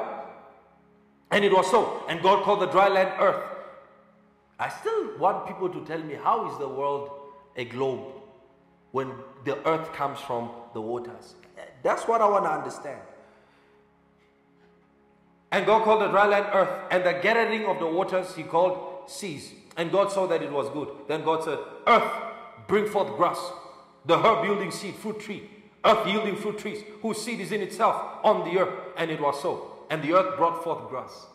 [1.32, 2.04] And it was so.
[2.08, 3.44] And God called the dry land earth.
[4.60, 7.10] I still want people to tell me how is the world
[7.58, 8.24] a globe?
[8.94, 9.12] when
[9.44, 11.36] the earth comes from the waters.
[11.82, 13.00] That's what I want to understand.
[15.52, 19.08] And God called the dry land earth, and the gathering of the waters he called
[19.08, 19.52] seas.
[19.78, 20.90] And God saw that it was good.
[21.08, 22.12] Then God said, Earth,
[22.68, 23.40] bring forth grass,
[24.06, 25.50] the herb yielding seed, fruit tree,
[25.86, 28.74] earth yielding fruit trees, whose seed is in itself on the earth.
[28.98, 29.86] And it was so.
[29.90, 31.28] And the earth brought forth grass.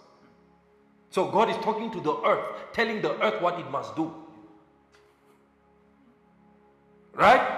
[1.11, 4.13] So God is talking to the earth, telling the earth what it must do.
[7.15, 7.58] Right?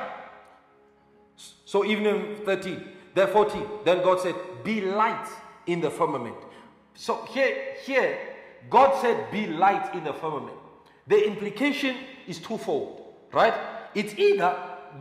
[1.71, 2.83] So even in 13,
[3.15, 4.35] then 14, then God said,
[4.65, 5.29] Be light
[5.69, 6.35] in the firmament.
[6.95, 8.19] So here, here,
[8.69, 10.57] God said, Be light in the firmament.
[11.07, 13.55] The implication is twofold, right?
[13.95, 14.53] It's either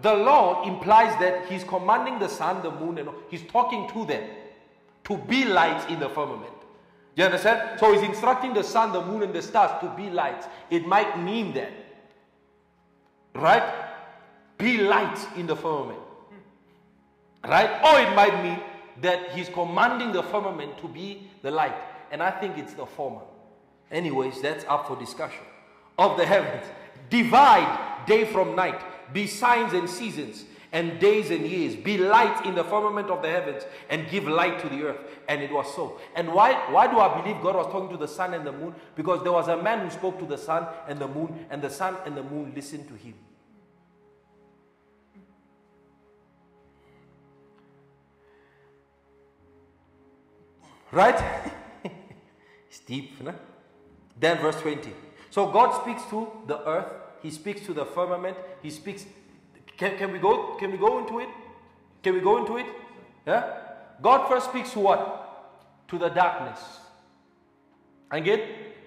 [0.04, 4.30] the law implies that He's commanding the sun, the moon, and He's talking to them
[5.06, 6.54] to be light in the firmament.
[7.16, 7.80] You understand?
[7.80, 10.46] So He's instructing the sun, the moon, and the stars to be lights.
[10.70, 11.72] It might mean that,
[13.34, 13.74] right?
[14.60, 16.02] Be light in the firmament.
[17.44, 17.70] Right?
[17.84, 18.60] Or it might mean
[19.02, 21.76] that he's commanding the firmament to be the light.
[22.12, 23.22] And I think it's the former.
[23.92, 25.44] Anyways, that's up for discussion.
[25.98, 26.66] Of the heavens,
[27.10, 28.82] divide day from night,
[29.14, 33.28] be signs and seasons, and days and years, be light in the firmament of the
[33.28, 35.00] heavens, and give light to the earth.
[35.28, 36.00] And it was so.
[36.16, 38.76] And why, why do I believe God was talking to the sun and the moon?
[38.96, 41.70] Because there was a man who spoke to the sun and the moon, and the
[41.70, 43.16] sun and the moon listened to him.
[50.92, 51.24] Right?
[52.70, 53.34] it's deep, no?
[54.20, 54.92] Then verse 20.
[55.30, 56.92] So God speaks to the earth,
[57.22, 59.06] He speaks to the firmament, He speaks.
[59.78, 61.30] Can, can we go can we go into it?
[62.04, 62.66] Can we go into it?
[63.26, 63.54] Yeah?
[64.02, 65.88] God first speaks to what?
[65.90, 66.60] To the darkness.
[68.12, 68.42] Again,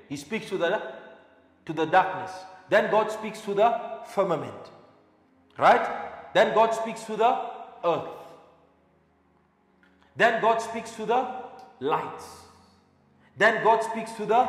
[0.09, 0.83] He speaks to the
[1.67, 2.33] to the darkness.
[2.69, 3.81] Then God speaks to the
[4.15, 4.71] firmament.
[5.59, 6.35] Right?
[6.35, 7.39] Then God speaks to the
[7.85, 8.09] earth.
[10.17, 11.42] Then God speaks to the
[11.81, 12.27] lights.
[13.37, 14.49] Then God speaks to the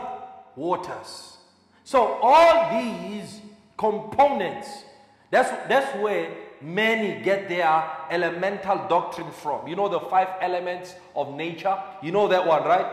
[0.55, 1.37] waters.
[1.83, 3.41] So all these
[3.77, 4.83] components,
[5.31, 6.29] that's, that's where
[6.61, 9.67] many get their elemental doctrine from.
[9.67, 11.77] You know the five elements of nature?
[12.01, 12.85] You know that one, right?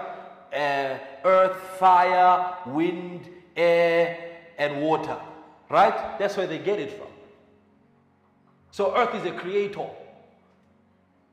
[0.53, 4.19] Uh, earth, fire, wind, air,
[4.59, 5.17] and water.
[5.69, 6.19] Right?
[6.19, 7.07] That's where they get it from.
[8.73, 9.87] So earth is a creator.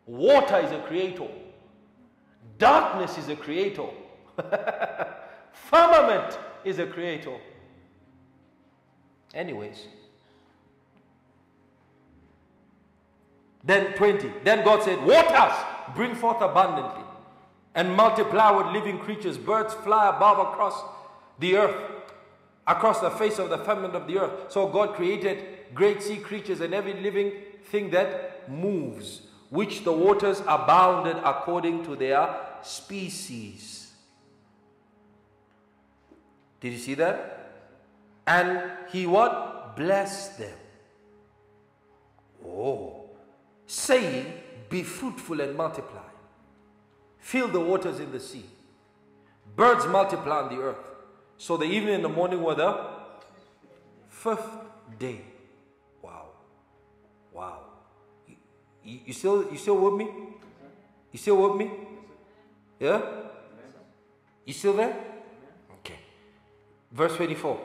[0.06, 1.28] Water is a creator.
[2.58, 3.88] Darkness is a creator.
[5.52, 7.38] Firmament is a creator.
[9.34, 9.88] Anyways.
[13.64, 14.32] Then 20.
[14.44, 15.58] Then God said, Waters
[15.96, 17.04] bring forth abundantly
[17.76, 19.38] and multiply with living creatures.
[19.38, 20.82] Birds fly above across
[21.40, 21.76] the earth,
[22.66, 24.52] across the face of the firmament of the earth.
[24.52, 25.44] So God created
[25.74, 27.34] great sea creatures and every living
[27.66, 33.92] thing that moves, which the waters abounded according to their species.
[36.60, 37.52] Did you see that?
[38.26, 38.62] And
[38.92, 39.76] he what?
[39.76, 40.58] Blessed them.
[42.46, 43.06] Oh.
[43.66, 44.34] Saying,
[44.70, 46.02] Be fruitful and multiply.
[47.20, 48.46] Fill the waters in the sea.
[49.56, 50.88] Birds multiply on the earth.
[51.38, 52.86] So the evening and the morning were the
[54.10, 54.50] fifth
[54.98, 55.22] day.
[56.02, 56.30] Wow.
[57.34, 57.60] Wow.
[58.84, 60.10] You, you, still you still with me?
[61.12, 61.72] You still with me?
[62.80, 63.02] Yeah?
[64.46, 64.96] You still there?
[65.80, 66.00] Okay.
[66.92, 67.60] Verse 24.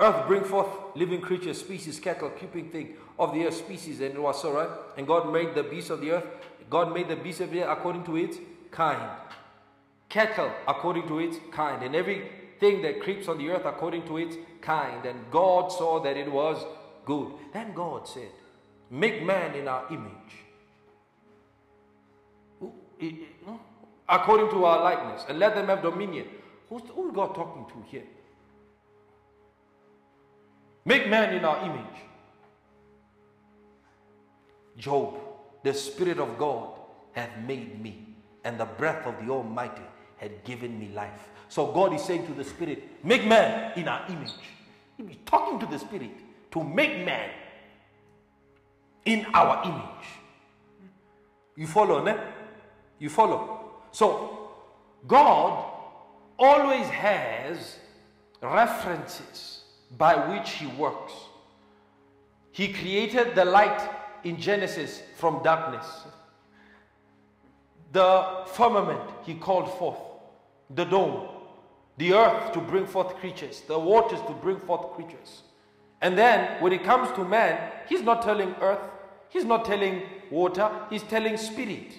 [0.00, 4.20] Earth bring forth living creatures, species, cattle, creeping thing of the earth, species, and it
[4.22, 4.68] was so, right?
[4.96, 6.26] And God made the beasts of the earth.
[6.68, 8.38] God made the beasts of the earth according to its
[8.70, 9.10] kind.
[10.08, 11.82] Cattle according to its kind.
[11.82, 15.04] And everything that creeps on the earth according to its kind.
[15.06, 16.64] And God saw that it was
[17.04, 17.32] good.
[17.52, 18.30] Then God said,
[18.90, 20.34] Make man in our image.
[22.60, 23.60] Who- i- i- no?
[24.08, 26.26] According to our likeness, and let them have dominion.
[26.68, 28.04] Who's, who's God talking to here?
[30.84, 32.00] Make man in our image.
[34.76, 35.18] Job,
[35.62, 36.70] the Spirit of God
[37.12, 38.14] hath made me,
[38.44, 39.82] and the breath of the Almighty
[40.16, 41.28] had given me life.
[41.48, 44.32] So God is saying to the Spirit, Make man in our image.
[44.96, 46.10] He's talking to the Spirit
[46.52, 47.30] to make man
[49.04, 50.06] in our image.
[51.56, 52.16] You follow, ne?
[52.98, 53.51] You follow?
[53.92, 54.50] So,
[55.06, 55.70] God
[56.38, 57.78] always has
[58.40, 59.60] references
[59.96, 61.12] by which He works.
[62.50, 63.80] He created the light
[64.24, 65.86] in Genesis from darkness.
[67.92, 69.98] The firmament He called forth,
[70.74, 71.28] the dome,
[71.98, 75.42] the earth to bring forth creatures, the waters to bring forth creatures.
[76.00, 78.80] And then when it comes to man, He's not telling earth,
[79.28, 81.92] He's not telling water, He's telling spirit.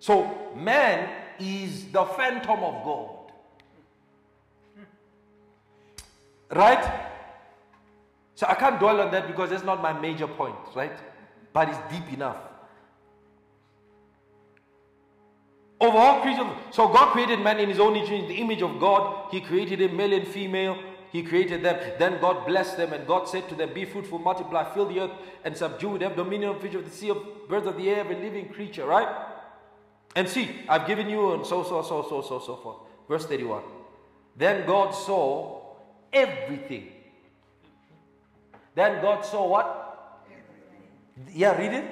[0.00, 1.08] So man
[1.38, 3.16] is the phantom of God.
[6.50, 7.06] Right?
[8.34, 10.98] So I can't dwell on that because that's not my major point, right?
[11.52, 12.38] But it's deep enough.
[15.78, 18.80] Over all creatures, so God created man in his own image, in the image of
[18.80, 19.30] God.
[19.30, 20.78] He created him male and female.
[21.12, 21.78] He created them.
[21.98, 25.12] Then God blessed them, and God said to them, Be fruitful, multiply, fill the earth,
[25.44, 26.02] and subdue it.
[26.02, 27.18] Have dominion of fish of the sea, of
[27.48, 29.08] birds of the air, every living creature, right?
[30.16, 32.76] And see, I've given you and so, so, so, so, so, so forth.
[33.08, 33.62] Verse 31.
[34.36, 35.60] Then God saw
[36.12, 36.92] everything.
[38.74, 40.22] Then God saw what?
[41.32, 41.84] Yeah, read it.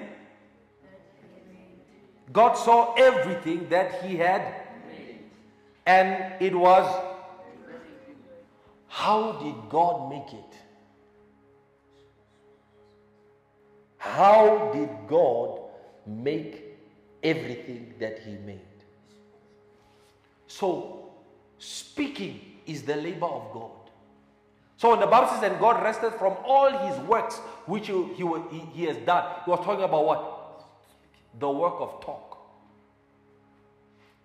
[2.32, 4.54] God saw everything that He had,
[5.86, 7.04] and it was.
[8.86, 10.54] How did God make it?
[13.98, 15.60] How did God
[16.06, 16.67] make
[17.30, 18.60] everything that he made.
[20.46, 21.10] So,
[21.59, 23.70] speaking is the labor of God.
[24.78, 27.36] So when the Bible says, and God rested from all his works
[27.66, 28.24] which he, he,
[28.72, 30.64] he, has done, he was talking about what?
[31.40, 32.38] The work of talk.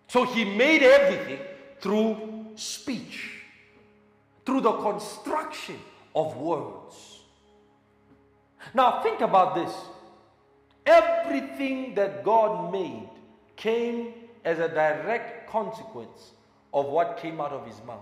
[0.08, 1.40] So he made everything
[1.82, 3.42] through speech,
[4.46, 5.80] through the construction
[6.16, 7.22] of words.
[8.76, 9.74] Now think about this.
[10.86, 13.10] Everything that God made
[13.56, 16.32] came as a direct consequence
[16.74, 18.00] of what came out of his mouth.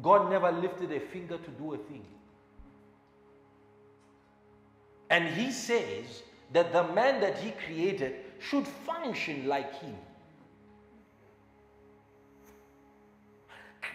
[0.00, 2.04] God never lifted a finger to do a thing.
[5.10, 6.22] And he says
[6.52, 9.96] that the man that he created should function like him.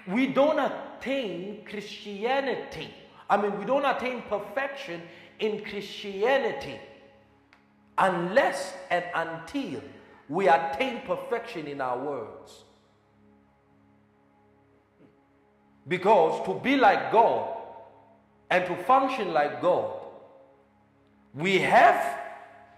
[0.07, 2.94] We don't attain Christianity.
[3.30, 5.02] I mean, we don't attain perfection
[5.40, 6.80] in Christianity
[7.98, 9.82] unless and until
[10.28, 12.64] we attain perfection in our words.
[15.88, 17.57] Because to be like God
[18.49, 19.94] and to function like God,
[21.34, 22.20] we have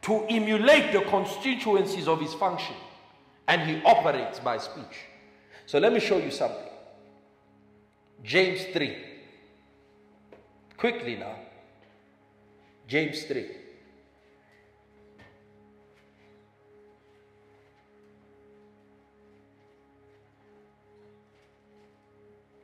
[0.03, 2.75] to emulate the constituencies of his function.
[3.47, 5.05] And he operates by speech.
[5.65, 6.67] So let me show you something.
[8.23, 8.97] James 3.
[10.75, 11.35] Quickly now.
[12.87, 13.45] James 3.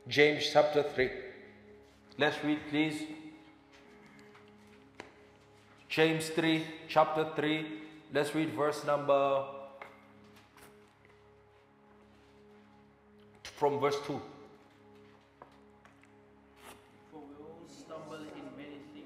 [0.08, 1.10] James chapter 3.
[2.16, 3.02] Let's read, please.
[5.88, 7.66] James 3, chapter 3.
[8.12, 9.44] Let's read verse number
[13.56, 14.20] from verse 2.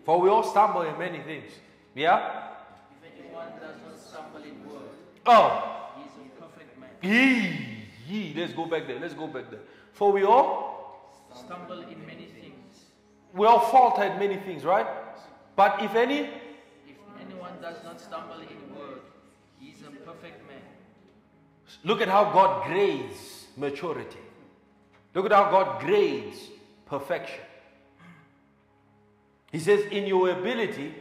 [0.09, 1.51] For we all stumble in many things.
[1.95, 2.55] Yeah?
[2.91, 4.89] If anyone does not stumble in word,
[5.27, 6.89] Oh, he is a perfect man.
[7.03, 8.33] yee, yee.
[8.35, 8.99] Let's go back there.
[8.99, 9.61] Let's go back there.
[9.93, 12.87] For we all Stumble in many things.
[13.35, 14.87] we all falter in many things, right?
[15.55, 19.01] But if any, If anyone does not stumble in word,
[19.61, 20.63] he is a perfect man.
[21.85, 24.25] look at how God grades maturity.
[25.15, 26.39] Look at how God grades
[26.87, 27.41] perfection.
[29.51, 30.95] He says, in your ability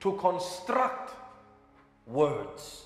[0.00, 1.14] to construct
[2.06, 2.84] words,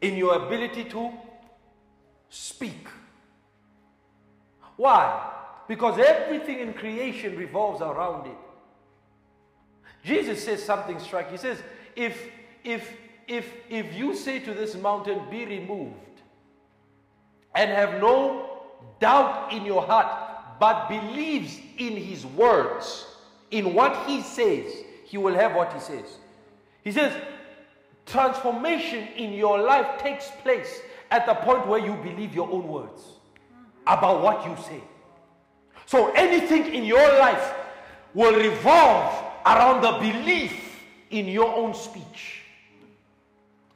[0.00, 1.12] in your ability to
[2.28, 2.88] speak.
[4.76, 5.32] Why?
[5.68, 8.36] Because everything in creation revolves around it.
[10.04, 11.32] Jesus says something striking.
[11.32, 11.62] He says,
[11.94, 12.28] if,
[12.62, 12.92] if,
[13.26, 15.94] if, if you say to this mountain, be removed,
[17.54, 18.60] and have no
[19.00, 20.25] doubt in your heart,
[20.58, 23.06] but believes in his words,
[23.50, 24.72] in what he says,
[25.04, 26.18] he will have what he says.
[26.82, 27.12] He says,
[28.06, 30.80] transformation in your life takes place
[31.10, 33.02] at the point where you believe your own words
[33.86, 34.80] about what you say.
[35.86, 37.54] So anything in your life
[38.14, 40.80] will revolve around the belief
[41.10, 42.42] in your own speech.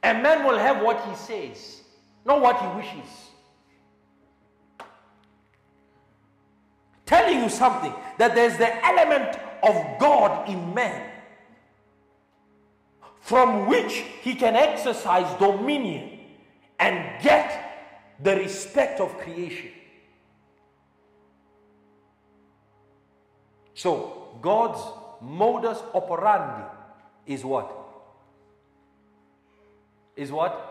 [0.03, 1.83] A man will have what he says,
[2.25, 3.30] not what he wishes.
[7.41, 11.09] You something that there's the element of God in man
[13.21, 16.19] from which he can exercise dominion
[16.79, 19.69] and get the respect of creation.
[23.73, 24.81] So, God's
[25.21, 26.67] modus operandi
[27.25, 27.71] is what?
[30.15, 30.67] Is what?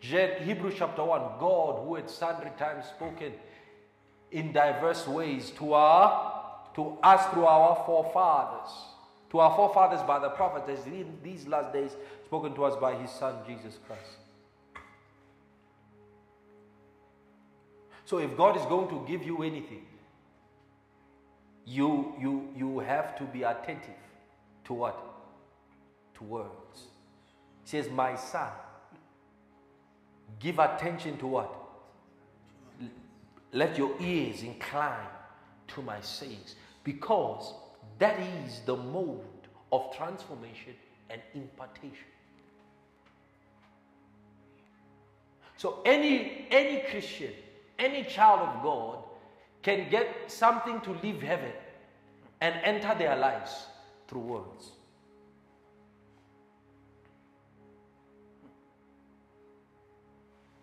[0.00, 3.32] Hebrews chapter 1 God, who had sundry times spoken
[4.30, 6.34] in diverse ways to our
[6.74, 8.70] to us through our forefathers.
[9.30, 11.90] To our forefathers by the prophets has in these last days
[12.24, 14.02] spoken to us by his son jesus christ.
[18.04, 19.84] So if god is going to give you anything
[21.66, 24.02] you you you have to be attentive
[24.64, 24.98] to what?
[26.16, 26.86] To words.
[27.64, 28.50] He says my son
[30.38, 31.67] give attention to what
[33.52, 35.06] let your ears incline
[35.68, 36.54] to my sayings
[36.84, 37.54] because
[37.98, 39.20] that is the mode
[39.72, 40.74] of transformation
[41.10, 42.06] and impartation.
[45.56, 47.32] So any any christian
[47.78, 48.98] any child of god
[49.62, 51.52] can get something to leave heaven
[52.40, 53.66] and enter their lives
[54.06, 54.70] through words.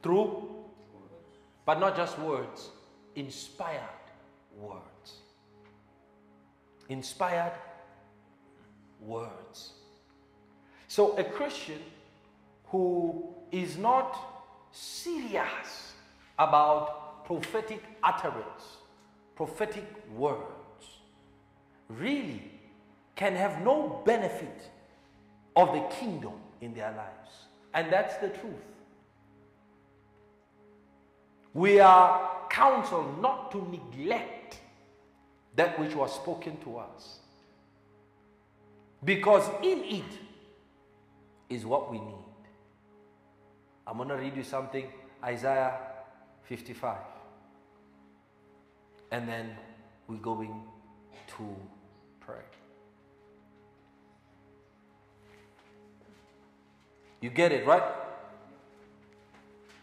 [0.01, 0.49] Through
[1.65, 2.69] but not just words
[3.15, 3.81] inspired
[4.57, 5.21] words
[6.89, 7.53] inspired
[9.01, 9.73] words
[10.87, 11.79] So a Christian
[12.67, 14.17] who is not
[14.71, 15.93] serious
[16.37, 18.63] about prophetic utterance,
[19.35, 19.85] prophetic
[20.15, 20.85] words,
[21.89, 22.51] really
[23.15, 24.71] can have no benefit
[25.55, 27.31] of the kingdom in their lives.
[27.73, 28.74] And that's the truth.
[31.55, 34.59] We are counseled not to neglect
[35.55, 37.19] that which was spoken to us.
[39.03, 40.19] Because in it
[41.49, 42.25] is what we need.
[43.87, 44.85] I'm going to read you something
[45.23, 45.77] Isaiah
[46.43, 46.97] 55.
[49.11, 49.51] And then
[50.09, 50.61] we're going
[51.37, 51.55] to
[52.19, 52.43] pray.
[57.21, 57.83] You get it, right?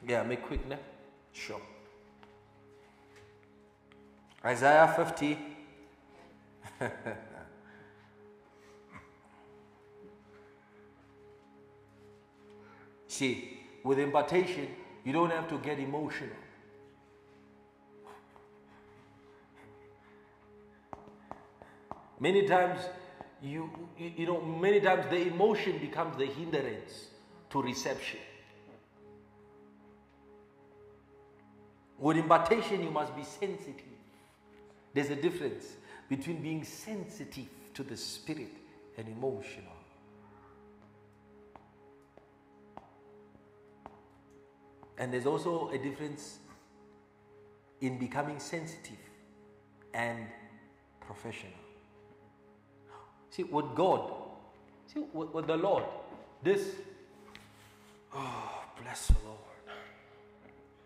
[0.07, 0.79] Yeah, make quick now.
[1.33, 1.61] Sure.
[4.45, 5.39] Isaiah 50.
[13.07, 14.69] See, with impartation,
[15.05, 16.37] you don't have to get emotional.
[22.19, 22.81] Many times,
[23.43, 23.69] you,
[23.99, 27.09] you, you know, many times the emotion becomes the hindrance
[27.51, 28.21] to reception.
[32.03, 33.85] With impartation, you must be sensitive.
[34.93, 35.65] There's a difference
[36.09, 38.51] between being sensitive to the spirit
[38.99, 39.71] and emotional.
[44.99, 46.41] And there's also a difference
[47.81, 48.99] in becoming sensitive
[49.95, 50.27] and
[51.07, 51.53] professional.
[53.31, 54.13] See, with God,
[54.93, 55.85] see, with, with the Lord,
[56.43, 56.67] this,
[58.13, 59.52] oh, bless the Lord.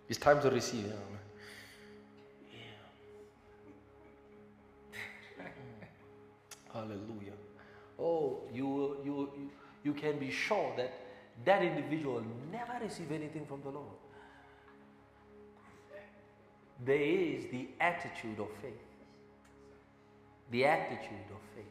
[0.09, 0.93] It's time to receive.
[2.53, 2.65] Yeah.
[6.73, 7.33] Hallelujah.
[7.99, 9.51] Oh, you, you, you,
[9.85, 10.93] you can be sure that
[11.45, 12.23] that individual
[12.53, 13.87] never receive anything from the Lord.
[16.85, 18.73] There is the attitude of faith.
[20.51, 21.65] The attitude of faith,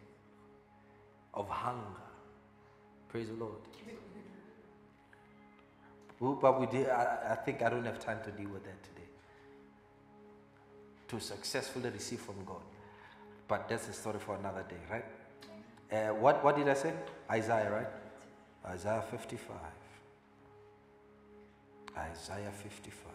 [1.34, 2.02] of hunger.
[3.08, 3.60] Praise the Lord.
[6.26, 8.84] Well, But we did, I, I think I don't have time to deal with that
[8.84, 9.08] today.
[11.10, 12.64] To successfully receive from God.
[13.48, 15.06] But that's a story for another day, right?
[15.92, 16.94] Uh, what, what did I say?
[17.30, 18.74] Isaiah, right?
[18.74, 19.56] Isaiah 55.
[21.96, 23.12] Isaiah 55.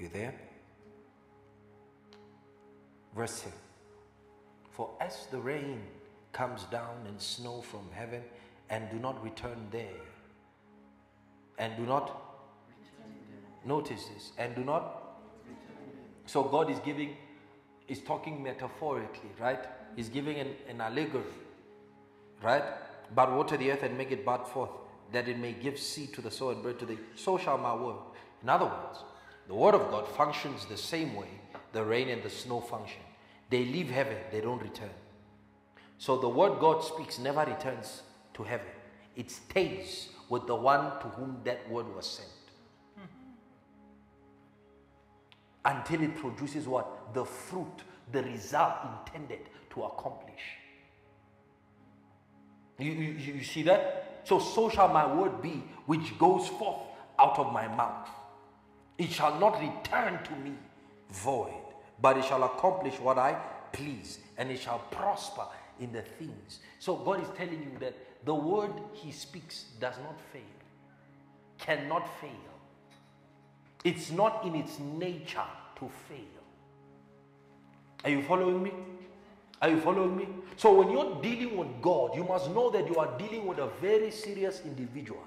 [0.00, 0.34] You there?
[3.14, 3.52] Verse 10.
[4.72, 5.80] For as the rain
[6.32, 8.22] comes down and snow from heaven
[8.70, 10.00] and do not return there,
[11.58, 12.22] and do not
[13.64, 15.02] notice this, and do not.
[16.26, 17.16] So God is giving,
[17.88, 19.64] is talking metaphorically, right?
[19.96, 21.24] He's giving an, an allegory,
[22.42, 22.64] right?
[23.14, 24.70] But water the earth and make it bud forth,
[25.12, 26.98] that it may give seed to the sower and bread to the.
[27.14, 27.96] So shall my word.
[28.42, 29.04] In other words,
[29.46, 31.28] the word of God functions the same way
[31.72, 33.00] the rain and the snow function.
[33.50, 34.90] They leave heaven, they don't return.
[35.98, 38.02] So the word God speaks never returns
[38.38, 38.66] to heaven.
[39.14, 42.28] It stays with the one to whom that word was sent.
[45.64, 47.12] Until it produces what?
[47.12, 48.74] The fruit, the result
[49.06, 49.40] intended
[49.70, 50.40] to accomplish.
[52.78, 54.22] You, you, you see that?
[54.24, 56.80] So, so shall my word be, which goes forth
[57.18, 58.08] out of my mouth.
[58.96, 60.52] It shall not return to me
[61.10, 61.52] void,
[62.00, 63.36] but it shall accomplish what I
[63.72, 65.44] please, and it shall prosper
[65.80, 66.60] in the things.
[66.78, 67.94] So God is telling you that
[68.28, 70.42] the word He speaks does not fail,
[71.56, 72.30] cannot fail.
[73.84, 76.42] It's not in its nature to fail.
[78.04, 78.72] Are you following me?
[79.62, 80.28] Are you following me?
[80.56, 83.70] So when you're dealing with God, you must know that you are dealing with a
[83.80, 85.26] very serious individual.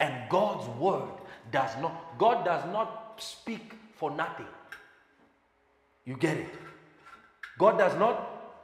[0.00, 1.12] And God's word
[1.52, 4.46] does not, God does not speak for nothing.
[6.06, 6.54] You get it?
[7.58, 8.62] God does not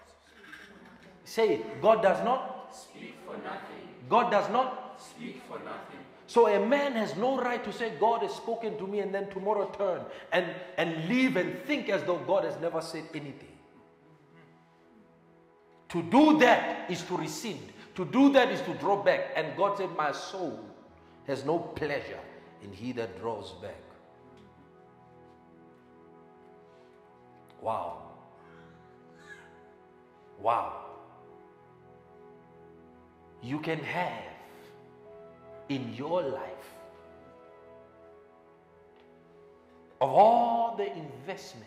[1.24, 1.82] say it.
[1.82, 3.88] God does not Speak for nothing.
[4.08, 5.00] God does not.
[5.00, 6.00] Speak for nothing.
[6.26, 9.28] So a man has no right to say God has spoken to me and then
[9.30, 10.00] tomorrow turn
[10.32, 10.46] and,
[10.78, 13.48] and leave and think as though God has never said anything.
[15.90, 17.72] To do that is to rescind.
[17.96, 19.32] To do that is to draw back.
[19.36, 20.58] And God said, My soul
[21.26, 22.20] has no pleasure
[22.62, 23.82] in he that draws back.
[27.60, 28.02] Wow.
[30.40, 30.91] Wow.
[33.42, 34.24] You can have
[35.68, 36.74] in your life
[40.00, 41.66] of all the investment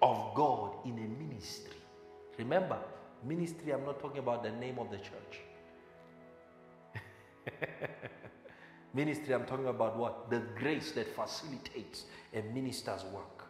[0.00, 1.72] of God in a ministry,
[2.38, 2.78] Remember,
[3.24, 5.40] ministry, I'm not talking about the name of the church.
[8.94, 10.30] ministry, I'm talking about what?
[10.30, 13.44] The grace that facilitates a minister's work.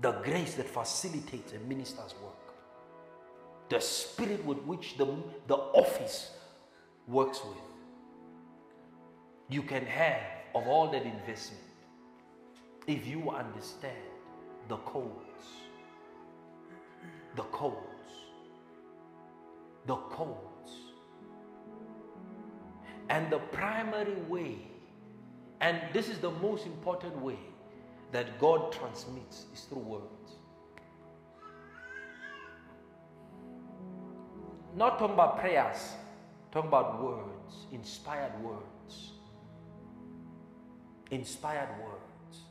[0.00, 2.47] The grace that facilitates a minister's work.
[3.68, 5.06] The spirit with which the,
[5.46, 6.30] the office
[7.06, 7.58] works with.
[9.48, 10.22] You can have
[10.54, 11.62] of all that investment
[12.86, 13.96] if you understand
[14.68, 15.46] the codes.
[17.36, 18.12] The codes.
[19.86, 20.72] The codes.
[23.10, 24.56] And the primary way,
[25.60, 27.38] and this is the most important way
[28.12, 30.17] that God transmits, is through words.
[34.76, 35.94] Not talking about prayers,
[36.52, 39.12] talking about words, inspired words.
[41.10, 42.42] Inspired words.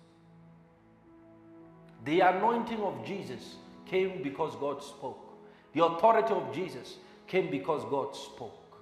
[2.05, 5.37] The anointing of Jesus came because God spoke.
[5.73, 6.95] The authority of Jesus
[7.27, 8.77] came because God spoke.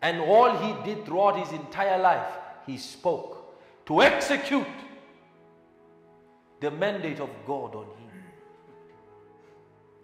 [0.00, 2.32] And all he did throughout his entire life,
[2.66, 4.66] he spoke to execute
[6.60, 8.22] the mandate of God on him.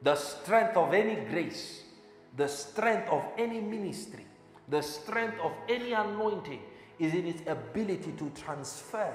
[0.02, 1.84] The strength of any grace,
[2.36, 4.24] the strength of any ministry,
[4.69, 6.61] the strength of any anointing
[6.98, 9.15] is in its ability to transfer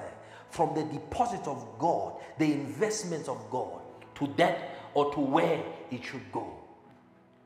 [0.50, 3.80] from the deposit of God, the investments of God,
[4.16, 4.58] to that
[4.94, 6.54] or to where it should go.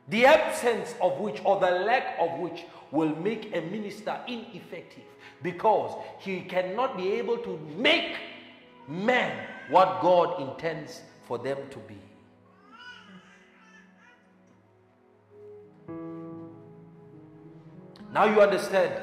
[0.09, 5.05] The absence of which or the lack of which will make a minister ineffective
[5.42, 8.16] because he cannot be able to make
[8.86, 11.98] men what God intends for them to be.
[18.15, 18.95] Now you understand.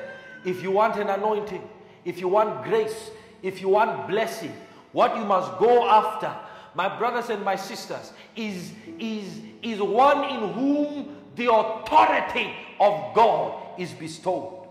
[0.46, 1.62] If you want an anointing,
[2.06, 3.12] if you want grace,
[3.44, 4.54] if you want blessing,
[4.94, 6.34] what you must go after,
[6.74, 13.62] my brothers and my sisters, is, is, is one in whom the authority of God
[13.78, 14.68] is bestowed.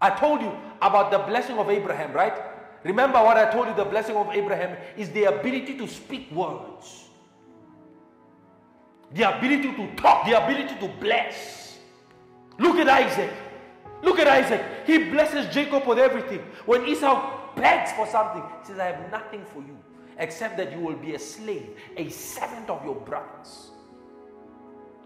[0.00, 2.34] I told you about the blessing of Abraham, right?
[2.84, 7.08] Remember what I told you the blessing of Abraham is the ability to speak words,
[9.12, 11.69] the ability to talk, the ability to bless.
[12.60, 13.32] Look at Isaac.
[14.02, 14.62] Look at Isaac.
[14.86, 16.40] He blesses Jacob with everything.
[16.66, 19.78] When Esau begs for something, he says, I have nothing for you
[20.18, 23.70] except that you will be a slave, a servant of your brothers.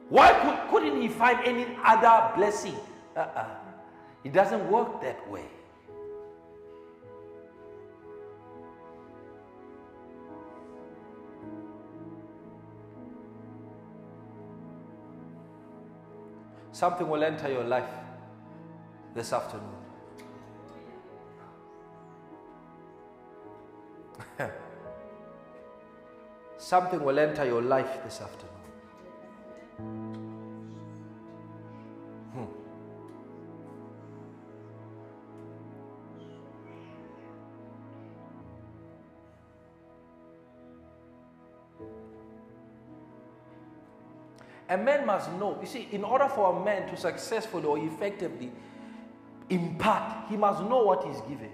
[0.08, 2.74] Why could, couldn't he find any other blessing?
[3.16, 3.46] Uh-uh.
[4.24, 5.46] It doesn't work that way.
[16.74, 17.88] Something will enter your life
[19.14, 19.76] this afternoon.
[26.58, 28.53] Something will enter your life this afternoon.
[44.68, 45.58] A man must know.
[45.60, 48.50] You see, in order for a man to successfully or effectively
[49.50, 51.50] impart, he must know what he's given.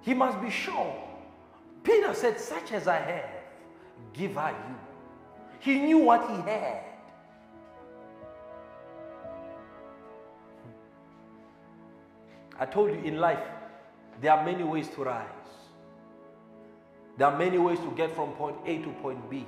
[0.00, 0.94] He must be sure.
[1.82, 3.30] Peter said, Such as I have,
[4.12, 4.76] give I you.
[5.60, 6.82] He knew what he had.
[12.58, 13.44] I told you in life,
[14.20, 15.26] there are many ways to rise.
[17.18, 19.46] There are many ways to get from point A to point B.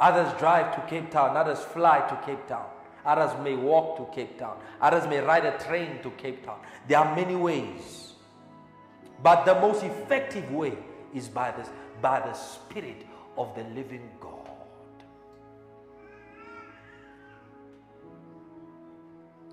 [0.00, 2.66] Others drive to Cape Town, others fly to Cape Town.
[3.04, 4.58] Others may walk to Cape Town.
[4.80, 6.58] Others may ride a train to Cape Town.
[6.88, 8.12] There are many ways.
[9.22, 10.76] But the most effective way
[11.14, 11.68] is by, this,
[12.00, 13.06] by the Spirit
[13.36, 14.48] of the living God.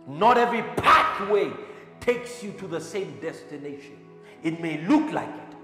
[0.08, 1.52] Not every pathway
[2.00, 3.98] takes you to the same destination.
[4.44, 5.56] It may look like it,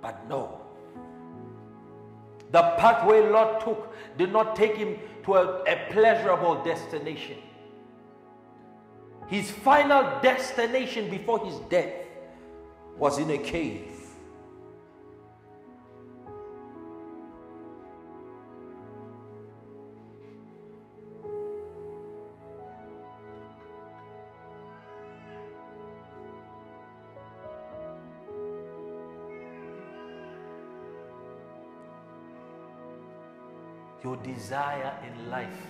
[0.00, 0.67] but no.
[2.50, 7.36] The pathway Lot took did not take him to a, a pleasurable destination.
[9.28, 11.92] His final destination before his death
[12.96, 13.97] was in a cave.
[34.04, 35.66] Your desire in life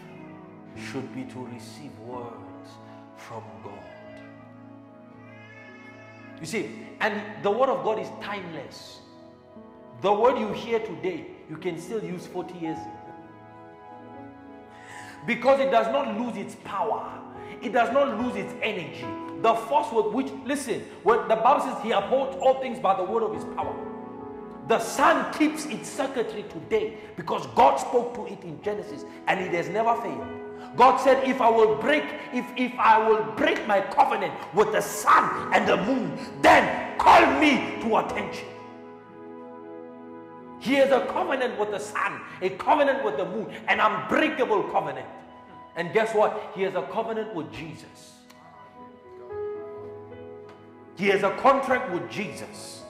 [0.76, 2.70] should be to receive words
[3.16, 3.84] from God.
[6.40, 9.00] You see, and the word of God is timeless.
[10.02, 12.78] The word you hear today, you can still use 40 years.
[15.26, 17.20] Because it does not lose its power,
[17.60, 19.06] it does not lose its energy.
[19.42, 23.04] The force with which, listen, when the Bible says he upholds all things by the
[23.04, 23.87] word of his power.
[24.68, 29.52] The sun keeps its circuitry today because God spoke to it in Genesis and it
[29.54, 30.26] has never failed.
[30.76, 32.04] God said, if I will break,
[32.34, 37.40] if, if I will break my covenant with the sun and the moon, then call
[37.40, 38.46] me to attention.
[40.60, 45.06] He has a covenant with the sun, a covenant with the moon, an unbreakable covenant.
[45.76, 46.52] And guess what?
[46.54, 48.14] He has a covenant with Jesus.
[50.96, 52.82] He has a contract with Jesus.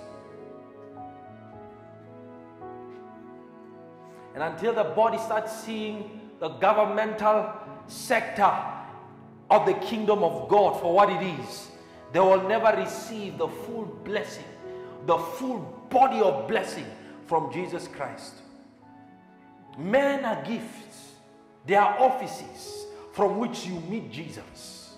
[4.39, 7.53] And until the body starts seeing the governmental
[7.89, 8.49] sector
[9.51, 11.67] of the kingdom of God for what it is,
[12.13, 14.45] they will never receive the full blessing,
[15.07, 15.59] the full
[15.91, 16.87] body of blessing
[17.27, 18.35] from Jesus Christ.
[19.77, 21.15] Men are gifts,
[21.67, 24.95] they are offices from which you meet Jesus.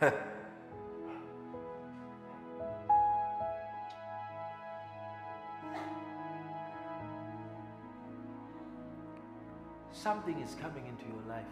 [10.06, 11.42] Something is coming into your life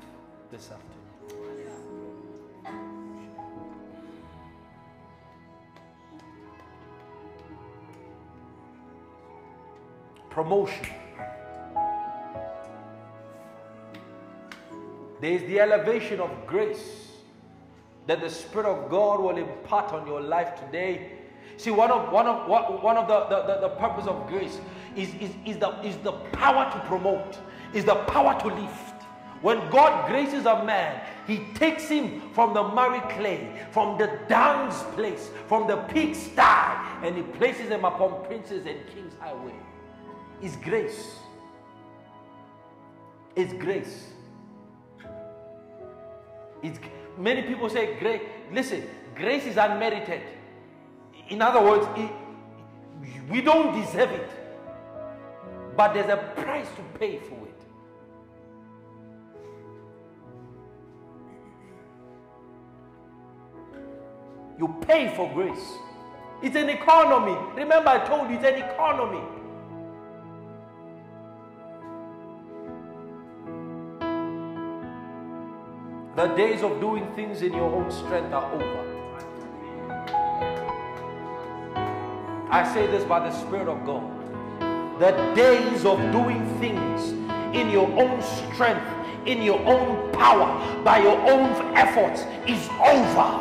[0.52, 1.58] this afternoon.
[10.30, 10.86] Promotion.
[15.20, 17.08] There is the elevation of grace
[18.06, 21.10] that the Spirit of God will impart on your life today.
[21.56, 22.46] See, one of one of
[22.84, 24.60] one of the, the, the, the purpose of grace
[24.94, 27.36] is, is, is the is the power to promote,
[27.74, 29.02] is the power to lift.
[29.42, 34.82] When God graces a man, he takes him from the murray clay, from the dung's
[34.94, 36.40] place, from the pigsty,
[37.02, 39.52] and he places him upon princes and kings' highway.
[40.40, 41.16] It's grace.
[43.36, 44.08] It's grace.
[46.62, 46.78] It's,
[47.18, 48.22] many people say grace.
[48.50, 50.22] Listen, grace is unmerited.
[51.28, 52.10] In other words, it,
[53.30, 54.30] we don't deserve it.
[55.76, 57.43] But there's a price to pay for it.
[64.58, 65.72] You pay for grace.
[66.42, 67.36] It's an economy.
[67.56, 69.22] Remember, I told you it's an economy.
[76.16, 78.94] The days of doing things in your own strength are over.
[82.50, 84.08] I say this by the Spirit of God.
[85.00, 87.10] The days of doing things
[87.52, 88.86] in your own strength,
[89.26, 93.33] in your own power, by your own efforts is over.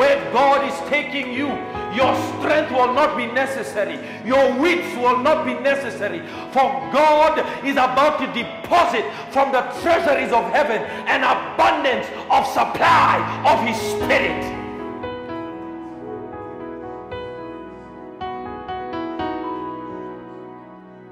[0.00, 1.48] Where God is taking you,
[1.94, 4.00] your strength will not be necessary.
[4.24, 6.20] Your wits will not be necessary.
[6.54, 13.20] For God is about to deposit from the treasuries of heaven an abundance of supply
[13.44, 14.40] of His Spirit.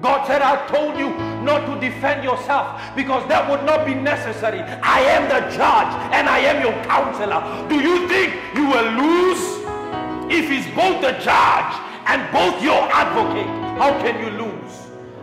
[0.01, 4.61] God said, I told you not to defend yourself because that would not be necessary.
[4.61, 7.41] I am the judge and I am your counselor.
[7.67, 9.41] Do you think you will lose
[10.29, 11.73] if he's both the judge
[12.05, 13.49] and both your advocate?
[13.81, 14.73] How can you lose?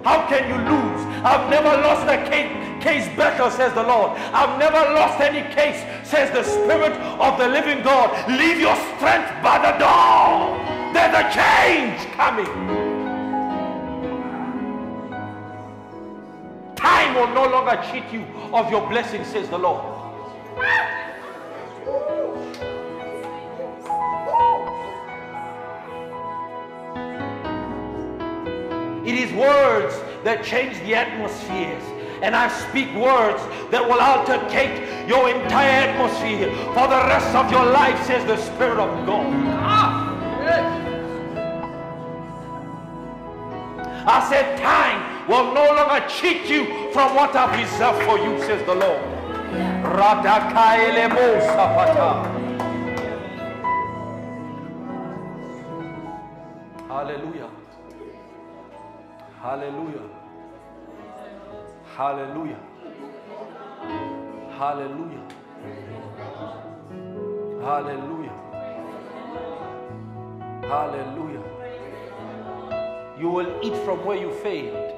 [0.03, 1.01] How can you lose?
[1.23, 2.51] I've never lost a case,
[2.83, 4.19] case better, says the Lord.
[4.35, 8.11] I've never lost any case, says the Spirit of the living God.
[8.29, 10.59] Leave your strength by the door.
[10.91, 12.86] There's a change coming.
[16.77, 19.85] Time will no longer cheat you of your blessing, says the Lord.
[29.07, 29.95] It is words
[30.25, 31.83] that change the atmospheres.
[32.23, 33.41] And I speak words
[33.71, 38.79] that will altercate your entire atmosphere for the rest of your life, says the Spirit
[38.79, 39.33] of God.
[39.61, 40.07] Ah,
[44.09, 48.65] I said, time will no longer cheat you from what I've reserved for you, says
[48.67, 49.03] the Lord.
[56.89, 57.51] Hallelujah.
[59.41, 60.03] Hallelujah.
[61.97, 62.61] Hallelujah.
[64.59, 65.29] Hallelujah.
[67.63, 68.33] Hallelujah.
[70.63, 71.43] Hallelujah.
[73.19, 74.96] You will eat from where you failed.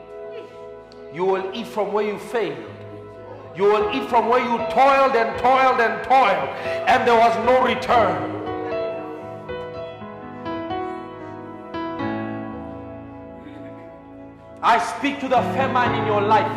[1.13, 2.65] You will eat from where you failed.
[3.57, 6.49] You will eat from where you toiled and toiled and toiled,
[6.87, 8.37] and there was no return.
[14.63, 16.51] I speak to the famine in your life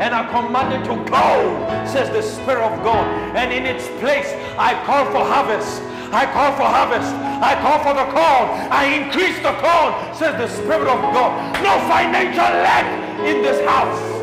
[0.00, 3.06] and I command it to go, says the Spirit of God.
[3.36, 5.82] And in its place, I call for harvest.
[6.12, 7.12] I call for harvest.
[7.40, 8.46] I call for the corn.
[8.72, 11.54] I increase the corn, says the Spirit of God.
[11.62, 14.22] No financial lack in this house.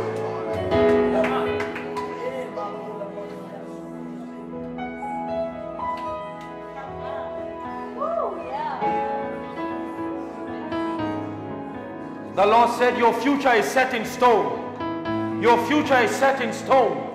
[12.35, 15.41] The Lord said, Your future is set in stone.
[15.41, 17.05] Your future is set in stone.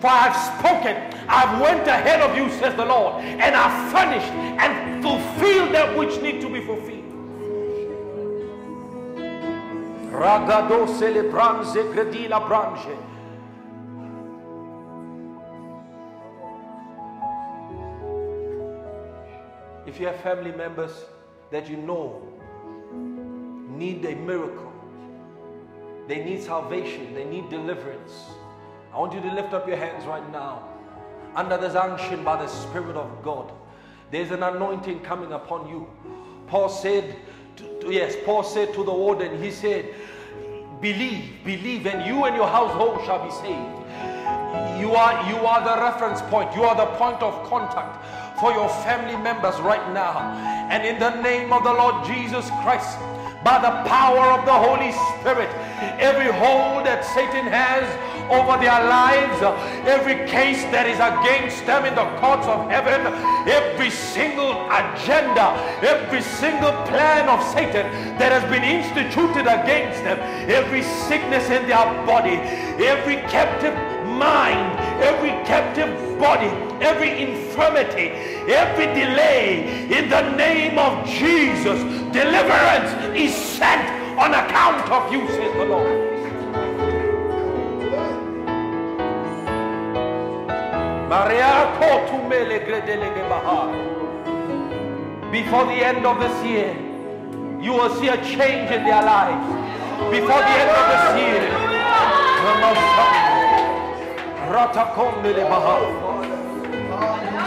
[0.00, 0.96] For I've spoken,
[1.28, 6.20] I've went ahead of you, says the Lord, and I've furnished and fulfilled that which
[6.20, 6.83] need to be fulfilled.
[10.14, 12.96] Ragado celebranze credila branche.
[19.86, 21.04] If you have family members
[21.50, 22.22] that you know
[23.76, 24.72] need a miracle,
[26.06, 28.12] they need salvation, they need deliverance.
[28.92, 30.68] I want you to lift up your hands right now.
[31.34, 33.50] Under this unction by the Spirit of God,
[34.12, 35.88] there's an anointing coming upon you.
[36.46, 37.16] Paul said,
[37.86, 39.86] yes, Paul said to the warden, he said,
[40.80, 43.84] believe, believe, and you and your household shall be saved.
[44.80, 46.54] You are, you are the reference point.
[46.54, 48.04] You are the point of contact
[48.40, 50.18] for your family members right now.
[50.70, 52.98] And in the name of the Lord Jesus Christ,
[53.44, 55.48] by the power of the Holy Spirit,
[56.00, 57.84] every hold that Satan has
[58.30, 59.42] over their lives,
[59.86, 63.00] every case that is against them in the courts of heaven,
[63.48, 65.52] every single agenda,
[65.84, 67.84] every single plan of Satan
[68.18, 70.18] that has been instituted against them,
[70.48, 72.36] every sickness in their body,
[72.80, 73.74] every captive
[74.06, 76.48] mind, every captive body,
[76.84, 78.10] every infirmity,
[78.52, 81.80] every delay, in the name of Jesus,
[82.12, 83.84] deliverance is sent
[84.18, 86.13] on account of you, says the Lord.
[95.30, 96.74] Before the end of this year,
[97.60, 99.46] you will see a change in their lives.
[100.10, 101.44] Before the end of this year.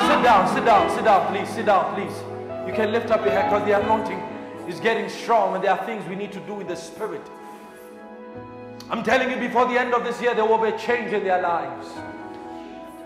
[0.07, 2.17] Sit down, sit down, sit down, please, sit down, please.
[2.67, 4.19] You can lift up your head because the anointing
[4.67, 7.21] is getting strong and there are things we need to do in the spirit.
[8.89, 11.23] I'm telling you, before the end of this year, there will be a change in
[11.23, 11.87] their lives.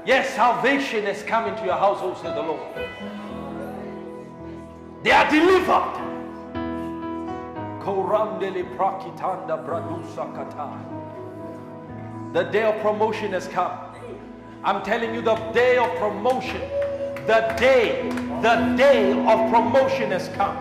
[0.03, 2.59] Yes, salvation has come into your household, says the Lord.
[5.03, 5.97] They are delivered.
[12.33, 13.77] The day of promotion has come.
[14.63, 16.61] I'm telling you, the day of promotion,
[17.27, 18.09] the day,
[18.41, 20.57] the day of promotion has come.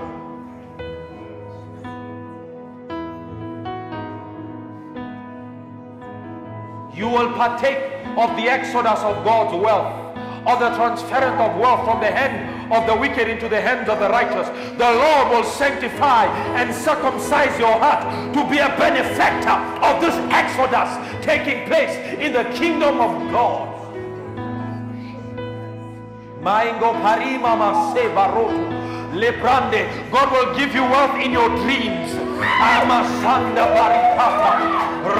[6.94, 10.16] You will partake of the exodus of God's wealth,
[10.46, 13.98] of the transference of wealth from the hand of the wicked into the hands of
[13.98, 14.48] the righteous.
[14.78, 20.88] The Lord will sanctify and circumcise your heart to be a benefactor of this exodus
[21.24, 23.68] taking place in the kingdom of God.
[26.40, 28.80] Maingo parima mase baroto.
[29.12, 30.10] Lebrande.
[30.12, 32.14] God will give you wealth in your dreams.
[32.40, 34.52] Amasanda barikata.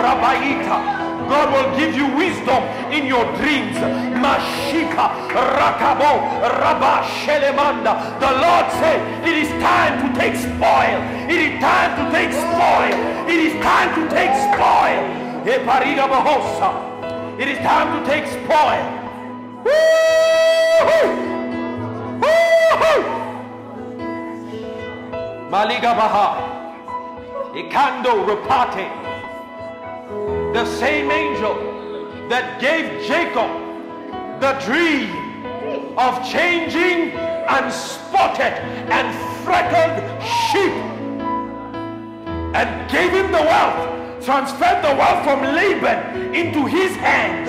[0.00, 0.99] Rabaita.
[1.30, 3.76] God will give you wisdom in your dreams.
[4.18, 8.18] Mashika rakabo rabba shelemanda.
[8.18, 10.98] The Lord said, it is time to take spoil.
[11.30, 12.94] It is time to take spoil.
[13.30, 15.02] It is time to take spoil.
[17.38, 18.84] It is time to take spoil.
[19.64, 21.08] Woo-hoo!
[22.20, 23.02] Woo-hoo!
[25.48, 26.26] Maliga Baha,
[27.54, 28.86] Ikando Rupate,
[30.52, 31.54] the same angel
[32.28, 33.50] that gave Jacob
[34.40, 35.46] the dream
[35.96, 37.12] of changing
[37.46, 38.58] unspotted
[38.90, 39.06] and
[39.44, 39.94] freckled
[40.50, 40.74] sheep
[42.54, 47.48] and gave him the wealth, transferred the wealth from Laban into his hands.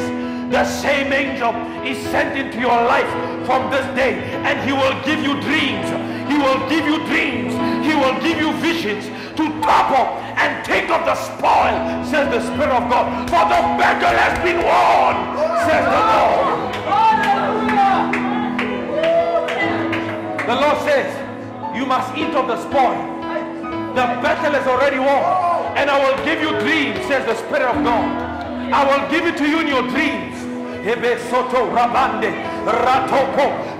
[0.52, 3.10] The same angel is sent into your life
[3.48, 5.90] from this day and he will give you dreams.
[6.30, 7.54] He will give you dreams.
[7.84, 12.72] He will give you visions to topple and take up the spoil, says the Spirit
[12.72, 13.30] of God.
[13.30, 15.16] For the battle has been won,
[15.68, 16.72] says the Lord.
[20.48, 21.08] The Lord says,
[21.76, 22.98] you must eat of the spoil.
[23.96, 25.24] The battle is already won.
[25.78, 28.42] And I will give you dreams, says the Spirit of God.
[28.74, 30.41] I will give it to you in your dreams.
[30.84, 32.32] Ebe soto rabande
[32.66, 33.80] ratoko.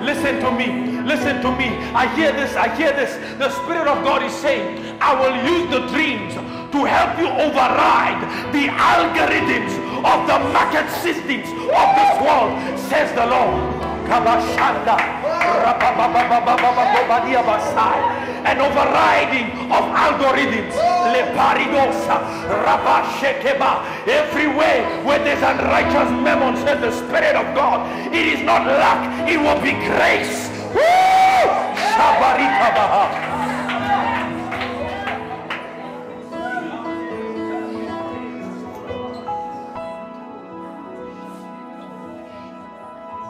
[0.00, 1.00] Listen to me.
[1.02, 1.68] Listen to me.
[1.94, 2.54] I hear this.
[2.56, 3.16] I hear this.
[3.38, 8.20] The Spirit of God is saying, I will use the dreams to help you override
[8.52, 9.72] the algorithms
[10.02, 13.74] of the market systems of this world, says the Lord.
[14.06, 14.96] Kabashanda,
[18.46, 20.72] and overriding of algorithms.
[21.12, 22.16] Leparidosa,
[22.64, 24.06] Rabashekeba.
[24.06, 29.28] Everywhere where there's unrighteous mammon, says the Spirit of God, it is not luck.
[29.28, 30.48] it will be grace.
[30.74, 31.50] Woo!
[31.94, 33.26] Shabarikabaha.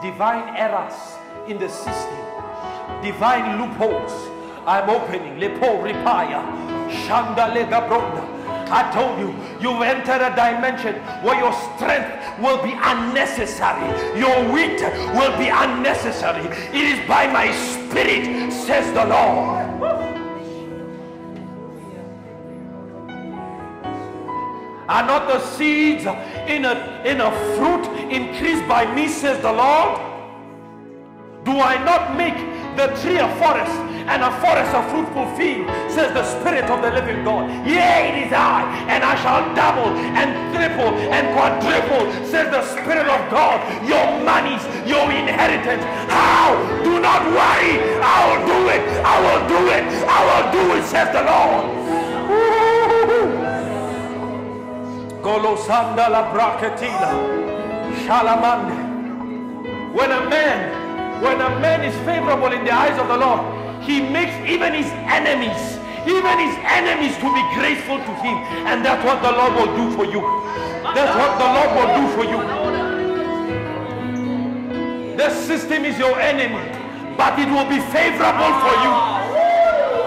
[0.01, 1.17] divine errors
[1.47, 2.25] in the system,
[3.01, 4.13] divine loopholes,
[4.67, 5.39] I'm opening.
[5.39, 6.43] Lepo ripaya,
[7.07, 7.79] shanda lega.
[8.69, 13.87] I told you, you've entered a dimension where your strength will be unnecessary.
[14.19, 14.81] Your wit
[15.15, 16.45] will be unnecessary.
[16.77, 19.63] It is by my spirit, says the Lord.
[24.89, 30.01] Are not the seeds in a, in a fruit increased by me, says the Lord?
[31.45, 32.35] Do I not make
[32.75, 36.91] the tree a forest and a forest a fruitful field, says the Spirit of the
[36.91, 37.49] living God?
[37.67, 43.07] Yea, it is I, and I shall double and triple and quadruple, says the Spirit
[43.07, 45.83] of God, your monies, your inheritance.
[46.07, 46.55] How?
[46.83, 47.83] Do not worry.
[47.99, 48.83] I will do it.
[49.03, 49.83] I will do it.
[50.07, 51.77] I will do it, says the Lord.
[55.21, 57.11] Golosanda la bracatina.
[58.05, 58.87] Shalamande.
[59.93, 64.01] When a man, when a man is favorable in the eyes of the Lord, he
[64.01, 68.35] makes even his enemies, even his enemies to be grateful to him.
[68.67, 70.19] And that's what the Lord will do for you.
[70.93, 72.39] That's what the Lord will do for you.
[75.15, 76.59] The system is your enemy,
[77.17, 78.91] but it will be favorable for you.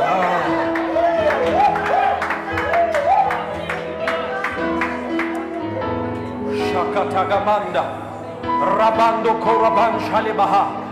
[0.05, 0.51] Ah.
[6.71, 7.83] Shakatagamanda
[8.45, 10.90] Rabando Koraban Shalibaha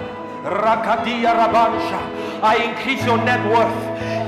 [0.48, 2.00] Rakadia Rabansha.
[2.42, 3.78] I increase your net worth.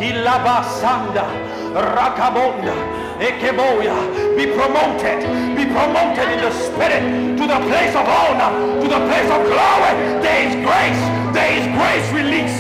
[0.00, 1.26] Ilaba Sanda.
[1.72, 2.76] Rakabonda.
[3.20, 3.96] Ekeboya.
[4.36, 5.20] Be promoted.
[5.56, 7.04] Be promoted in the spirit
[7.38, 9.92] to the place of honor to the place of glory.
[10.24, 11.02] There is grace.
[11.34, 12.58] There is grace release.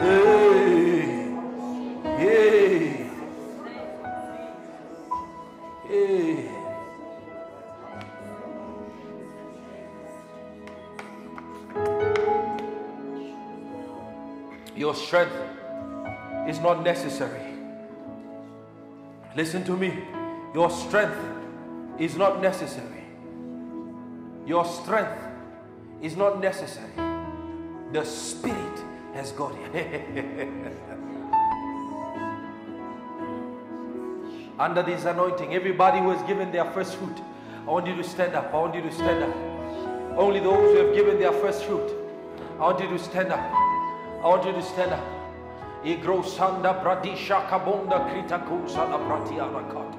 [0.00, 1.32] Hey.
[2.18, 3.10] Hey.
[5.88, 6.33] Hey.
[14.76, 15.36] Your strength
[16.48, 17.40] is not necessary.
[19.36, 20.02] Listen to me.
[20.52, 21.16] Your strength
[21.98, 23.04] is not necessary.
[24.46, 25.22] Your strength
[26.02, 26.90] is not necessary.
[27.92, 28.82] The Spirit
[29.14, 30.48] has got it.
[34.58, 37.16] Under this anointing, everybody who has given their first fruit,
[37.66, 38.52] I want you to stand up.
[38.52, 39.34] I want you to stand up.
[40.18, 41.92] Only those who have given their first fruit,
[42.58, 43.73] I want you to stand up.
[44.24, 45.04] I want you to stand up.
[45.84, 49.98] Igro sanda bradisha kabonda kritakusa la pratia rakata.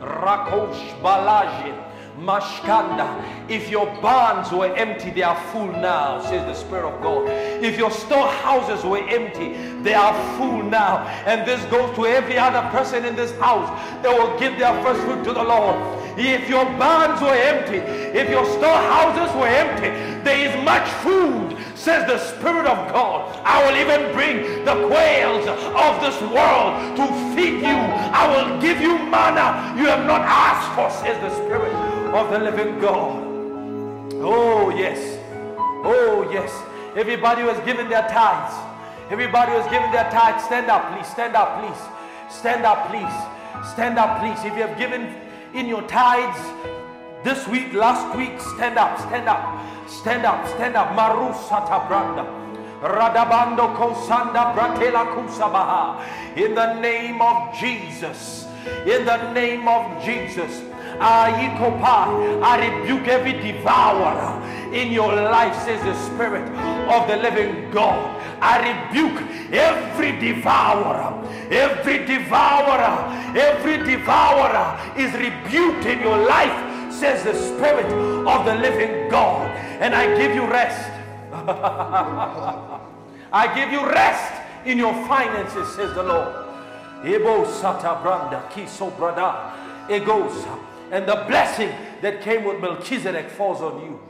[0.00, 1.72] Rakosh balaje.
[2.20, 3.48] Mashkanda.
[3.48, 7.26] If your barns were empty, they are full now, says the Spirit of God.
[7.28, 10.98] If your storehouses were empty, they are full now.
[11.26, 13.68] And this goes to every other person in this house
[14.02, 16.03] that will give their first fruit to the Lord.
[16.16, 19.88] If your barns were empty, if your storehouses were empty,
[20.22, 23.40] there is much food, says the Spirit of God.
[23.44, 27.78] I will even bring the quails of this world to feed you.
[28.14, 31.72] I will give you manna you have not asked for, says the Spirit
[32.14, 33.22] of the living God.
[34.22, 35.18] Oh, yes.
[35.84, 36.50] Oh, yes.
[36.96, 38.54] Everybody who has given their tithes,
[39.10, 41.08] everybody who has given their tithes, stand up, please.
[41.08, 42.34] Stand up, please.
[42.34, 43.68] Stand up, please.
[43.72, 44.38] Stand up, please.
[44.46, 45.23] If you have given
[45.54, 46.40] in your tithes
[47.22, 50.88] this week, last week, stand up, stand up, stand up, stand up.
[50.88, 52.26] Marusata branda.
[52.82, 56.36] Radabando kosanda bratela kusabaha.
[56.36, 58.46] In the name of Jesus.
[58.84, 60.60] In the name of Jesus.
[60.98, 64.42] Aikopai, I rebuke every devourer
[64.74, 66.46] in your life, says the Spirit
[66.88, 68.20] of the living God.
[68.40, 69.22] I rebuke
[69.52, 71.14] every devourer,
[71.50, 77.86] every devourer, every devourer is rebuked in your life, says the Spirit
[78.26, 79.48] of the living God.
[79.80, 80.90] And I give you rest.
[83.32, 84.32] I give you rest
[84.64, 86.44] in your finances, says the Lord.
[87.04, 89.52] Ebo sata branda kiso brada
[89.88, 90.58] egosa.
[90.90, 91.70] And the blessing
[92.02, 94.00] that came with Melchizedek falls on you.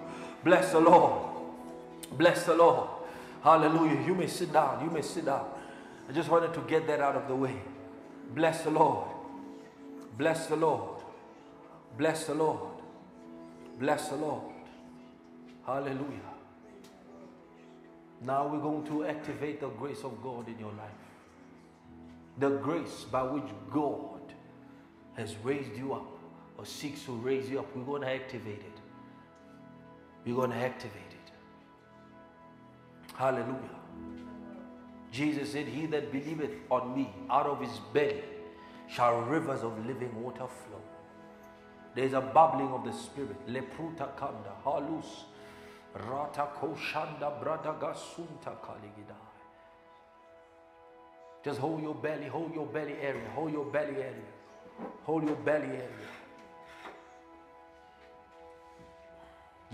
[0.44, 1.30] Bless the Lord.
[2.12, 2.88] Bless the Lord.
[3.42, 4.06] Hallelujah.
[4.06, 4.84] You may sit down.
[4.84, 5.46] You may sit down.
[6.08, 7.56] I just wanted to get that out of the way.
[8.34, 9.08] Bless the Lord.
[10.18, 11.00] Bless the Lord.
[11.96, 12.70] Bless the Lord.
[13.78, 14.52] Bless the Lord.
[15.66, 16.34] Hallelujah.
[18.20, 20.90] Now we're going to activate the grace of God in your life.
[22.38, 24.20] The grace by which God
[25.16, 26.06] has raised you up
[26.58, 27.76] or seeks to raise you up.
[27.76, 28.73] We're going to activate it.
[30.24, 31.32] We're going to activate it.
[33.14, 33.80] Hallelujah.
[35.12, 38.24] Jesus said, He that believeth on me, out of his belly
[38.88, 40.80] shall rivers of living water flow.
[41.94, 43.46] There's a bubbling of the Spirit.
[43.46, 45.24] Lepruta kanda, halus,
[45.94, 47.94] rata koshanda, bradaga
[48.42, 49.14] kaligidai.
[51.44, 54.32] Just hold your belly, hold your belly area, hold your belly area,
[55.04, 56.08] hold your belly area.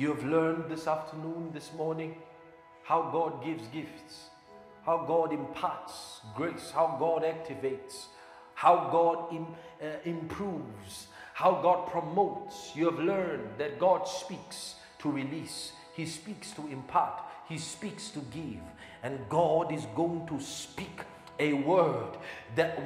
[0.01, 2.14] You have learned this afternoon, this morning,
[2.85, 4.31] how God gives gifts,
[4.86, 8.06] how God imparts grace, how God activates,
[8.55, 12.74] how God Im- uh, improves, how God promotes.
[12.74, 18.20] You have learned that God speaks to release, He speaks to impart, He speaks to
[18.20, 18.62] give,
[19.02, 21.02] and God is going to speak
[21.39, 22.16] a word
[22.56, 22.78] that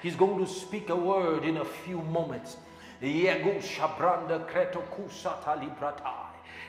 [0.00, 2.56] He's going to speak a word in a few moments.
[3.02, 6.26] Yegu shabranda kreto kusata libratai.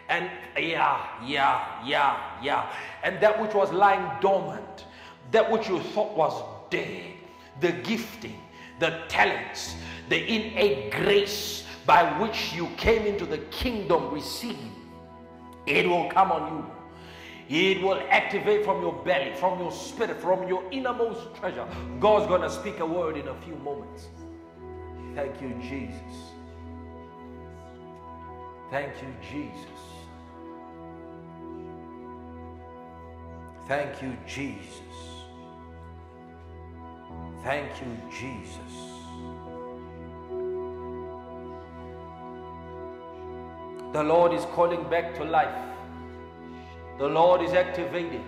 [0.09, 2.71] And yeah, yeah, yeah, yeah.
[3.03, 4.85] And that which was lying dormant,
[5.31, 7.13] that which you thought was dead,
[7.59, 8.39] the gifting,
[8.79, 9.75] the talents,
[10.09, 14.57] the innate grace by which you came into the kingdom received,
[15.65, 16.65] it will come on you.
[17.49, 21.67] It will activate from your belly, from your spirit, from your innermost treasure.
[21.99, 24.07] God's going to speak a word in a few moments.
[25.15, 26.33] Thank you, Jesus.
[28.69, 29.79] Thank you, Jesus.
[33.67, 34.79] Thank you, Jesus.
[37.43, 38.89] Thank you, Jesus.
[43.93, 45.65] The Lord is calling back to life.
[46.99, 48.25] The Lord is activating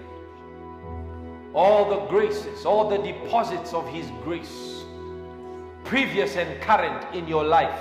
[1.53, 4.81] all the graces, all the deposits of His grace,
[5.84, 7.80] previous and current in your life.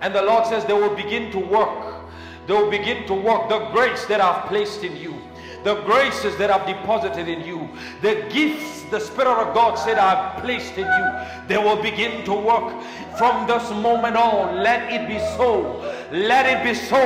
[0.00, 2.04] And the Lord says they will begin to work.
[2.46, 5.20] They will begin to work the grace that I've placed in you,
[5.64, 7.68] the graces that I've deposited in you,
[8.00, 11.06] the gifts the Spirit of God said I've placed in you.
[11.46, 12.82] They will begin to work
[13.18, 14.62] from this moment on.
[14.62, 15.80] Let it be so.
[16.10, 17.00] Let it be so.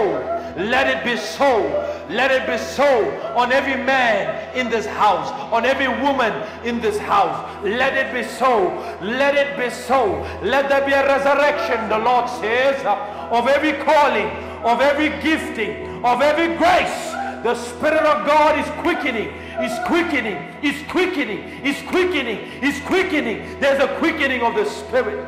[0.57, 1.61] Let it be so.
[2.09, 6.33] Let it be so on every man in this house, on every woman
[6.65, 7.65] in this house.
[7.65, 8.69] Let it be so.
[9.01, 10.21] Let it be so.
[10.43, 14.27] Let there be a resurrection, the Lord says, of every calling,
[14.63, 17.13] of every gifting, of every grace.
[17.43, 19.29] The Spirit of God is quickening,
[19.61, 23.59] is quickening, is quickening, is quickening, is quickening.
[23.59, 25.27] There's a quickening of the Spirit.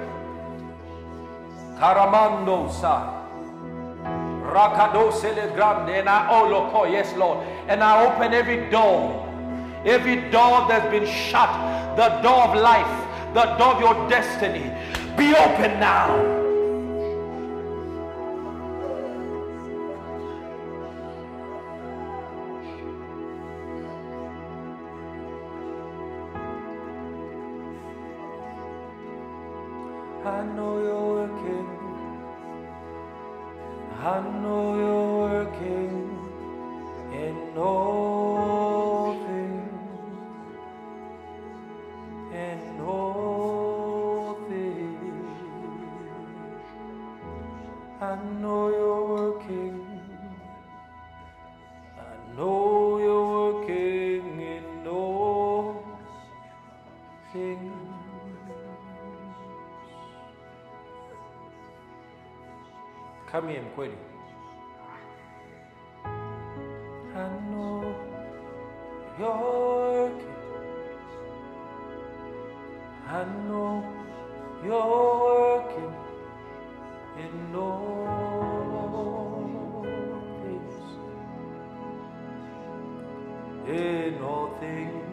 [1.76, 3.23] Caramando sa.
[4.54, 5.98] Rakadosele grande.
[5.98, 7.44] And I, oh, loco, yes, Lord.
[7.66, 9.20] And I open every door.
[9.84, 11.50] Every door that's been shut.
[11.96, 13.34] The door of life.
[13.34, 14.70] The door of your destiny.
[15.16, 16.42] Be open now.
[30.24, 31.43] I know you're working.
[34.06, 36.18] I know you're working
[37.14, 38.23] in all
[63.34, 63.98] Here, Mkweli.
[67.16, 67.94] I know
[69.18, 70.22] working.
[73.08, 73.72] I know
[74.64, 74.86] you're
[75.26, 75.94] working
[77.18, 78.94] in all
[80.44, 80.74] things.
[83.68, 85.03] In all things.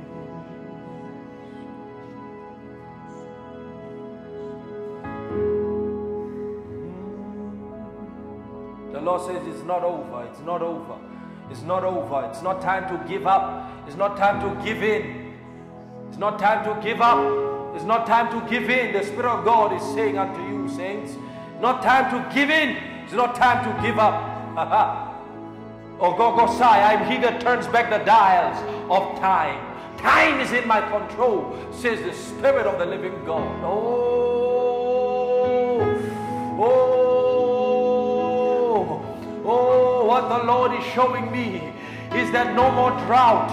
[9.01, 10.27] The Lord says it's not over.
[10.29, 10.95] It's not over.
[11.49, 12.29] It's not over.
[12.29, 13.67] It's not time to give up.
[13.87, 15.33] It's not time to give in.
[16.09, 17.75] It's not time to give up.
[17.75, 18.93] It's not time to give in.
[18.93, 21.15] The Spirit of God is saying unto you, saints,
[21.59, 22.77] not time to give in.
[23.03, 24.13] It's not time to give up.
[25.99, 26.93] oh, go, go, sigh.
[26.93, 28.55] I'm he that turns back the dials
[28.91, 29.57] of time.
[29.97, 33.63] Time is in my control, says the Spirit of the living God.
[33.65, 33.81] Oh,
[36.59, 37.10] oh,
[39.51, 41.73] oh, what the Lord is showing me
[42.13, 43.51] is that no more drought.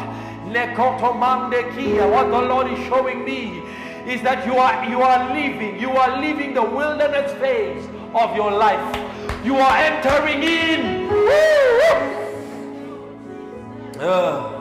[0.49, 3.63] What the Lord is showing me
[4.07, 7.85] is that you are you are leaving, you are leaving the wilderness phase
[8.15, 8.97] of your life.
[9.45, 11.09] You are entering in.
[14.01, 14.55] Uh.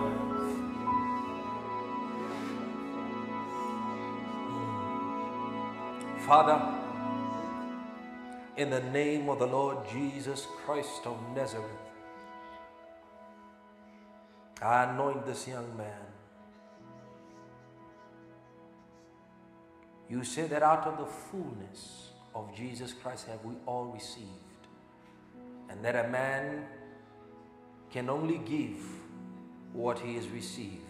[6.28, 6.77] Father,
[8.58, 11.66] in the name of the Lord Jesus Christ of Nazareth,
[14.62, 16.02] I anoint this young man.
[20.10, 24.26] You say that out of the fullness of Jesus Christ have we all received,
[25.70, 26.66] and that a man
[27.92, 28.84] can only give
[29.72, 30.82] what he has received.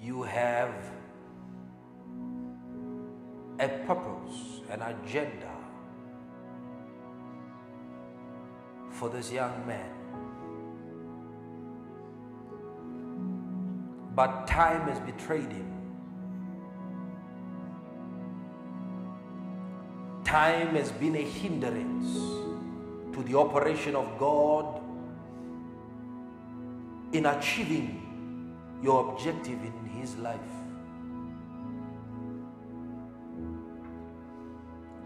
[0.00, 0.74] You have
[3.62, 5.56] a purpose, an agenda
[8.90, 9.90] for this young man.
[14.16, 15.68] But time has betrayed him.
[20.24, 22.14] Time has been a hindrance
[23.14, 24.80] to the operation of God
[27.12, 30.61] in achieving your objective in his life.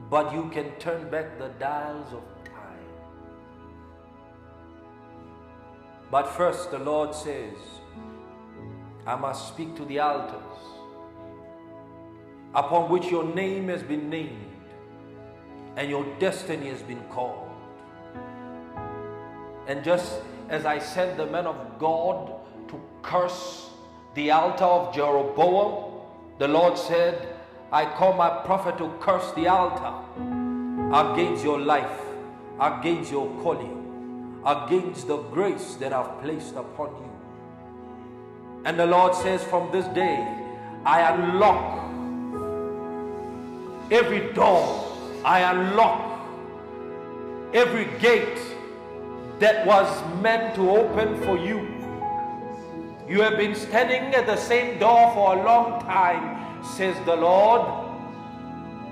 [0.09, 2.87] But you can turn back the dials of time.
[6.11, 7.55] But first, the Lord says,
[9.07, 10.43] I must speak to the altars
[12.55, 14.53] upon which your name has been named
[15.77, 17.51] and your destiny has been called.
[19.67, 22.33] And just as I sent the man of God
[22.69, 23.71] to curse
[24.15, 26.01] the altar of Jeroboam,
[26.39, 27.36] the Lord said,
[27.73, 29.93] I call my prophet to curse the altar
[30.95, 32.01] against your life,
[32.61, 37.11] against your calling, against the grace that I've placed upon you.
[38.65, 40.17] And the Lord says, From this day,
[40.85, 41.83] I unlock
[43.91, 44.93] every door,
[45.25, 46.21] I unlock
[47.53, 48.39] every gate
[49.41, 49.89] that was
[50.23, 51.67] meant to open for you.
[53.09, 57.85] You have been standing at the same door for a long time, says the Lord.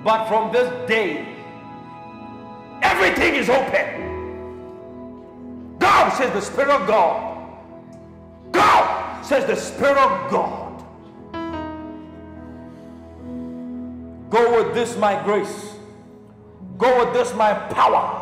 [0.05, 1.27] But from this day,
[2.83, 4.05] everything is open.
[5.79, 7.49] God says the Spirit of God.
[8.53, 10.85] God says the Spirit of God.
[14.31, 15.75] Go with this, my grace.
[16.77, 18.21] Go with this, my power.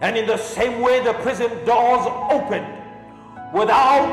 [0.00, 2.66] And in the same way, the prison doors opened
[3.54, 4.10] without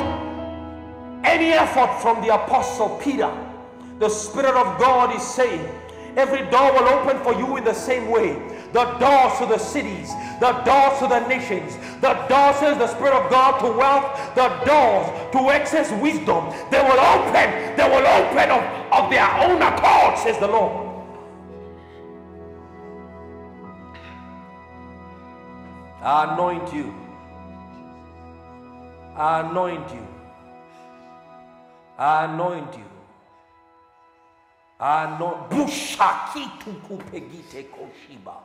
[1.24, 3.30] any effort from the Apostle Peter.
[4.00, 5.68] The Spirit of God is saying,
[6.16, 8.34] every door will open for you in the same way.
[8.72, 13.14] The doors to the cities, the doors to the nations, the doors, says the Spirit
[13.14, 16.54] of God, to wealth, the doors to excess wisdom.
[16.72, 18.64] They will open, they will open of,
[18.94, 20.88] of their own accord, says the Lord.
[26.02, 26.94] I anoint you.
[29.16, 30.08] I anoint you.
[31.98, 32.89] I anoint you.
[37.70, 38.36] Koshiba.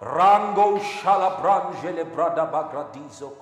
[0.00, 3.32] Rango brada bagradizo.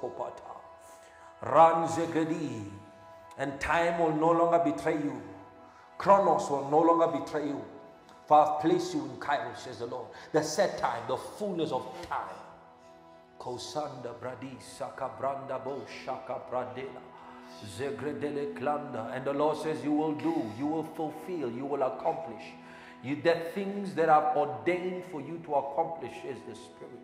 [3.39, 5.23] And time will no longer betray you.
[5.97, 7.65] Chronos will no longer betray you.
[8.27, 10.09] For I've placed you in Kairos, says the Lord.
[10.33, 12.37] The set time, the fullness of time.
[13.41, 17.01] Kosanda bradi saka branda bo shaka bradela.
[19.15, 22.43] And the Lord says, You will do, you will fulfill, you will accomplish.
[23.03, 27.01] You that things that I've ordained for you to accomplish is the Spirit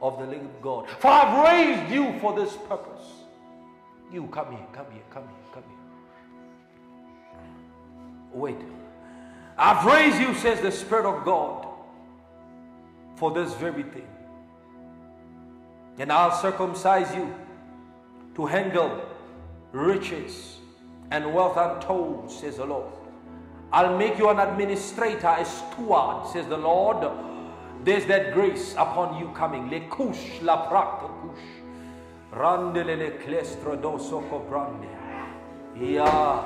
[0.00, 0.88] of the living God.
[0.98, 3.06] For I've raised you for this purpose.
[4.12, 5.78] You come here, come here, come here, come here.
[8.32, 8.56] Wait.
[9.56, 11.66] I've raised you, says the Spirit of God,
[13.16, 14.06] for this very thing.
[15.98, 17.34] And I'll circumcise you
[18.36, 19.07] to handle
[19.72, 20.58] riches
[21.10, 22.92] and wealth untold, says the Lord.
[23.72, 27.06] I'll make you an administrator, a steward, says the Lord.
[27.84, 29.70] There's that grace upon you coming.
[29.70, 31.40] Le kush la prakta kush.
[32.32, 34.88] Randele le klestro doso cobrande.
[35.76, 36.42] Yeah.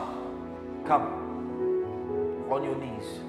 [0.86, 2.46] Come.
[2.50, 3.21] On your knees.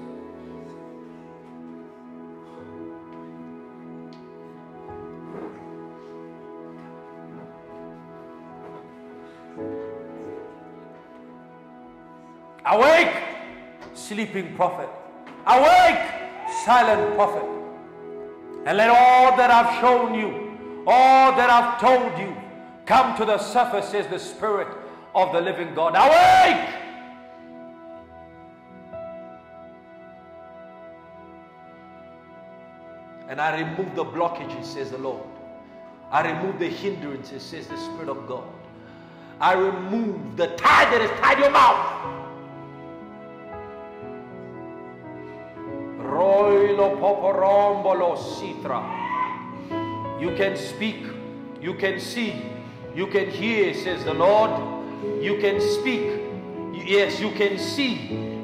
[12.66, 13.14] Awake,
[13.92, 14.88] sleeping prophet.
[15.46, 16.00] Awake,
[16.64, 17.44] silent prophet.
[18.66, 22.34] And let all that I've shown you, all that I've told you,
[22.86, 24.68] come to the surface, says the Spirit
[25.14, 25.94] of the living God.
[25.94, 26.80] Awake!
[33.28, 35.26] And I remove the blockages, says the Lord.
[36.10, 38.44] I remove the hindrances, says the Spirit of God.
[39.40, 41.94] I remove the tie that has tied your mouth.
[48.16, 48.82] Sitra.
[50.20, 50.96] You can speak,
[51.60, 52.42] you can see,
[52.94, 54.50] you can hear, says the Lord.
[55.22, 56.20] You can speak,
[56.72, 57.94] yes, you can see,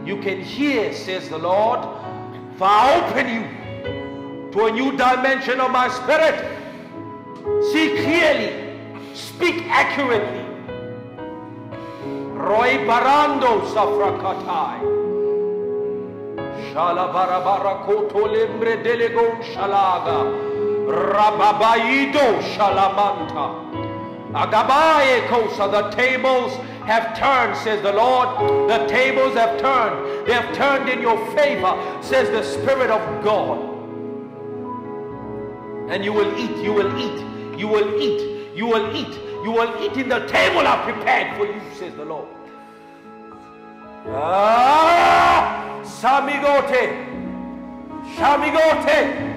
[0.05, 1.81] you can hear, says the Lord.
[2.59, 6.59] For I open you to a new dimension of my spirit.
[7.73, 10.40] See clearly, speak accurately.
[12.51, 14.81] Roy barando safrakatai.
[17.87, 20.19] Koto lembre delegon shalaga.
[21.15, 23.47] Rababaido shalamanta.
[24.33, 25.70] Agabaye kosa.
[25.70, 26.53] The tables
[26.87, 28.69] have turned, says the Lord.
[28.69, 30.27] The tables have turned.
[30.27, 31.73] They have turned in your favor,
[32.03, 33.61] says the Spirit of God.
[35.89, 39.15] And you will eat, you will eat, you will eat, you will eat,
[39.45, 42.27] you will eat in the table I've prepared for you, says the Lord.
[44.09, 47.07] Ah, Samigote,
[48.17, 49.29] Shamigote.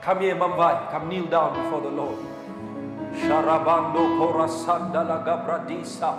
[0.00, 0.90] Come here, Mamvai.
[0.90, 2.18] Come kneel down before the Lord.
[3.14, 6.18] Sharabando korasanda la gabradisa.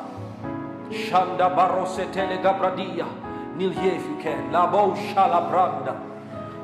[0.89, 3.05] Shanda barose tele gabradia.
[3.55, 4.51] Kneel here if you can.
[4.51, 6.14] Labo shalabranda.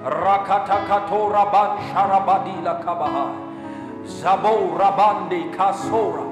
[0.04, 3.36] Rakata katora ban sharabadila kabahai.
[4.06, 6.26] Zabo rabande kasora.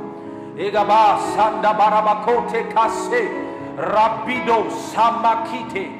[0.57, 3.29] Egaba sanda barabakote kase.
[3.77, 5.99] Rabido samakite.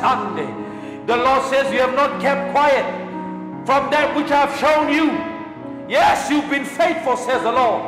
[0.00, 0.46] Sande.
[1.06, 2.84] The Lord says you have not kept quiet
[3.66, 5.10] from that which I've shown you.
[5.88, 7.82] Yes, you've been faithful, says the Lord.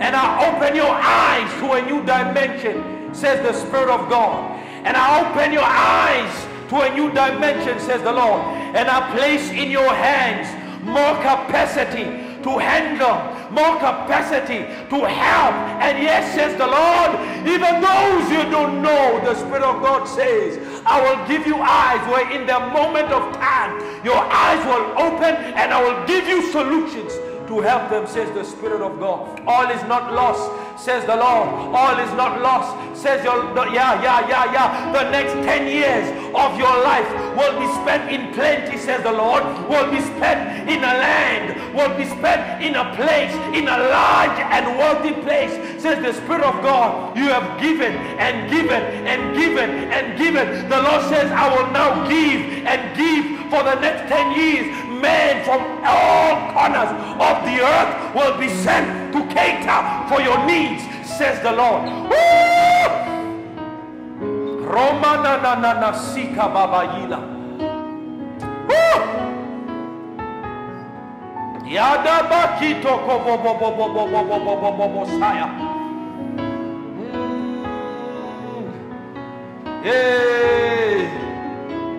[0.00, 4.58] And I open your eyes to a new dimension, says the Spirit of God.
[4.84, 8.42] And I open your eyes to a new dimension, says the Lord.
[8.74, 10.50] And I place in your hands
[10.82, 12.02] more capacity
[12.42, 13.14] to handle,
[13.54, 15.54] more capacity to help.
[15.78, 17.14] And yes, says the Lord,
[17.46, 22.02] even those you don't know, the Spirit of God says, I will give you eyes
[22.10, 26.50] where in the moment of time, your eyes will open and I will give you
[26.50, 27.14] solutions
[27.46, 29.40] to help them, says the Spirit of God.
[29.46, 31.48] All is not lost, says the Lord.
[31.74, 34.92] All is not lost, says your, yeah, yeah, yeah, yeah.
[34.92, 39.42] The next 10 years of your life will be spent in plenty, says the Lord.
[39.68, 44.38] Will be spent in a land, will be spent in a place, in a large
[44.40, 47.16] and wealthy place, says the Spirit of God.
[47.16, 50.68] You have given and given and given and given.
[50.68, 55.44] The Lord says, I will now give and give for the next 10 years men
[55.44, 56.88] from all corners
[57.20, 61.84] of the earth will be sent to cater for your needs, says the Lord.
[64.64, 67.20] Romana na na na sika babayila.
[71.68, 75.48] Yada bakito ko bo bo bo bo bo bo bo bo bo bo saya.
[79.84, 81.04] Hey,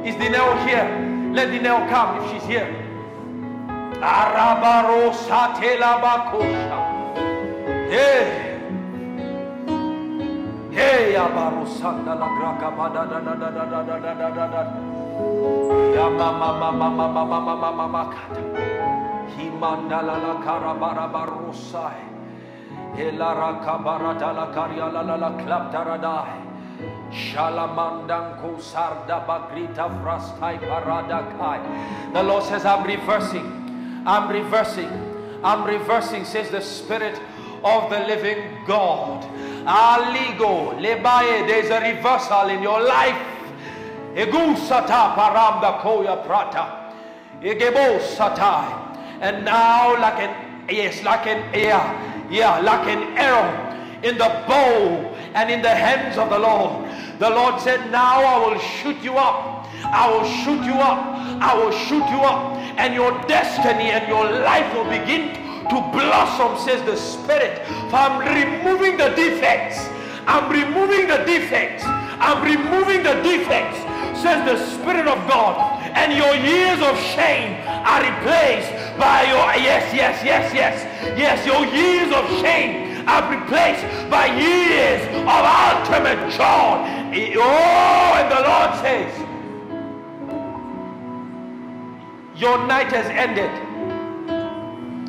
[0.04, 0.90] is Dineo here?
[1.34, 2.85] Let Dineo come if she's here.
[4.02, 6.80] Arabarosa telabakosha.
[7.90, 8.52] Hey.
[10.72, 14.64] Hey, abarosanda la graka bada da da da da da da da da da da.
[15.96, 18.42] Ya mama mama mama mama mama mama kata.
[19.38, 22.04] Himanda la la karabara barosai.
[22.98, 26.44] Elara kabara da la karya la la la klaptaradai.
[27.12, 31.62] Shalamandanko sarda bagrita frastai paradakai.
[32.14, 33.65] The Lord says, I'm reversing.
[34.06, 34.90] I'm reversing.
[35.44, 37.20] I'm reversing, says the Spirit
[37.64, 39.24] of the living God.
[39.66, 43.18] Aligo, lebaye, there's a reversal in your life.
[44.14, 46.94] Egusata paramda koya prata.
[47.42, 48.98] Egebo satai.
[49.22, 55.16] And now like an, yes, like an, yeah, yeah, like an arrow in the bow
[55.34, 56.88] and in the hands of the Lord.
[57.20, 59.55] The Lord said, Now I will shoot you up.
[59.96, 61.16] I will shoot you up.
[61.40, 65.36] I will shoot you up, and your destiny and your life will begin
[65.68, 67.66] to blossom, says the Spirit.
[67.90, 69.88] For I'm removing the defects.
[70.28, 71.84] I'm removing the defects.
[71.86, 73.80] I'm removing the defects,
[74.22, 75.60] says the Spirit of God.
[75.96, 80.84] And your years of shame are replaced by your, yes, yes, yes, yes,
[81.18, 86.84] yes, your years of shame are replaced by years of ultimate joy.
[87.38, 89.25] Oh, and the Lord says,
[92.36, 93.52] Your night has ended.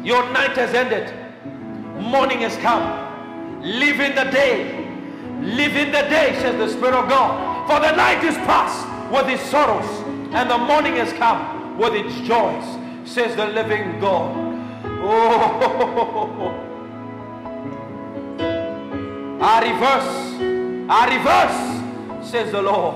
[0.06, 1.12] Your night has ended.
[2.00, 3.62] Morning has come.
[3.62, 4.86] Live in the day.
[5.40, 7.66] Live in the day, says the Spirit of God.
[7.66, 9.88] For the night is past with its sorrows,
[10.32, 12.64] and the morning has come with its joys,
[13.04, 14.34] says the living God.
[15.02, 16.62] Oh,
[19.40, 20.40] I reverse,
[20.88, 22.94] I reverse, says the Lord.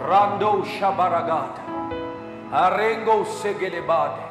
[0.00, 1.67] Rando Shabaragata,
[2.50, 4.24] Arengo Segelebade.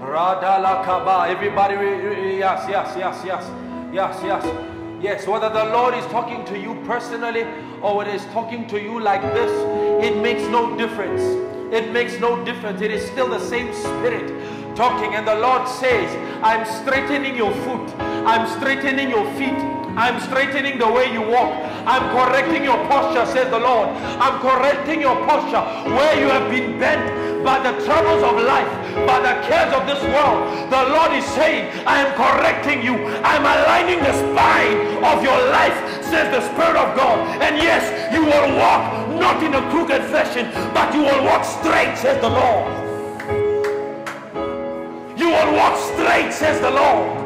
[0.00, 1.26] Radala kaba.
[1.28, 1.74] Everybody,
[2.38, 3.50] yes, yes, yes, yes,
[3.92, 4.66] yes, yes.
[5.02, 7.46] Yes, whether the Lord is talking to you personally
[7.80, 9.50] or whether He's talking to you like this,
[10.04, 11.22] it makes no difference.
[11.72, 12.82] It makes no difference.
[12.82, 14.28] It is still the same spirit
[14.76, 15.14] talking.
[15.14, 16.10] And the Lord says,
[16.42, 17.94] I'm straightening your foot,
[18.26, 19.79] I'm straightening your feet.
[19.96, 21.52] I'm straightening the way you walk.
[21.86, 23.88] I'm correcting your posture, says the Lord.
[24.20, 28.70] I'm correcting your posture where you have been bent by the troubles of life,
[29.06, 30.70] by the cares of this world.
[30.70, 32.94] The Lord is saying, I am correcting you.
[33.24, 37.42] I'm aligning the spine of your life, says the Spirit of God.
[37.42, 41.96] And yes, you will walk not in a crooked fashion, but you will walk straight,
[41.96, 42.80] says the Lord.
[45.18, 47.20] You will walk straight, says the Lord.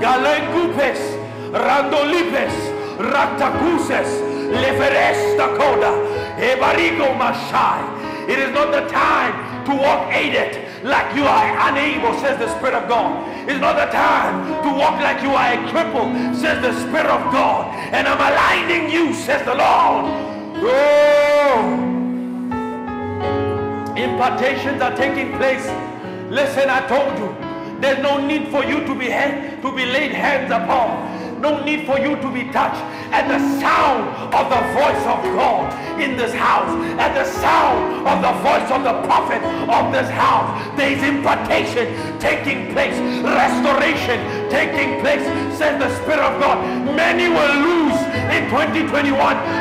[0.00, 1.17] Galen Galengupes,
[1.52, 2.56] Randolipes,
[2.98, 4.10] Ratacuses,
[4.52, 5.92] Leveresta Koda,
[6.38, 8.28] Ebarigo Mashai.
[8.28, 12.74] It is not the time to walk aided like you are unable, says the Spirit
[12.74, 13.26] of God.
[13.48, 17.32] It's not the time to walk like you are a cripple, says the Spirit of
[17.32, 17.74] God.
[17.92, 20.04] And I'm aligning you, says the Lord.
[20.60, 21.88] Oh,
[23.96, 25.66] impartations are taking place.
[26.30, 27.34] Listen, I told you,
[27.80, 31.27] there's no need for you to be hand, to be laid hands upon.
[31.40, 32.82] No need for you to be touched.
[33.14, 36.68] At the sound of the voice of God in this house,
[36.98, 42.18] at the sound of the voice of the prophet of this house, there is impartation
[42.18, 44.18] taking place, restoration
[44.50, 45.22] taking place,
[45.56, 46.58] says the Spirit of God.
[46.96, 47.98] Many will lose
[48.34, 49.14] in 2021,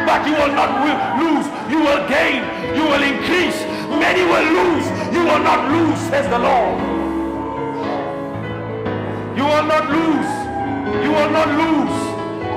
[0.06, 1.45] but you will not lose.
[1.69, 2.43] You will gain.
[2.75, 3.59] You will increase.
[3.89, 4.85] Many will lose.
[5.14, 6.80] You will not lose, says the Lord.
[9.38, 10.47] You will not lose.
[11.03, 11.98] You will not lose.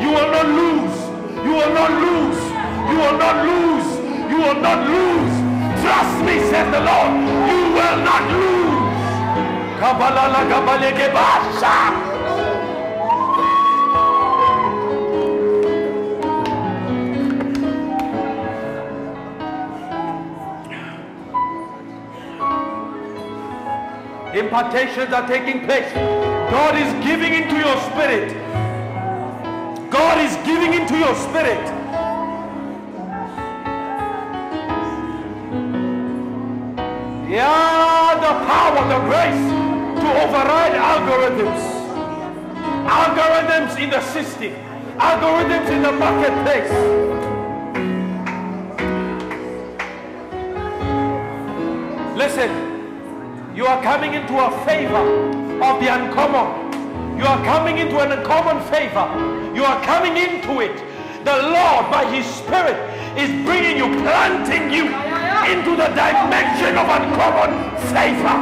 [0.02, 0.96] You will not lose.
[1.44, 2.40] You will not lose.
[2.90, 3.88] You will not lose.
[4.30, 5.34] You will not lose.
[5.82, 7.12] Trust me, says the Lord.
[7.50, 8.60] You will not lose.
[9.80, 11.76] Kabalala kabalege basha.
[24.34, 26.29] Impartations are taking place.
[26.50, 28.34] God is giving into your spirit.
[29.88, 31.64] God is giving into your spirit.
[37.30, 39.44] Yeah, the power, the grace
[40.02, 41.62] to override algorithms.
[42.84, 44.52] Algorithms in the system.
[44.98, 46.72] Algorithms in the marketplace.
[52.16, 52.69] Listen,
[53.54, 55.02] you are coming into a favor
[55.62, 57.18] of the uncommon.
[57.18, 59.06] You are coming into an uncommon favor.
[59.54, 60.76] You are coming into it.
[61.24, 62.76] The Lord, by His Spirit,
[63.18, 64.86] is bringing you, planting you
[65.50, 67.50] into the dimension of uncommon
[67.92, 68.36] favor.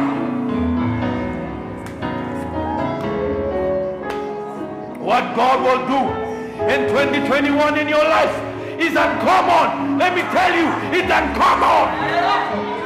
[5.02, 6.28] What God will do
[6.70, 8.36] in 2021 in your life
[8.78, 9.98] is uncommon.
[9.98, 12.77] Let me tell you, it's uncommon.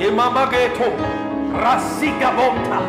[0.00, 0.88] Imamageto,
[1.52, 2.80] Rasigabonta,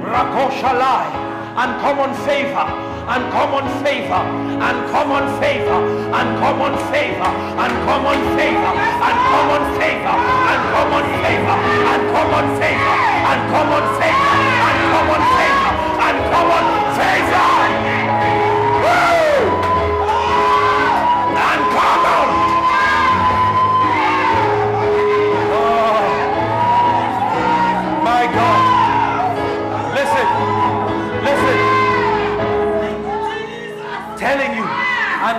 [0.00, 1.12] Rakoshalai,
[1.52, 2.64] uncommon favor,
[3.04, 4.22] uncommon favor,
[4.56, 5.76] uncommon favor,
[6.16, 7.28] uncommon favor,
[7.60, 10.16] uncommon favor, uncommon favor,
[10.48, 11.56] uncommon favor,
[11.92, 12.96] uncommon favor,
[13.36, 15.72] uncommon favor, uncommon favor,
[16.08, 17.65] uncommon favor.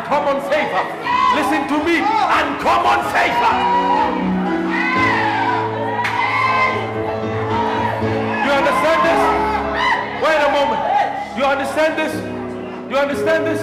[0.07, 0.83] Uncommon favor.
[1.35, 3.53] Listen to me, uncommon favor.
[8.39, 9.21] You understand this?
[10.23, 10.81] Wait a moment.
[11.37, 12.13] You understand this?
[12.87, 13.59] Do you understand this?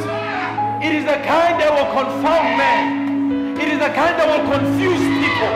[0.84, 3.56] It is the kind that will confound men.
[3.58, 5.54] It is the kind that will confuse people.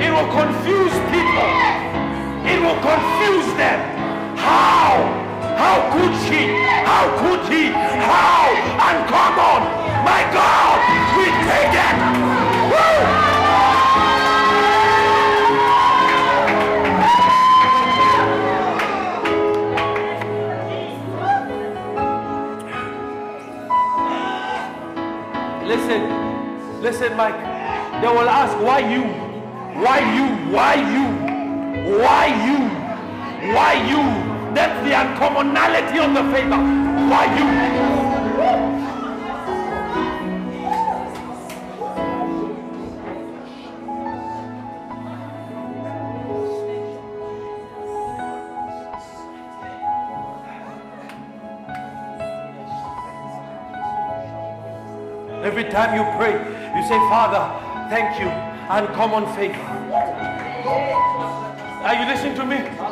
[0.00, 1.48] It will confuse people.
[2.48, 3.78] It will confuse them.
[4.38, 5.25] How?
[5.56, 6.52] How could she?
[6.84, 7.72] How could he?
[7.72, 8.44] How?
[8.88, 9.62] Uncommon.
[10.04, 10.78] My God,
[11.16, 11.96] we take it.
[12.72, 13.26] Woo!
[25.66, 26.02] Listen,
[26.82, 27.34] listen, Mike.
[28.02, 29.02] They will ask, why you?
[29.82, 30.26] Why you?
[30.54, 31.06] Why you?
[31.98, 32.58] Why you?
[33.54, 34.35] Why you?
[34.56, 36.56] That's the uncommonality of the favor.
[37.10, 37.44] Why you?
[55.44, 57.44] Every time you pray, you say, Father,
[57.90, 58.28] thank you,
[58.70, 59.60] uncommon favor.
[61.84, 62.85] Are you listening to me?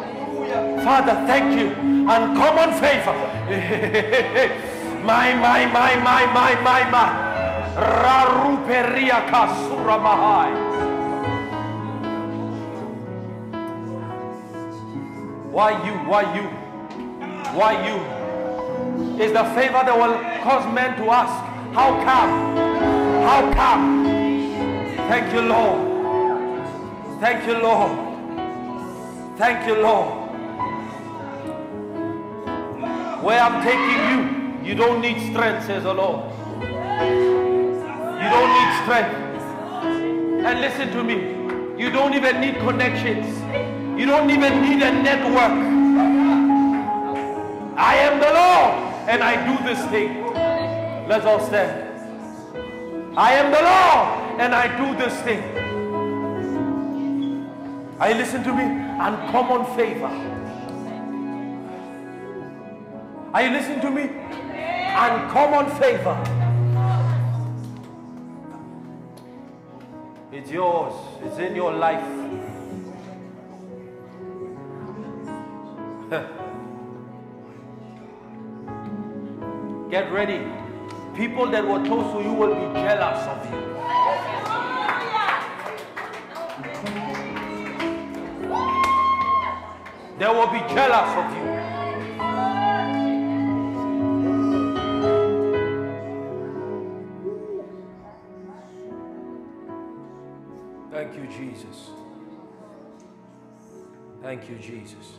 [0.84, 1.68] Father, thank you,
[2.06, 3.16] uncommon favor.
[5.02, 7.08] my, my, my, my, my, my, my.
[7.74, 10.52] Raruperia kasura mahai.
[15.50, 15.94] Why you?
[16.06, 16.42] Why you?
[17.56, 19.24] Why you?
[19.24, 21.32] Is the favor that will cause men to ask,
[21.72, 22.56] how come?
[23.24, 24.04] How come?
[25.08, 25.80] Thank you, Lord.
[27.20, 29.38] Thank you, Lord.
[29.38, 30.23] Thank you, Lord.
[33.24, 36.30] Where I'm taking you, you don't need strength, says the Lord.
[36.60, 39.14] You don't need strength.
[40.44, 41.14] And listen to me,
[41.82, 43.26] you don't even need connections.
[43.98, 45.56] You don't even need a network.
[47.78, 50.22] I am the Lord and I do this thing.
[51.08, 51.80] Let's all stand.
[53.16, 55.42] I am the Lord and I do this thing.
[58.06, 58.64] You listening to me?
[58.64, 60.33] Uncommon favor.
[63.34, 64.02] Are you listening to me?
[64.96, 66.16] Uncommon favor.
[70.30, 70.94] It's yours.
[71.24, 72.04] It's in your life.
[79.90, 80.38] Get ready.
[81.16, 83.60] People that were close to you will be jealous of you.
[90.20, 91.53] They will be jealous of you.
[101.04, 101.90] Thank you, Jesus.
[104.22, 105.12] Thank you, Jesus.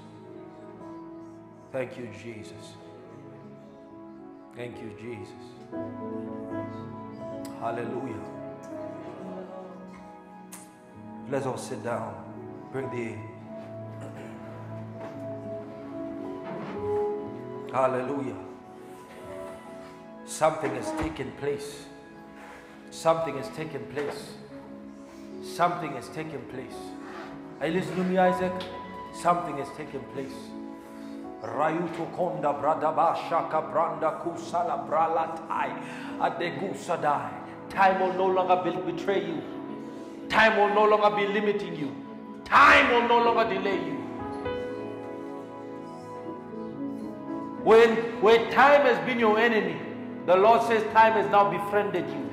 [1.72, 2.74] Thank you, Jesus.
[4.56, 5.46] Thank you, Jesus.
[7.60, 8.20] Hallelujah.
[11.30, 12.16] Let's all sit down.
[12.72, 13.16] Bring the.
[17.72, 18.38] Hallelujah.
[20.26, 21.86] Something has taken place.
[22.90, 24.34] Something has taken place.
[25.54, 26.76] Something has taken place.
[27.62, 28.52] Are you listening to me, Isaac?
[29.14, 30.34] Something has taken place.
[31.44, 35.72] Rayuto konda bradaba shaka branda kusala bralatai
[36.20, 37.30] adegusadai.
[37.70, 39.42] Time will no longer be- betray you.
[40.30, 41.96] Time will no longer be limiting you.
[42.44, 44.02] Time will no longer delay you.
[47.64, 49.78] When, when time has been your enemy,
[50.26, 52.30] the Lord says time has now befriended you.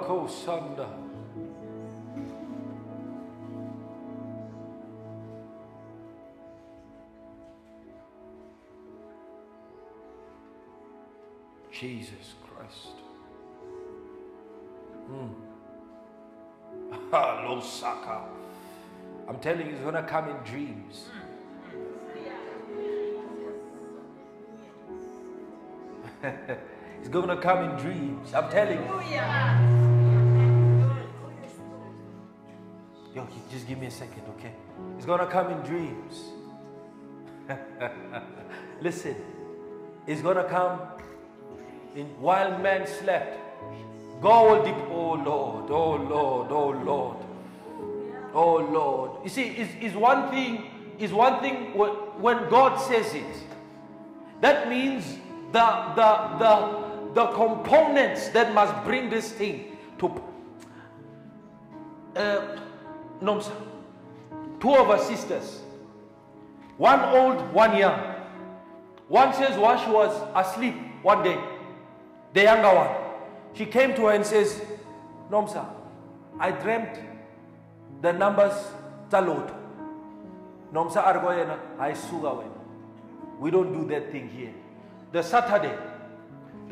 [0.00, 0.88] Kosanda.
[11.70, 12.96] Jesus Christ.
[15.06, 15.28] Hmm.
[17.12, 18.22] Losaka.
[19.28, 21.08] I'm telling you, it's gonna come in dreams.
[27.02, 28.32] it's gonna come in dreams.
[28.32, 29.02] I'm telling you.
[33.12, 34.52] Yo, just give me a second, okay?
[34.96, 36.30] It's gonna come in dreams.
[38.80, 39.16] Listen,
[40.06, 40.80] it's gonna come
[41.96, 43.36] in, while man slept.
[44.20, 44.76] God will deep.
[44.88, 47.16] Oh Lord, oh Lord, oh Lord,
[48.32, 49.10] oh Lord.
[49.24, 50.68] You see, is is one thing.
[51.00, 51.90] Is one thing when,
[52.22, 53.34] when God says it.
[54.40, 55.18] That means
[55.50, 55.66] the
[55.96, 56.81] the the
[57.14, 60.22] the components that must bring this thing to.
[62.16, 62.58] Uh,
[63.20, 63.52] no, sir.
[64.60, 65.60] Two of our sisters.
[66.76, 67.98] One old, one young.
[69.08, 71.38] One says while she was asleep one day,
[72.32, 72.90] the younger one,
[73.54, 74.62] she came to her and says,
[75.30, 75.66] Nomsa,
[76.38, 76.98] I dreamt
[78.00, 78.54] the numbers
[79.10, 79.54] taloto.
[80.72, 82.48] Nomsa argoyena, I suga.
[83.38, 84.54] We don't do that thing here.
[85.12, 85.76] The Saturday,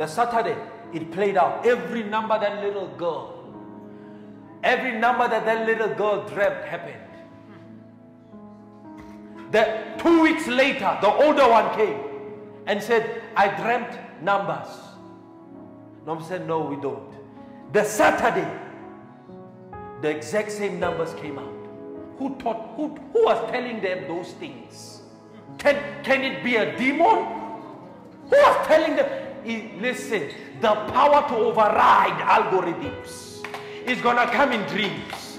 [0.01, 0.57] the Saturday,
[0.95, 1.67] it played out.
[1.67, 3.45] Every number that little girl,
[4.65, 6.97] every number that that little girl dreamt happened.
[9.53, 9.63] The
[9.99, 12.01] two weeks later, the older one came
[12.67, 14.69] and said, I dreamt numbers.
[16.07, 17.13] Nom said, No, we don't.
[17.75, 18.51] The Saturday,
[20.01, 21.53] the exact same numbers came out.
[22.17, 25.03] Who taught, who, who was telling them those things?
[25.59, 27.27] Can, can it be a demon?
[28.31, 29.30] Who was telling them?
[29.45, 33.45] Listen, the power to override algorithms
[33.87, 35.39] is gonna come in dreams.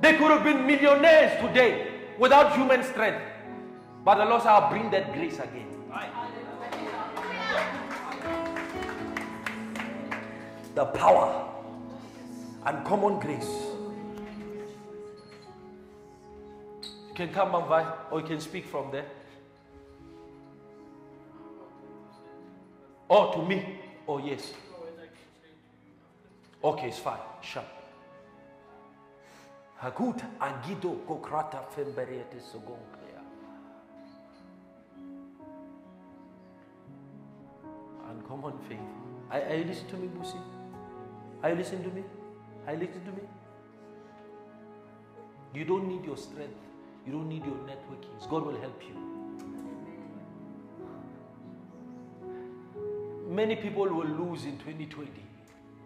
[0.00, 3.22] They could have been millionaires today without human strength.
[4.04, 5.68] But the Lord said, I'll bring that grace again.
[10.74, 11.48] The power
[12.66, 13.73] and common grace.
[17.14, 19.06] Can come and vi- or you can speak from there.
[23.08, 23.78] Oh, to me.
[24.08, 24.52] Oh, yes.
[26.62, 27.18] Okay, it's fine.
[27.42, 27.66] Shut.
[29.80, 33.20] Hagut agido kokrata femberiete sogonkea.
[38.10, 38.82] Uncommon favor.
[39.30, 40.38] Are, are you listening to me, Busi?
[41.42, 42.04] Are you listening to me?
[42.66, 43.28] Are you listening to me?
[45.54, 46.56] You don't need your strength.
[47.06, 48.28] You don't need your networkings.
[48.28, 48.94] God will help you.
[53.28, 55.10] Many people will lose in 2020,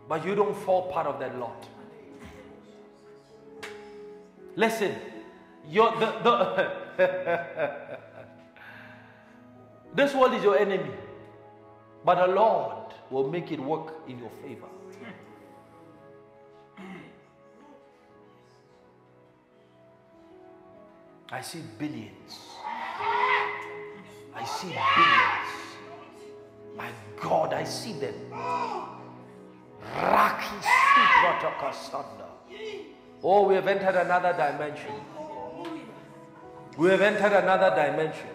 [0.09, 1.67] but you don't fall part of that lot.
[4.55, 4.95] Listen,
[5.69, 7.99] your, the, the
[9.95, 10.91] this world is your enemy,
[12.05, 14.67] but the Lord will make it work in your favor.
[21.31, 22.57] I see billions.
[24.35, 25.51] I see billions.
[26.75, 26.91] My
[27.21, 28.15] God, I see them.
[33.23, 34.95] Oh, we have entered another dimension.
[36.79, 38.29] We have entered another dimension.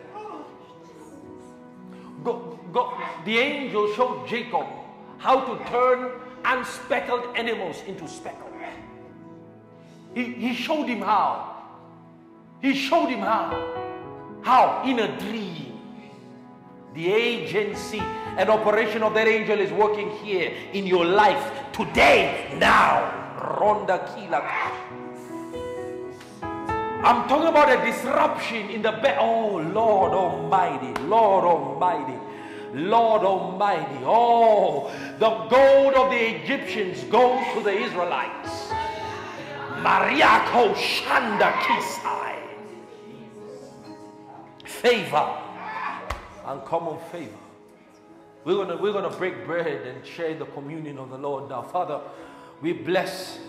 [2.23, 2.93] Go, go.
[3.25, 4.67] The angel showed Jacob
[5.17, 6.11] how to turn
[6.45, 8.51] unspeckled animals into speckled.
[10.13, 11.52] He, he showed him how.
[12.63, 13.51] He showed him how.
[14.41, 14.83] How?
[14.85, 15.81] In a dream.
[16.93, 23.19] The agency and operation of that angel is working here in your life today, now.
[23.59, 24.39] Ronda Kila.
[27.03, 29.17] I'm talking about a disruption in the bed.
[29.19, 32.17] Oh, Lord Almighty, Lord Almighty,
[32.73, 33.99] Lord Almighty.
[34.05, 38.71] Oh, the gold of the Egyptians goes to the Israelites.
[39.83, 42.42] Mariako Shanda Kisai.
[44.83, 45.37] Favor,
[46.45, 47.37] uncommon favor.
[48.43, 51.61] We're gonna we're gonna break bread and share the communion of the Lord now.
[51.61, 52.01] Father,
[52.61, 53.39] we bless,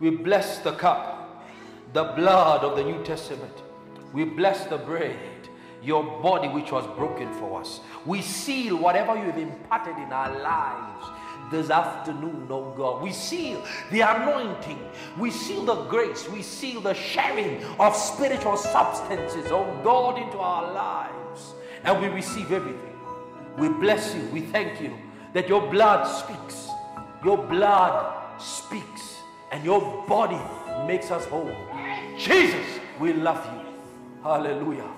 [0.00, 1.46] we bless the cup,
[1.92, 3.52] the blood of the New Testament.
[4.12, 5.16] We bless the bread,
[5.84, 7.78] your body which was broken for us.
[8.04, 11.06] We seal whatever you have imparted in our lives
[11.50, 13.02] this afternoon, oh God.
[13.02, 14.78] We seal the anointing,
[15.18, 20.72] we seal the grace, we seal the sharing of spiritual substances, oh God, into our
[20.72, 21.54] lives.
[21.84, 22.98] And we receive everything.
[23.58, 24.96] We bless you, we thank you
[25.32, 26.68] that your blood speaks,
[27.24, 29.18] your blood speaks,
[29.52, 30.40] and your body
[30.86, 31.54] makes us whole.
[32.18, 32.66] Jesus,
[32.98, 33.60] we love you.
[34.22, 34.90] Hallelujah.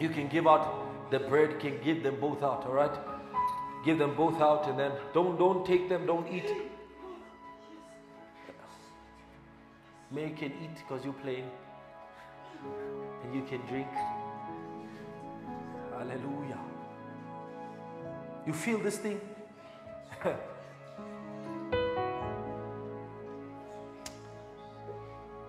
[0.00, 3.17] You can give out the bread, can give them both out, all right?
[3.84, 6.50] Give them both out and then don't don't take them, don't eat.
[10.10, 11.50] May you can eat because you're playing.
[13.24, 13.88] And you can drink.
[15.92, 16.58] Hallelujah.
[18.46, 19.20] You feel this thing?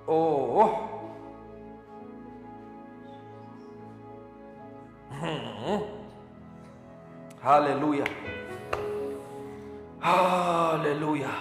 [0.08, 0.86] oh.
[5.20, 5.99] Hmm.
[7.42, 8.08] Hallelujah.
[10.00, 11.36] Hallelujah.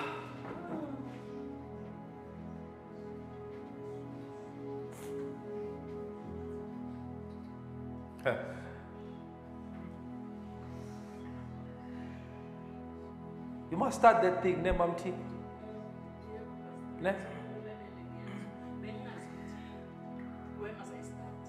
[13.71, 15.13] You must start that thing, ne, Mamti?
[17.03, 17.13] Ne?
[20.59, 21.43] Where must I start?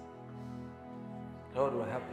[1.56, 2.04] Lord will help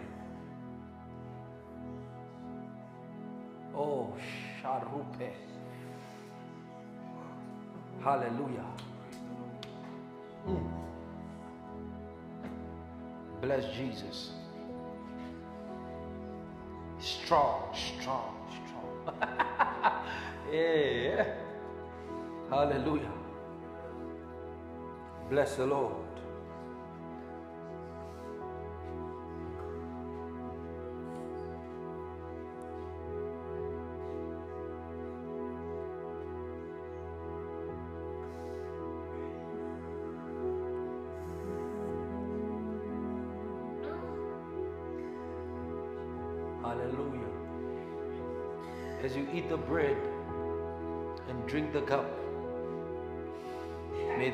[3.77, 4.13] Oh,
[4.63, 5.33] Sharupe.
[8.03, 8.65] Hallelujah.
[10.49, 10.71] Mm.
[13.43, 14.31] Bless Jesus.
[16.99, 19.15] Strong, strong, strong.
[20.53, 21.35] yeah.
[22.49, 23.13] Hallelujah.
[25.29, 26.06] Bless the Lord.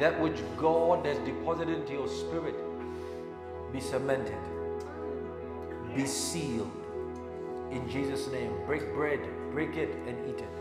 [0.03, 2.57] That which God has deposited into your spirit
[3.73, 4.43] be cemented,
[5.95, 6.73] be sealed.
[7.71, 9.21] In Jesus' name, break bread,
[9.53, 10.55] break it, and eat it.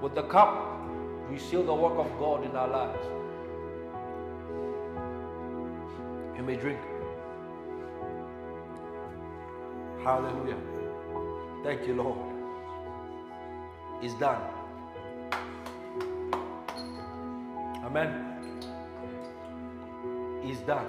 [0.00, 0.80] With the cup,
[1.28, 3.04] we seal the work of God in our lives.
[6.36, 6.78] You may drink.
[10.04, 10.56] Hallelujah.
[11.64, 12.27] Thank you, Lord.
[14.00, 14.40] It's done.
[17.84, 18.24] Amen.
[20.44, 20.86] It's done.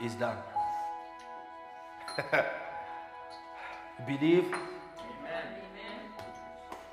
[0.00, 0.38] It's done.
[4.06, 4.54] Believe.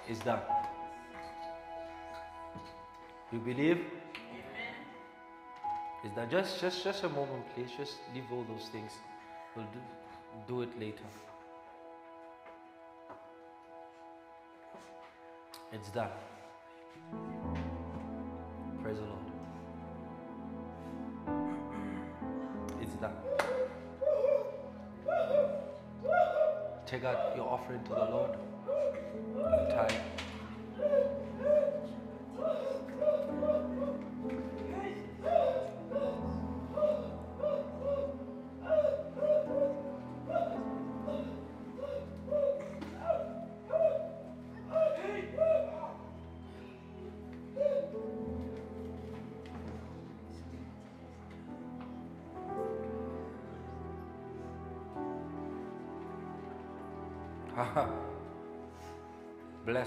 [0.07, 0.41] It's done.
[3.31, 3.77] You believe?
[3.77, 4.73] Amen.
[6.03, 7.69] Is that just just just a moment, please?
[7.77, 8.91] Just leave all those things.
[9.55, 9.79] We'll do
[10.47, 11.03] do it later.
[15.71, 16.09] It's done.
[18.81, 19.19] Praise the Lord.
[22.81, 23.13] It's done.
[26.85, 28.37] Take out your offering to the Lord.
[29.69, 30.18] Tithe.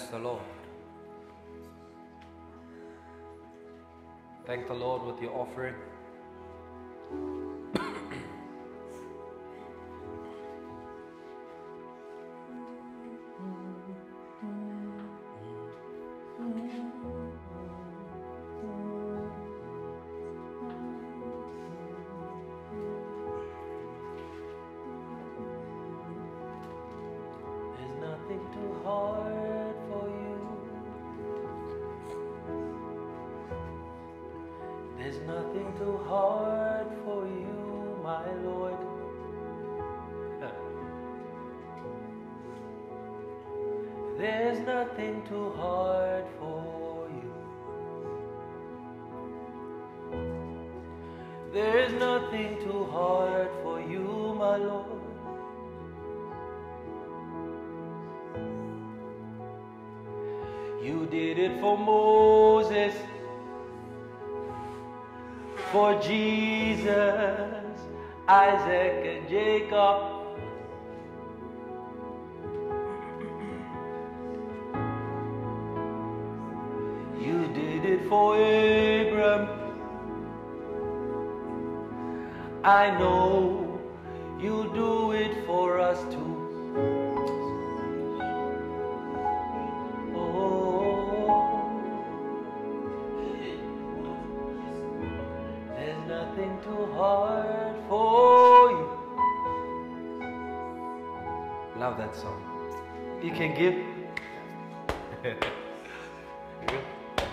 [0.02, 0.42] Bless the Lord.
[4.46, 5.74] Thank the Lord with your offering.
[82.64, 83.80] I know
[84.40, 86.38] you'll do it for us too.
[90.14, 91.82] Oh,
[95.74, 98.88] there's nothing too hard for you.
[101.80, 102.40] Love that song.
[103.22, 103.74] You can give.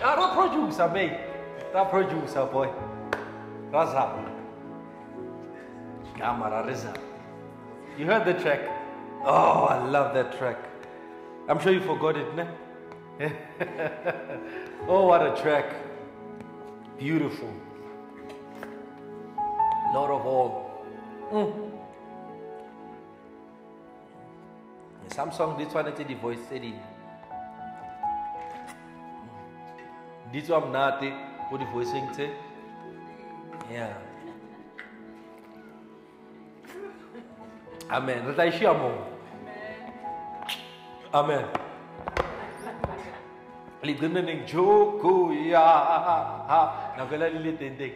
[0.02, 1.12] Ah, that producer, mate.
[1.74, 2.70] That producer, boy.
[3.70, 4.29] Raza.
[6.20, 6.94] Camera Rizza.
[7.96, 8.60] You heard the track?
[9.24, 10.58] Oh, I love that track.
[11.48, 12.46] I'm sure you forgot it, ne?
[14.86, 15.74] oh, what a track.
[16.98, 17.50] Beautiful.
[19.94, 20.84] Lord of all.
[21.32, 21.70] Mm.
[25.14, 26.74] Some song this one the voice said it.
[30.32, 31.02] This one not
[31.48, 32.10] what the voice saying
[33.72, 33.94] Yeah.
[37.90, 38.26] Amen.
[38.26, 38.94] Re tla e shia moo.
[41.12, 41.44] Amen.
[43.82, 45.64] Liqineneng joko ya
[46.46, 47.92] ha nako ela le teng.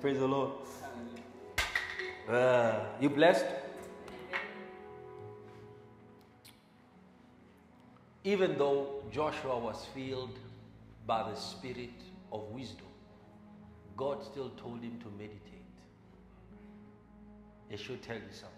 [0.00, 0.52] Praise the Lord.
[2.28, 3.46] Uh, you blessed?
[8.24, 10.38] Even though Joshua was filled
[11.06, 12.02] by the spirit
[12.32, 12.87] of wisdom,
[13.98, 15.42] God still told him to meditate.
[17.68, 18.54] It should tell you something.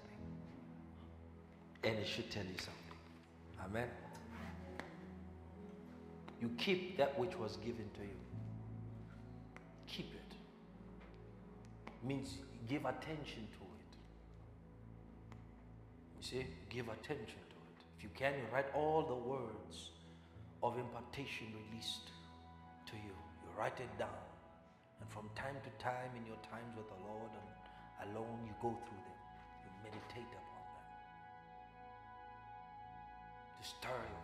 [1.83, 2.99] And it should tell you something.
[3.65, 3.89] Amen.
[6.43, 8.21] You keep that which was given to you.
[9.87, 10.35] Keep it.
[12.07, 12.37] Means
[12.69, 13.97] give attention to it.
[16.19, 17.85] You see, give attention to it.
[17.97, 19.91] If you can, you write all the words
[20.63, 22.11] of impartation released
[22.87, 23.15] to you.
[23.43, 24.09] You write it down.
[25.01, 27.49] And from time to time, in your times with the Lord and
[28.13, 29.21] alone, you go through them.
[29.65, 30.87] You meditate upon them.
[33.61, 34.19] To stir your